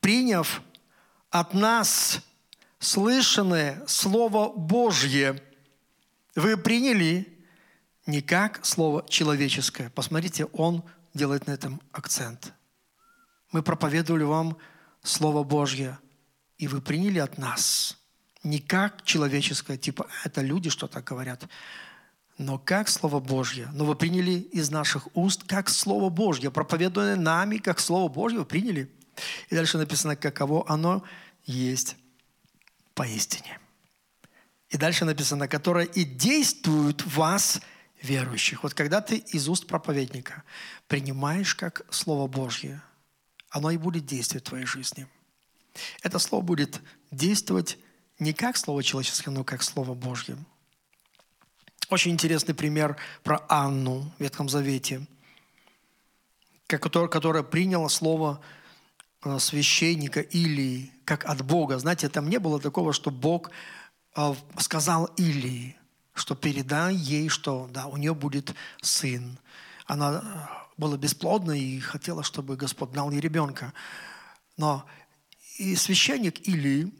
приняв 0.00 0.60
от 1.30 1.54
нас 1.54 2.20
слышанное 2.80 3.82
Слово 3.86 4.52
Божье, 4.52 5.42
вы 6.34 6.58
приняли 6.58 7.42
не 8.04 8.20
как 8.20 8.66
Слово 8.66 9.06
человеческое. 9.08 9.88
Посмотрите, 9.88 10.44
он 10.52 10.84
делает 11.14 11.46
на 11.46 11.52
этом 11.52 11.80
акцент. 11.92 12.52
Мы 13.52 13.62
проповедовали 13.62 14.24
вам 14.24 14.56
Слово 15.02 15.44
Божье, 15.44 15.98
и 16.58 16.68
вы 16.68 16.80
приняли 16.80 17.18
от 17.18 17.38
нас 17.38 17.96
не 18.42 18.58
как 18.58 19.04
человеческое, 19.04 19.76
типа 19.76 20.06
это 20.24 20.40
люди 20.40 20.70
что-то 20.70 21.02
говорят, 21.02 21.46
но 22.38 22.58
как 22.58 22.88
Слово 22.88 23.20
Божье. 23.20 23.68
Но 23.74 23.84
вы 23.84 23.94
приняли 23.94 24.32
из 24.32 24.70
наших 24.70 25.08
уст 25.14 25.44
как 25.46 25.68
Слово 25.68 26.08
Божье, 26.08 26.50
проповедуемое 26.50 27.16
нами, 27.16 27.58
как 27.58 27.80
Слово 27.80 28.08
Божье, 28.08 28.38
вы 28.38 28.44
приняли. 28.46 28.90
И 29.50 29.54
дальше 29.54 29.76
написано, 29.76 30.16
каково 30.16 30.64
оно 30.66 31.04
есть 31.44 31.96
поистине. 32.94 33.58
И 34.70 34.78
дальше 34.78 35.04
написано, 35.04 35.48
которое 35.48 35.84
и 35.84 36.04
действует 36.04 37.02
в 37.02 37.16
вас, 37.16 37.60
верующих. 38.00 38.62
Вот 38.62 38.72
когда 38.72 39.02
ты 39.02 39.16
из 39.16 39.48
уст 39.48 39.66
проповедника 39.66 40.42
принимаешь 40.88 41.54
как 41.54 41.82
Слово 41.90 42.26
Божье, 42.26 42.80
оно 43.50 43.70
и 43.70 43.76
будет 43.76 44.06
действовать 44.06 44.44
в 44.46 44.48
твоей 44.48 44.66
жизни. 44.66 45.06
Это 46.02 46.18
Слово 46.18 46.42
будет 46.42 46.80
действовать 47.10 47.78
не 48.18 48.32
как 48.32 48.56
Слово 48.56 48.82
человеческое, 48.82 49.30
но 49.30 49.44
как 49.44 49.62
Слово 49.62 49.94
Божье. 49.94 50.36
Очень 51.88 52.12
интересный 52.12 52.54
пример 52.54 52.96
про 53.24 53.44
Анну 53.48 54.12
в 54.16 54.22
Ветхом 54.22 54.48
Завете, 54.48 55.06
которая 56.68 57.42
приняла 57.42 57.88
слово 57.88 58.40
э, 59.24 59.38
священника 59.40 60.20
Илии 60.20 60.92
как 61.04 61.24
от 61.24 61.42
Бога. 61.42 61.78
Знаете, 61.78 62.08
там 62.08 62.28
не 62.28 62.38
было 62.38 62.60
такого, 62.60 62.92
что 62.92 63.10
Бог 63.10 63.50
э, 64.14 64.34
сказал 64.58 65.06
Илии, 65.16 65.76
что 66.14 66.36
передай 66.36 66.94
ей, 66.94 67.28
что 67.28 67.68
да, 67.72 67.86
у 67.86 67.96
нее 67.96 68.14
будет 68.14 68.54
сын. 68.82 69.38
Она 69.86 70.59
была 70.80 70.96
бесплодна 70.96 71.52
и 71.52 71.78
хотела, 71.78 72.24
чтобы 72.24 72.56
Господь 72.56 72.90
дал 72.90 73.10
ей 73.10 73.20
ребенка. 73.20 73.72
Но 74.56 74.84
и 75.58 75.76
священник 75.76 76.48
Илии, 76.48 76.92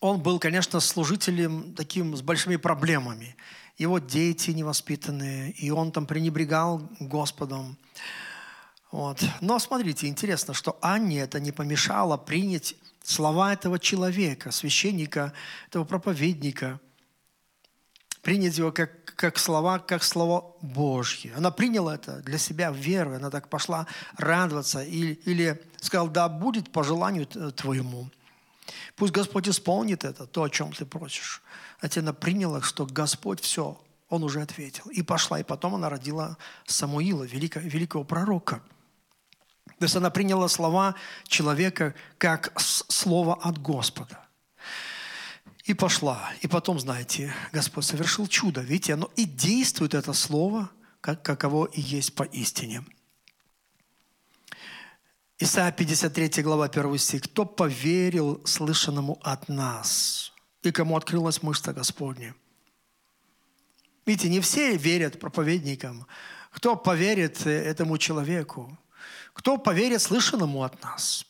он 0.00 0.20
был, 0.20 0.40
конечно, 0.40 0.80
служителем 0.80 1.74
таким 1.74 2.16
с 2.16 2.22
большими 2.22 2.56
проблемами 2.56 3.36
его 3.78 3.98
дети 3.98 4.50
невоспитанные, 4.50 5.52
и 5.52 5.70
он 5.70 5.92
там 5.92 6.06
пренебрегал 6.06 6.88
Господом. 7.00 7.76
Вот. 8.90 9.24
Но 9.40 9.58
смотрите, 9.58 10.06
интересно, 10.06 10.54
что 10.54 10.78
Анне 10.82 11.20
это 11.20 11.40
не 11.40 11.52
помешало 11.52 12.16
принять 12.16 12.74
слова 13.02 13.52
этого 13.52 13.78
человека, 13.78 14.50
священника, 14.50 15.32
этого 15.68 15.84
проповедника, 15.84 16.80
принять 18.20 18.58
его 18.58 18.70
как, 18.70 19.01
как 19.22 19.38
слова, 19.38 19.78
как 19.78 20.02
слово 20.02 20.52
Божье. 20.62 21.32
Она 21.36 21.52
приняла 21.52 21.94
это 21.94 22.22
для 22.22 22.38
себя 22.38 22.72
верой, 22.72 23.18
она 23.18 23.30
так 23.30 23.48
пошла 23.48 23.86
радоваться 24.18 24.82
или, 24.82 25.12
или 25.24 25.62
сказала, 25.80 26.10
да, 26.10 26.28
будет 26.28 26.72
по 26.72 26.82
желанию 26.82 27.26
твоему. 27.26 28.10
Пусть 28.96 29.12
Господь 29.12 29.48
исполнит 29.48 30.02
это, 30.02 30.26
то, 30.26 30.42
о 30.42 30.50
чем 30.50 30.72
ты 30.72 30.84
просишь. 30.84 31.40
А 31.80 31.86
она 31.96 32.12
приняла, 32.12 32.62
что 32.62 32.84
Господь 32.84 33.40
все, 33.40 33.80
Он 34.08 34.24
уже 34.24 34.42
ответил. 34.42 34.90
И 34.90 35.02
пошла, 35.02 35.38
и 35.38 35.44
потом 35.44 35.76
она 35.76 35.88
родила 35.88 36.36
Самуила, 36.66 37.22
великого, 37.22 37.64
великого 37.64 38.02
пророка. 38.02 38.60
То 39.78 39.84
есть 39.84 39.94
она 39.94 40.10
приняла 40.10 40.48
слова 40.48 40.96
человека 41.28 41.94
как 42.18 42.52
слово 42.58 43.36
от 43.36 43.62
Господа. 43.62 44.18
И 45.64 45.74
пошла. 45.74 46.32
И 46.40 46.48
потом, 46.48 46.80
знаете, 46.80 47.32
Господь 47.52 47.84
совершил 47.84 48.26
чудо. 48.26 48.60
Видите, 48.60 48.94
оно 48.94 49.10
и 49.16 49.24
действует, 49.24 49.94
это 49.94 50.12
слово, 50.12 50.70
как, 51.00 51.22
каково 51.22 51.66
и 51.66 51.80
есть 51.80 52.14
поистине. 52.14 52.84
Исайя 55.38 55.72
53 55.72 56.42
глава 56.42 56.66
1 56.66 56.98
стих. 56.98 57.22
«Кто 57.22 57.44
поверил 57.44 58.44
слышанному 58.44 59.18
от 59.22 59.48
нас, 59.48 60.32
и 60.62 60.72
кому 60.72 60.96
открылась 60.96 61.42
мышца 61.42 61.72
Господня?» 61.72 62.34
Видите, 64.04 64.28
не 64.28 64.40
все 64.40 64.76
верят 64.76 65.20
проповедникам. 65.20 66.06
Кто 66.50 66.76
поверит 66.76 67.46
этому 67.46 67.98
человеку? 67.98 68.76
Кто 69.32 69.58
поверит 69.58 70.02
слышанному 70.02 70.62
от 70.64 70.82
нас? 70.82 71.24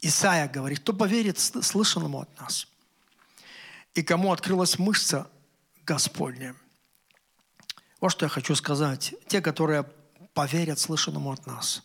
Исайя 0.00 0.48
говорит, 0.48 0.80
кто 0.80 0.92
поверит 0.92 1.38
слышанному 1.38 2.20
от 2.20 2.40
нас? 2.40 2.66
И 3.94 4.02
кому 4.02 4.32
открылась 4.32 4.78
мышца 4.78 5.30
Господня? 5.84 6.54
Вот 8.00 8.10
что 8.10 8.26
я 8.26 8.30
хочу 8.30 8.54
сказать. 8.54 9.14
Те, 9.28 9.40
которые 9.40 9.84
поверят 10.34 10.78
слышанному 10.78 11.32
от 11.32 11.46
нас, 11.46 11.82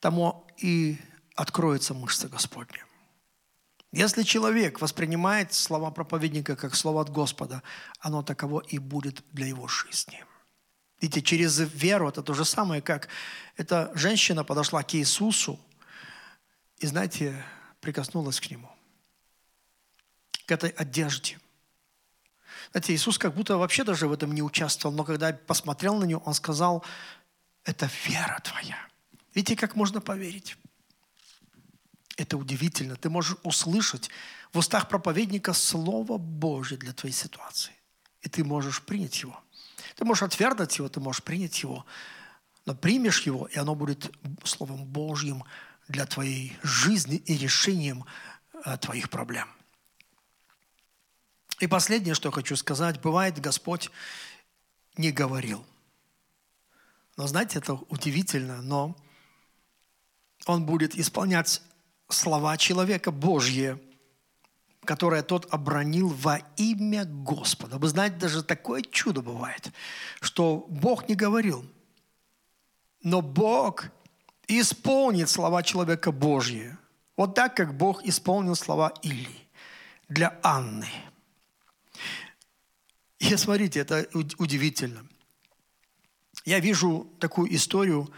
тому 0.00 0.46
и 0.58 0.98
откроется 1.34 1.94
мышца 1.94 2.28
Господня. 2.28 2.84
Если 3.92 4.24
человек 4.24 4.80
воспринимает 4.80 5.54
слова 5.54 5.90
проповедника 5.90 6.56
как 6.56 6.74
слово 6.74 7.02
от 7.02 7.10
Господа, 7.10 7.62
оно 8.00 8.22
таково 8.22 8.60
и 8.60 8.78
будет 8.78 9.24
для 9.32 9.46
его 9.46 9.68
жизни. 9.68 10.24
Видите, 11.00 11.22
через 11.22 11.58
веру 11.58 12.08
это 12.08 12.22
то 12.22 12.34
же 12.34 12.44
самое, 12.44 12.82
как 12.82 13.08
эта 13.56 13.92
женщина 13.94 14.44
подошла 14.44 14.82
к 14.82 14.94
Иисусу 14.94 15.60
и, 16.78 16.86
знаете, 16.86 17.42
прикоснулась 17.80 18.40
к 18.40 18.50
Нему, 18.50 18.70
к 20.46 20.52
этой 20.52 20.70
одежде. 20.70 21.38
Знаете, 22.70 22.94
Иисус 22.94 23.18
как 23.18 23.34
будто 23.34 23.56
вообще 23.56 23.84
даже 23.84 24.08
в 24.08 24.12
этом 24.12 24.32
не 24.32 24.42
участвовал, 24.42 24.94
но 24.94 25.04
когда 25.04 25.32
посмотрел 25.32 25.96
на 25.96 26.04
нее, 26.04 26.18
Он 26.18 26.34
сказал, 26.34 26.84
это 27.64 27.90
вера 28.06 28.40
твоя. 28.42 28.76
Видите, 29.34 29.56
как 29.56 29.76
можно 29.76 30.00
поверить? 30.00 30.56
Это 32.16 32.38
удивительно. 32.38 32.96
Ты 32.96 33.10
можешь 33.10 33.36
услышать 33.42 34.08
в 34.52 34.58
устах 34.58 34.88
проповедника 34.88 35.52
Слово 35.52 36.16
Божье 36.16 36.78
для 36.78 36.92
твоей 36.92 37.14
ситуации. 37.14 37.72
И 38.22 38.28
ты 38.28 38.42
можешь 38.44 38.82
принять 38.82 39.20
его. 39.20 39.38
Ты 39.96 40.04
можешь 40.04 40.22
отвергнуть 40.22 40.78
его, 40.78 40.88
ты 40.88 41.00
можешь 41.00 41.22
принять 41.22 41.62
его. 41.62 41.84
Но 42.64 42.74
примешь 42.74 43.22
его, 43.22 43.46
и 43.46 43.58
оно 43.58 43.74
будет 43.74 44.10
Словом 44.44 44.84
Божьим 44.84 45.44
для 45.88 46.06
твоей 46.06 46.56
жизни 46.62 47.16
и 47.16 47.36
решением 47.36 48.04
э, 48.64 48.76
твоих 48.78 49.10
проблем. 49.10 49.48
И 51.60 51.66
последнее, 51.66 52.14
что 52.14 52.30
хочу 52.30 52.56
сказать, 52.56 53.00
бывает, 53.00 53.40
Господь 53.40 53.90
не 54.96 55.10
говорил. 55.10 55.64
Но 57.16 57.26
знаете, 57.26 57.58
это 57.58 57.74
удивительно, 57.74 58.60
но 58.60 58.96
Он 60.46 60.66
будет 60.66 60.94
исполнять 60.96 61.62
слова 62.08 62.56
человека 62.56 63.10
Божье, 63.10 63.80
которое 64.84 65.22
тот 65.22 65.52
обронил 65.52 66.08
во 66.08 66.38
имя 66.56 67.04
Господа. 67.04 67.78
Вы 67.78 67.88
знаете, 67.88 68.16
даже 68.16 68.42
такое 68.42 68.82
чудо 68.82 69.22
бывает, 69.22 69.72
что 70.20 70.66
Бог 70.68 71.08
не 71.08 71.14
говорил, 71.14 71.64
но 73.02 73.22
Бог 73.22 73.86
исполнит 74.46 75.28
слова 75.28 75.62
человека 75.62 76.12
Божье. 76.12 76.78
Вот 77.16 77.34
так, 77.34 77.56
как 77.56 77.76
Бог 77.76 78.04
исполнил 78.04 78.54
слова 78.54 78.92
Или 79.02 79.48
для 80.08 80.38
Анны. 80.42 80.88
И 83.18 83.36
смотрите, 83.36 83.80
это 83.80 84.06
удивительно. 84.12 85.06
Я 86.44 86.60
вижу 86.60 87.10
такую 87.18 87.54
историю 87.54 88.12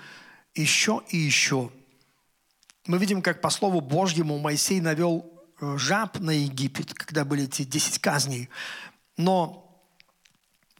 еще 0.54 1.02
и 1.10 1.16
еще– 1.16 1.70
мы 2.88 2.96
видим, 2.96 3.20
как 3.20 3.42
по 3.42 3.50
слову 3.50 3.82
Божьему 3.82 4.38
Моисей 4.38 4.80
навел 4.80 5.30
э, 5.60 5.76
жаб 5.76 6.18
на 6.20 6.30
Египет, 6.30 6.94
когда 6.94 7.26
были 7.26 7.44
эти 7.44 7.64
десять 7.64 7.98
казней. 7.98 8.48
Но 9.18 9.84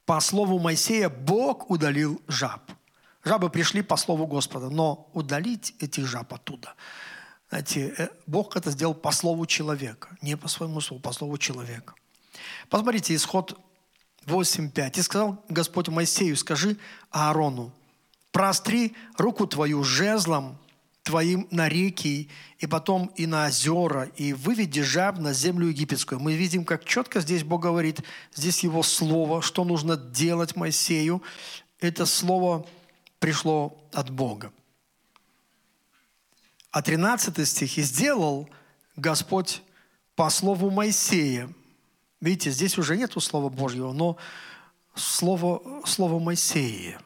по 0.06 0.18
слову 0.20 0.58
Моисея 0.58 1.10
Бог 1.10 1.70
удалил 1.70 2.22
жаб. 2.26 2.72
Жабы 3.24 3.50
пришли 3.50 3.82
по 3.82 3.96
слову 3.96 4.26
Господа, 4.26 4.70
но 4.70 5.10
удалить 5.12 5.74
этих 5.80 6.06
жаб 6.06 6.32
оттуда. 6.32 6.74
Знаете, 7.50 7.94
э, 7.98 8.08
Бог 8.26 8.56
это 8.56 8.70
сделал 8.70 8.94
по 8.94 9.12
слову 9.12 9.44
человека, 9.44 10.16
не 10.22 10.34
по 10.38 10.48
своему 10.48 10.80
слову, 10.80 11.02
по 11.02 11.12
слову 11.12 11.36
человека. 11.36 11.94
Посмотрите, 12.68 13.14
исход 13.14 13.58
8.5. 14.26 14.98
«И 14.98 15.02
сказал 15.02 15.44
Господь 15.48 15.88
Моисею, 15.88 16.36
скажи 16.36 16.76
Аарону, 17.10 17.72
простри 18.30 18.94
руку 19.16 19.46
твою 19.46 19.82
жезлом 19.82 20.58
твоим 21.08 21.48
на 21.50 21.70
реки, 21.70 22.28
и 22.58 22.66
потом 22.66 23.06
и 23.16 23.26
на 23.26 23.46
озера, 23.46 24.10
и 24.16 24.34
выведи 24.34 24.82
жаб 24.82 25.18
на 25.18 25.32
землю 25.32 25.68
египетскую. 25.68 26.20
Мы 26.20 26.34
видим, 26.34 26.66
как 26.66 26.84
четко 26.84 27.20
здесь 27.20 27.44
Бог 27.44 27.62
говорит, 27.62 28.02
здесь 28.34 28.62
Его 28.62 28.82
Слово, 28.82 29.40
что 29.40 29.64
нужно 29.64 29.96
делать 29.96 30.54
Моисею. 30.54 31.22
Это 31.80 32.04
Слово 32.04 32.66
пришло 33.20 33.82
от 33.94 34.10
Бога. 34.10 34.52
А 36.70 36.82
13 36.82 37.48
стих 37.48 37.78
«И 37.78 37.82
сделал 37.82 38.50
Господь 38.94 39.62
по 40.14 40.28
слову 40.28 40.70
Моисея». 40.70 41.48
Видите, 42.20 42.50
здесь 42.50 42.78
уже 42.78 42.96
нету 42.96 43.20
Слова 43.20 43.48
Божьего, 43.48 43.92
но 43.92 44.16
Слово, 44.94 45.86
слово 45.86 46.18
Моисея. 46.18 47.00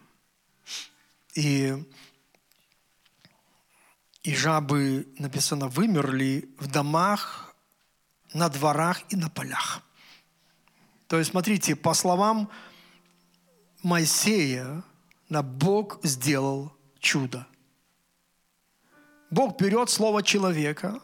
И 1.34 1.74
и 4.22 4.34
жабы, 4.34 5.08
написано, 5.18 5.68
вымерли 5.68 6.48
в 6.58 6.68
домах, 6.68 7.54
на 8.32 8.48
дворах 8.48 9.02
и 9.08 9.16
на 9.16 9.28
полях. 9.28 9.82
То 11.08 11.18
есть, 11.18 11.32
смотрите, 11.32 11.74
по 11.74 11.92
словам 11.92 12.48
Моисея, 13.82 14.84
на 15.28 15.42
Бог 15.42 15.98
сделал 16.04 16.72
чудо. 17.00 17.46
Бог 19.30 19.60
берет 19.60 19.90
слово 19.90 20.22
человека, 20.22 21.00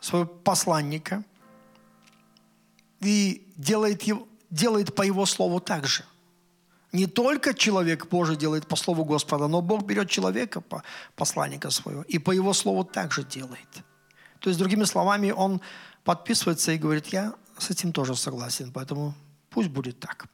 своего 0.00 0.26
посланника, 0.26 1.24
и 3.00 3.46
делает, 3.56 4.02
его, 4.02 4.26
делает 4.50 4.94
по 4.94 5.02
его 5.02 5.26
слову 5.26 5.60
так 5.60 5.86
же– 5.86 6.04
не 6.92 7.06
только 7.06 7.54
человек 7.54 8.06
Божий 8.08 8.36
делает 8.36 8.66
по 8.66 8.76
слову 8.76 9.04
Господа, 9.04 9.46
но 9.46 9.60
Бог 9.60 9.84
берет 9.84 10.08
человека, 10.08 10.60
по 10.60 10.82
посланника 11.16 11.70
своего, 11.70 12.02
и 12.02 12.18
по 12.18 12.32
его 12.32 12.54
слову 12.54 12.84
также 12.84 13.24
делает. 13.24 13.68
То 14.40 14.48
есть, 14.48 14.58
другими 14.58 14.84
словами, 14.84 15.30
он 15.30 15.60
подписывается 16.04 16.72
и 16.72 16.78
говорит, 16.78 17.08
я 17.08 17.34
с 17.58 17.70
этим 17.70 17.92
тоже 17.92 18.16
согласен, 18.16 18.72
поэтому 18.72 19.14
пусть 19.50 19.68
будет 19.68 20.00
так. 20.00 20.26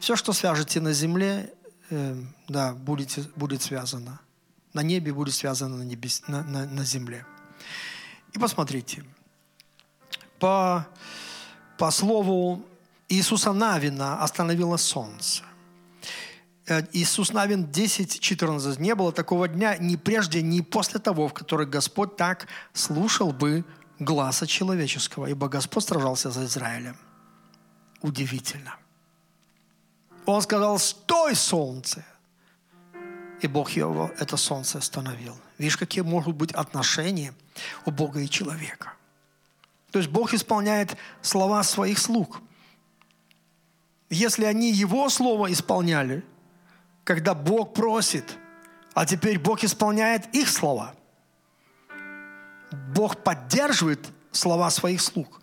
Все, 0.00 0.16
что 0.16 0.32
свяжете 0.32 0.80
на 0.80 0.92
земле, 0.92 1.54
э, 1.90 2.16
да, 2.48 2.74
будет, 2.74 3.32
будет 3.34 3.62
связано. 3.62 4.20
На 4.74 4.82
небе 4.82 5.12
будет 5.12 5.34
связано 5.34 5.76
на, 5.78 5.82
небес, 5.82 6.22
на, 6.26 6.42
на, 6.42 6.66
на 6.66 6.84
земле. 6.84 7.24
И 8.32 8.38
посмотрите, 8.38 9.04
по, 10.38 10.86
по 11.78 11.90
слову 11.90 12.62
Иисуса 13.08 13.52
Навина 13.52 14.22
остановило 14.22 14.76
солнце. 14.76 15.42
Э, 16.66 16.82
Иисус 16.92 17.32
Навин 17.32 17.64
10.14. 17.64 18.80
«Не 18.80 18.94
было 18.94 19.12
такого 19.12 19.48
дня 19.48 19.76
ни 19.78 19.96
прежде, 19.96 20.42
ни 20.42 20.60
после 20.60 21.00
того, 21.00 21.28
в 21.28 21.34
который 21.34 21.66
Господь 21.66 22.16
так 22.16 22.48
слушал 22.72 23.32
бы 23.32 23.64
глаза 23.98 24.46
человеческого, 24.46 25.26
ибо 25.26 25.48
Господь 25.48 25.84
сражался 25.84 26.30
за 26.30 26.44
Израилем». 26.44 26.96
Удивительно. 28.02 28.76
Он 30.26 30.42
сказал, 30.42 30.78
стой, 30.78 31.34
солнце! 31.34 32.04
И 33.42 33.46
Бог 33.46 33.70
его, 33.70 34.10
это 34.18 34.36
солнце, 34.36 34.78
остановил. 34.78 35.36
Видишь, 35.58 35.76
какие 35.76 36.02
могут 36.02 36.36
быть 36.36 36.52
отношения 36.52 37.34
у 37.84 37.90
Бога 37.90 38.20
и 38.20 38.28
человека. 38.28 38.94
То 39.94 39.98
есть 40.00 40.10
Бог 40.10 40.34
исполняет 40.34 40.98
слова 41.22 41.62
своих 41.62 41.98
слуг. 41.98 42.42
Если 44.10 44.44
они 44.44 44.70
Его 44.70 45.08
Слово 45.08 45.50
исполняли– 45.50 46.22
когда 47.04 47.34
Бог 47.34 47.74
просит, 47.74 48.38
а 48.94 49.06
теперь 49.06 49.38
Бог 49.38 49.62
исполняет 49.62 50.34
их 50.34 50.48
слова. 50.48 50.94
Бог 52.94 53.22
поддерживает 53.22 54.08
слова 54.32 54.70
своих 54.70 55.00
слуг. 55.00 55.40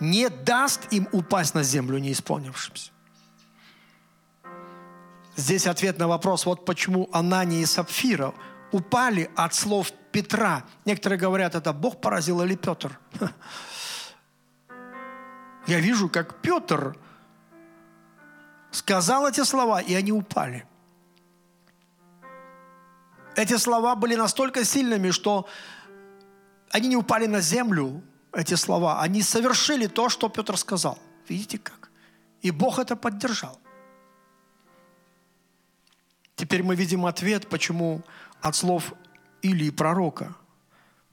Не 0.00 0.28
даст 0.28 0.92
им 0.92 1.08
упасть 1.12 1.54
на 1.54 1.62
землю 1.62 1.98
не 1.98 2.12
исполнившимся. 2.12 2.90
Здесь 5.36 5.66
ответ 5.66 5.98
на 5.98 6.08
вопрос, 6.08 6.46
вот 6.46 6.64
почему 6.64 7.08
Анания 7.12 7.60
и 7.60 7.66
Сапфира 7.66 8.34
упали 8.72 9.30
от 9.36 9.54
слов 9.54 9.92
Петра. 10.10 10.64
Некоторые 10.84 11.18
говорят, 11.18 11.54
это 11.54 11.72
Бог 11.72 12.00
поразил 12.00 12.42
или 12.42 12.56
Петр. 12.56 12.98
Я 15.66 15.80
вижу, 15.80 16.08
как 16.08 16.40
Петр 16.40 16.96
сказал 18.70 19.28
эти 19.28 19.44
слова, 19.44 19.80
и 19.80 19.94
они 19.94 20.12
упали. 20.12 20.66
Эти 23.36 23.56
слова 23.56 23.94
были 23.94 24.16
настолько 24.16 24.64
сильными, 24.64 25.10
что 25.10 25.46
они 26.70 26.88
не 26.88 26.96
упали 26.96 27.26
на 27.26 27.40
землю, 27.40 28.02
эти 28.32 28.54
слова. 28.54 29.00
Они 29.00 29.22
совершили 29.22 29.86
то, 29.86 30.08
что 30.08 30.28
Петр 30.28 30.56
сказал. 30.56 30.98
Видите 31.28 31.58
как? 31.58 31.90
И 32.42 32.50
Бог 32.50 32.78
это 32.78 32.96
поддержал. 32.96 33.58
Теперь 36.36 36.62
мы 36.62 36.76
видим 36.76 37.04
ответ, 37.04 37.48
почему 37.48 38.02
от 38.40 38.54
слов 38.54 38.92
Илии 39.42 39.70
пророка 39.70 40.34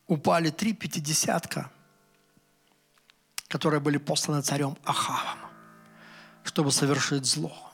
упали 0.07 0.51
три 0.51 0.73
пятидесятка, 0.73 1.71
которые 3.47 3.79
были 3.79 3.97
посланы 3.97 4.41
царем 4.41 4.77
Ахавом, 4.83 5.39
чтобы 6.43 6.71
совершить 6.71 7.25
зло. 7.25 7.71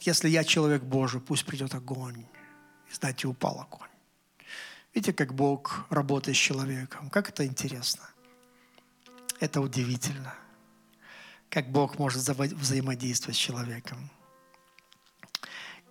Если 0.00 0.28
я 0.28 0.44
человек 0.44 0.82
Божий, 0.82 1.20
пусть 1.20 1.46
придет 1.46 1.74
огонь. 1.74 2.26
И 2.90 2.94
знаете, 2.94 3.26
упал 3.26 3.60
огонь. 3.60 3.88
Видите, 4.94 5.12
как 5.12 5.34
Бог 5.34 5.86
работает 5.90 6.36
с 6.36 6.40
человеком. 6.40 7.10
Как 7.10 7.28
это 7.28 7.46
интересно. 7.46 8.08
Это 9.40 9.60
удивительно. 9.60 10.34
Как 11.50 11.70
Бог 11.70 11.98
может 11.98 12.22
взаимодействовать 12.28 13.36
с 13.36 13.40
человеком. 13.40 14.10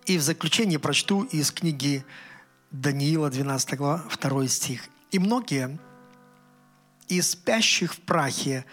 И 0.06 0.16
в 0.16 0.22
заключение 0.22 0.78
прочту 0.78 1.24
из 1.24 1.50
книги 1.50 2.04
Даниила, 2.70 3.30
12 3.30 3.76
глава, 3.76 4.04
2 4.20 4.48
стих. 4.48 4.88
«И 5.10 5.18
многие 5.18 5.78
из 7.08 7.30
спящих 7.30 7.94
в 7.94 8.00
прахе 8.00 8.64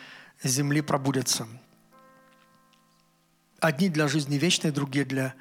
земли 0.43 0.81
пробудятся. 0.81 1.47
Одни 3.59 3.89
для 3.89 4.07
жизни 4.07 4.35
вечной, 4.35 4.71
другие 4.71 5.05
для 5.05 5.33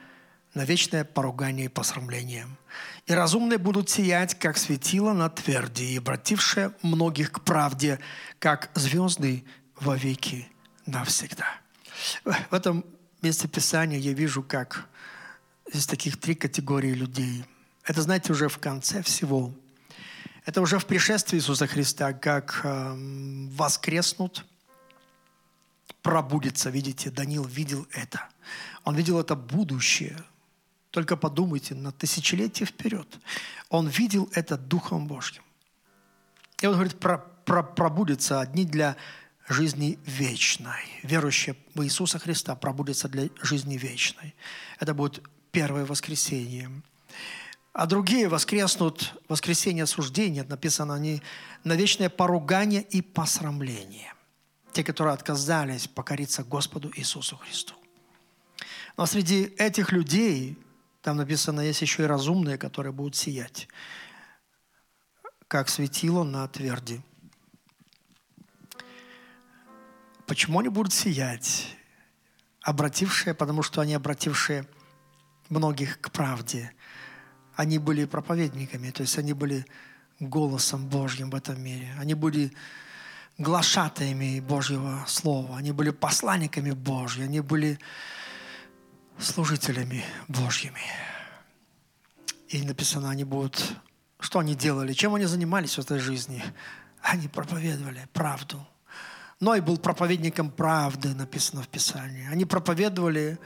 на 0.52 0.64
вечное 0.64 1.04
поругание 1.04 1.66
и 1.66 1.68
посрамление. 1.68 2.46
И 3.06 3.12
разумные 3.12 3.58
будут 3.58 3.88
сиять, 3.88 4.36
как 4.36 4.58
светило 4.58 5.12
на 5.12 5.30
тверди, 5.30 5.84
и 5.84 5.98
обратившие 5.98 6.72
многих 6.82 7.30
к 7.30 7.40
правде, 7.42 8.00
как 8.40 8.70
звезды 8.74 9.44
во 9.76 9.96
веки 9.96 10.48
навсегда». 10.86 11.46
В 12.24 12.54
этом 12.54 12.84
месте 13.22 13.46
Писания 13.46 13.98
я 13.98 14.12
вижу, 14.12 14.42
как 14.42 14.88
Здесь 15.72 15.86
таких 15.86 16.16
три 16.18 16.34
категории 16.34 16.92
людей. 16.92 17.44
Это, 17.84 18.02
знаете, 18.02 18.32
уже 18.32 18.48
в 18.48 18.58
конце 18.58 19.02
всего. 19.02 19.54
Это 20.44 20.60
уже 20.60 20.78
в 20.78 20.86
пришествии 20.86 21.38
Иисуса 21.38 21.66
Христа, 21.66 22.12
как 22.12 22.60
э, 22.64 22.94
воскреснут, 23.52 24.44
пробудется. 26.02 26.70
Видите, 26.70 27.10
Даниил 27.10 27.44
видел 27.44 27.86
это. 27.92 28.28
Он 28.84 28.96
видел 28.96 29.20
это 29.20 29.34
будущее. 29.34 30.16
Только 30.90 31.16
подумайте, 31.16 31.74
на 31.74 31.92
тысячелетие 31.92 32.66
вперед. 32.66 33.06
Он 33.68 33.86
видел 33.88 34.28
это 34.34 34.56
Духом 34.56 35.06
Божьим. 35.06 35.42
И 36.60 36.66
он 36.66 36.74
говорит, 36.74 36.98
про, 36.98 37.18
про, 37.18 37.62
пробудется 37.62 38.40
одни 38.40 38.64
для 38.64 38.96
жизни 39.48 39.98
вечной. 40.04 41.00
Верующие 41.02 41.56
в 41.74 41.84
Иисуса 41.84 42.18
Христа 42.18 42.54
пробудется 42.54 43.08
для 43.08 43.28
жизни 43.40 43.76
вечной. 43.76 44.34
Это 44.78 44.94
будет 44.94 45.22
первое 45.52 45.84
воскресенье. 45.84 46.70
А 47.72 47.86
другие 47.86 48.28
воскреснут 48.28 49.14
воскресенье 49.28 49.84
осуждения, 49.84 50.44
написано 50.44 50.94
они, 50.94 51.22
на 51.62 51.74
вечное 51.74 52.10
поругание 52.10 52.82
и 52.82 53.00
посрамление. 53.00 54.12
Те, 54.72 54.82
которые 54.82 55.14
отказались 55.14 55.86
покориться 55.86 56.42
Господу 56.42 56.90
Иисусу 56.96 57.36
Христу. 57.36 57.74
Но 58.96 59.06
среди 59.06 59.44
этих 59.56 59.92
людей, 59.92 60.58
там 61.02 61.16
написано, 61.16 61.60
есть 61.60 61.80
еще 61.82 62.02
и 62.02 62.06
разумные, 62.06 62.58
которые 62.58 62.92
будут 62.92 63.16
сиять, 63.16 63.68
как 65.48 65.68
светило 65.68 66.24
на 66.24 66.46
тверди. 66.48 67.02
Почему 70.26 70.60
они 70.60 70.68
будут 70.68 70.92
сиять? 70.92 71.76
Обратившие, 72.62 73.34
потому 73.34 73.62
что 73.62 73.80
они 73.80 73.94
обратившие– 73.94 74.66
многих 75.50 76.00
к 76.00 76.10
правде. 76.10 76.72
Они 77.60 77.76
были 77.76 78.06
проповедниками, 78.06 78.90
то 78.90 79.02
есть 79.02 79.18
они 79.18 79.34
были 79.34 79.66
голосом 80.18 80.88
Божьим 80.88 81.28
в 81.28 81.34
этом 81.34 81.62
мире. 81.62 81.94
Они 81.98 82.14
были 82.14 82.54
глашатаями 83.36 84.40
Божьего 84.40 85.04
Слова. 85.06 85.58
Они 85.58 85.70
были 85.70 85.90
посланниками 85.90 86.70
Божьими. 86.70 87.26
Они 87.26 87.40
были 87.40 87.78
служителями 89.18 90.02
Божьими. 90.26 90.80
И 92.48 92.62
написано, 92.62 93.10
они 93.10 93.24
будут... 93.24 93.62
Что 94.20 94.38
они 94.38 94.54
делали? 94.54 94.94
Чем 94.94 95.14
они 95.14 95.26
занимались 95.26 95.76
в 95.76 95.80
этой 95.80 95.98
жизни? 95.98 96.42
Они 97.02 97.28
проповедовали 97.28 98.08
правду. 98.14 98.66
Ной 99.38 99.60
был 99.60 99.76
проповедником 99.76 100.50
правды, 100.50 101.14
написано 101.14 101.62
в 101.62 101.68
Писании. 101.68 102.26
Они 102.32 102.46
проповедовали 102.46 103.38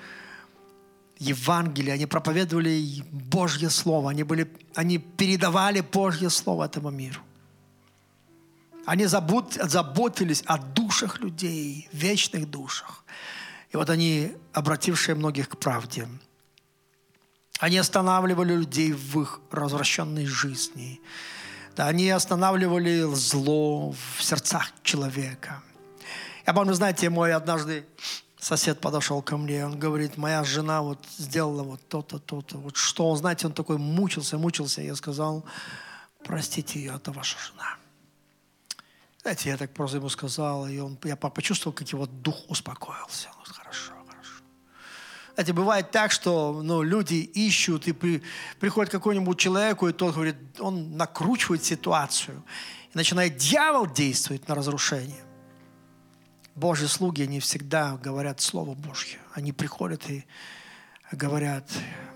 Евангелие, 1.19 1.95
они 1.95 2.07
проповедовали 2.07 3.03
Божье 3.11 3.71
Слово, 3.71 4.11
они, 4.11 4.25
были, 4.25 4.51
они 4.75 4.99
передавали 4.99 5.81
Божье 5.81 6.31
Слово 6.31 6.65
этому 6.65 6.91
миру. 6.91 7.21
Они 8.87 9.07
забот, 9.07 9.55
заботились 9.55 10.43
о 10.47 10.59
душах 10.59 11.21
людей, 11.21 11.89
вечных 11.93 12.51
душах. 12.51 13.05
И 13.71 13.77
вот 13.77 13.89
они, 13.91 14.33
обратившие 14.53 15.15
многих 15.15 15.49
к 15.49 15.57
правде, 15.57 16.07
они 17.61 17.79
останавливали 17.79 18.55
людей 18.55 18.93
в 18.93 19.21
их 19.21 19.41
развращенной 19.51 20.27
жизни. 20.27 21.01
Да, 21.77 21.89
они 21.89 22.11
останавливали 22.11 23.03
зло 23.15 23.93
в 23.93 24.23
сердцах 24.23 24.73
человека. 24.83 25.63
Я 26.47 26.53
помню, 26.53 26.75
знаете, 26.75 27.09
мой 27.09 27.33
однажды 27.33 27.87
сосед 28.45 28.81
подошел 28.81 29.23
ко 29.23 29.37
мне, 29.37 29.65
он 29.65 29.79
говорит, 29.79 30.17
моя 30.19 30.45
жена 30.45 30.83
вот 30.83 30.99
сделала 31.19 31.63
вот 31.63 31.81
то-то, 31.89 32.19
то-то. 32.19 32.59
Вот 32.59 32.77
что, 32.77 33.09
он, 33.09 33.17
знаете, 33.17 33.47
он 33.47 33.53
такой 33.53 33.79
мучился, 33.79 34.39
мучился. 34.39 34.83
Я 34.83 34.95
сказал, 34.97 35.45
простите 36.25 36.79
ее, 36.79 36.95
это 36.97 37.11
ваша 37.11 37.39
жена. 37.39 37.77
Знаете, 39.23 39.49
я 39.49 39.57
так 39.57 39.73
просто 39.73 39.97
ему 39.97 40.11
сказал, 40.11 40.69
и 40.69 40.79
он, 40.79 40.99
я 41.05 41.17
почувствовал, 41.17 41.75
как 41.75 41.89
его 41.89 42.07
дух 42.07 42.37
успокоился. 42.49 43.29
Он 43.29 43.45
говорит, 43.45 43.57
хорошо, 43.57 43.93
хорошо. 44.07 44.43
Знаете, 45.35 45.53
бывает 45.55 45.91
так, 45.91 46.13
что 46.13 46.61
ну, 46.63 46.83
люди 46.83 47.15
ищут, 47.15 47.89
и 47.89 47.93
при, 47.93 48.23
приходит 48.61 48.93
какой-нибудь 48.93 49.39
человеку, 49.39 49.89
и 49.89 49.93
тот 49.93 50.15
говорит, 50.15 50.37
он 50.59 50.99
накручивает 50.99 51.65
ситуацию. 51.65 52.43
И 52.93 52.99
начинает 52.99 53.39
дьявол 53.39 53.87
действовать 53.87 54.47
на 54.49 54.55
разрушение. 54.55 55.25
Божьи 56.55 56.87
слуги, 56.87 57.23
они 57.23 57.41
всегда 57.41 57.97
говорят 57.97 58.41
Слово 58.41 58.75
Божье. 58.75 59.19
Они 59.33 59.53
приходят 59.53 60.09
и 60.09 60.25
говорят 61.11 61.69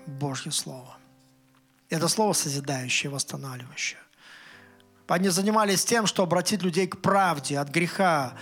Божье 0.05 0.51
Слово. 0.51 0.97
Это 1.89 2.07
Слово 2.07 2.33
созидающее, 2.33 3.09
восстанавливающее. 3.11 3.99
Они 5.07 5.29
занимались 5.29 5.83
тем, 5.83 6.05
что 6.05 6.23
обратить 6.23 6.61
людей 6.61 6.87
к 6.87 7.01
правде, 7.01 7.57
от 7.57 7.69
греха, 7.69 8.33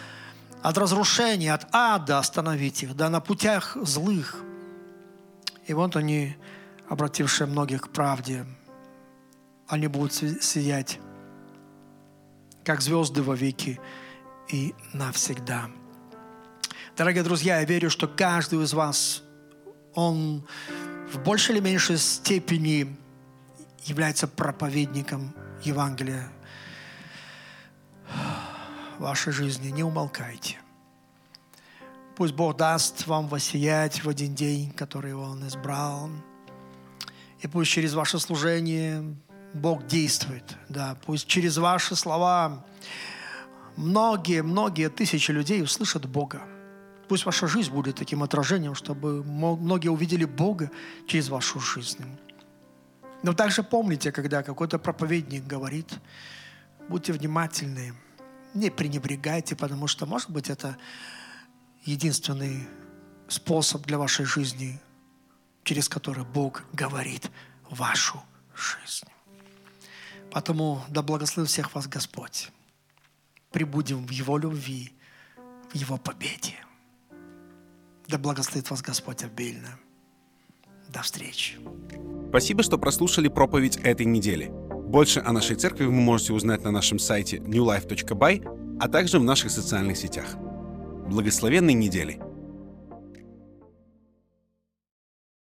от 0.62 0.78
разрушения, 0.78 1.54
от 1.54 1.74
ада 1.74 2.20
остановить 2.20 2.84
их, 2.84 2.95
да, 2.95 3.10
на 3.10 3.22
путях 3.22 3.78
злых. 3.82 4.36
И 5.66 5.74
вот 5.74 5.95
они, 5.95 6.36
обратившие 6.89 7.48
многих 7.48 7.84
к 7.84 7.89
правде, 7.89 8.45
они 9.68 9.88
будут 9.88 10.14
сиять, 10.14 11.00
как 12.64 12.82
звезды 12.82 13.24
во 13.24 13.36
веки 13.36 13.80
и 14.50 14.76
навсегда. 14.93 15.70
Дорогие 16.98 17.22
друзья, 17.22 17.60
я 17.60 17.64
верю, 17.64 17.91
что 17.91 18.08
каждый 18.08 18.64
из 18.64 18.74
вас, 18.74 19.22
он 19.93 20.43
в 21.14 21.20
большей 21.20 21.54
или 21.54 21.62
меньшей 21.62 22.00
степени 22.00 22.98
является 23.84 24.28
проповедником 24.28 25.32
Евангелия 25.64 26.32
вашей 28.98 29.32
жизни. 29.32 29.70
Не 29.70 29.84
умолкайте. 29.84 30.58
Пусть 32.16 32.34
Бог 32.34 32.58
даст 32.58 33.06
вам 33.06 33.28
воссиять 33.28 34.04
в 34.04 34.10
один 34.10 34.34
день, 34.34 34.72
который 34.72 35.14
Он 35.14 35.48
избрал. 35.48 36.10
И 37.41 37.48
пусть 37.48 37.70
через 37.70 37.93
ваше 37.93 38.18
служение 38.18 39.04
Бог 39.54 39.86
действует. 39.86 40.58
Да, 40.68 40.98
пусть 41.06 41.28
через 41.28 41.58
ваши 41.58 41.95
слова 41.95 42.66
многие-многие 43.76 44.89
тысячи 44.89 45.30
людей 45.30 45.62
услышат 45.62 46.08
Бога. 46.08 46.41
Пусть 47.08 47.26
ваша 47.26 47.47
жизнь 47.47 47.72
будет 47.72 47.95
таким 47.95 48.22
отражением, 48.22 48.76
чтобы 48.76 49.24
многие 49.24 49.89
увидели 49.89 50.26
Бога 50.26 50.70
через 51.08 51.30
вашу 51.30 51.60
жизнь. 51.60 52.03
Но 53.24 53.34
также 53.34 53.64
помните, 53.64 54.12
когда 54.12 54.43
какой-то 54.43 54.78
проповедник 54.78 55.45
говорит, 55.47 55.99
будьте 56.89 57.14
внимательны, 57.14 57.93
не 58.53 58.70
пренебрегайте, 58.70 59.55
потому 59.55 59.88
что, 59.88 60.05
может 60.05 60.30
быть, 60.30 60.49
это 60.49 60.78
единственный 61.84 62.68
способ 63.28 63.86
для 63.86 63.97
вашей 63.97 64.26
жизни, 64.26 64.80
через 65.64 65.89
который 65.89 66.26
Бог 66.26 66.64
говорит 66.74 67.32
вашу 67.70 68.22
жизнь. 68.55 69.08
Поэтому 70.32 70.84
да 70.89 71.01
благословит 71.01 71.49
всех 71.49 71.74
вас 71.74 71.88
Господь. 71.88 72.51
Прибудем 73.51 74.05
в 74.05 74.12
Его 74.12 74.38
любви, 74.38 74.93
в 75.72 75.76
Его 75.76 75.97
победе. 75.97 76.55
Да 78.08 78.18
благословит 78.18 78.70
вас 78.70 78.82
Господь 78.82 79.24
обильно. 79.24 79.80
До 80.89 81.01
встречи. 81.01 81.58
Спасибо, 82.30 82.64
что 82.64 82.78
прослушали 82.78 83.28
проповедь 83.28 83.78
этой 83.78 84.05
недели. 84.05 84.49
Больше 84.49 85.20
о 85.20 85.34
нашей 85.34 85.58
церкви 85.58 85.86
вы 85.86 85.91
можете 85.91 86.34
узнать 86.34 86.64
на 86.64 86.72
нашем 86.72 86.99
сайте 86.99 87.38
newlife.by, 87.38 88.78
а 88.80 88.88
также 88.88 89.20
в 89.20 89.24
наших 89.24 89.51
социальных 89.51 89.97
сетях. 89.97 90.36
Благословенной 91.10 91.74
недели! 91.74 92.22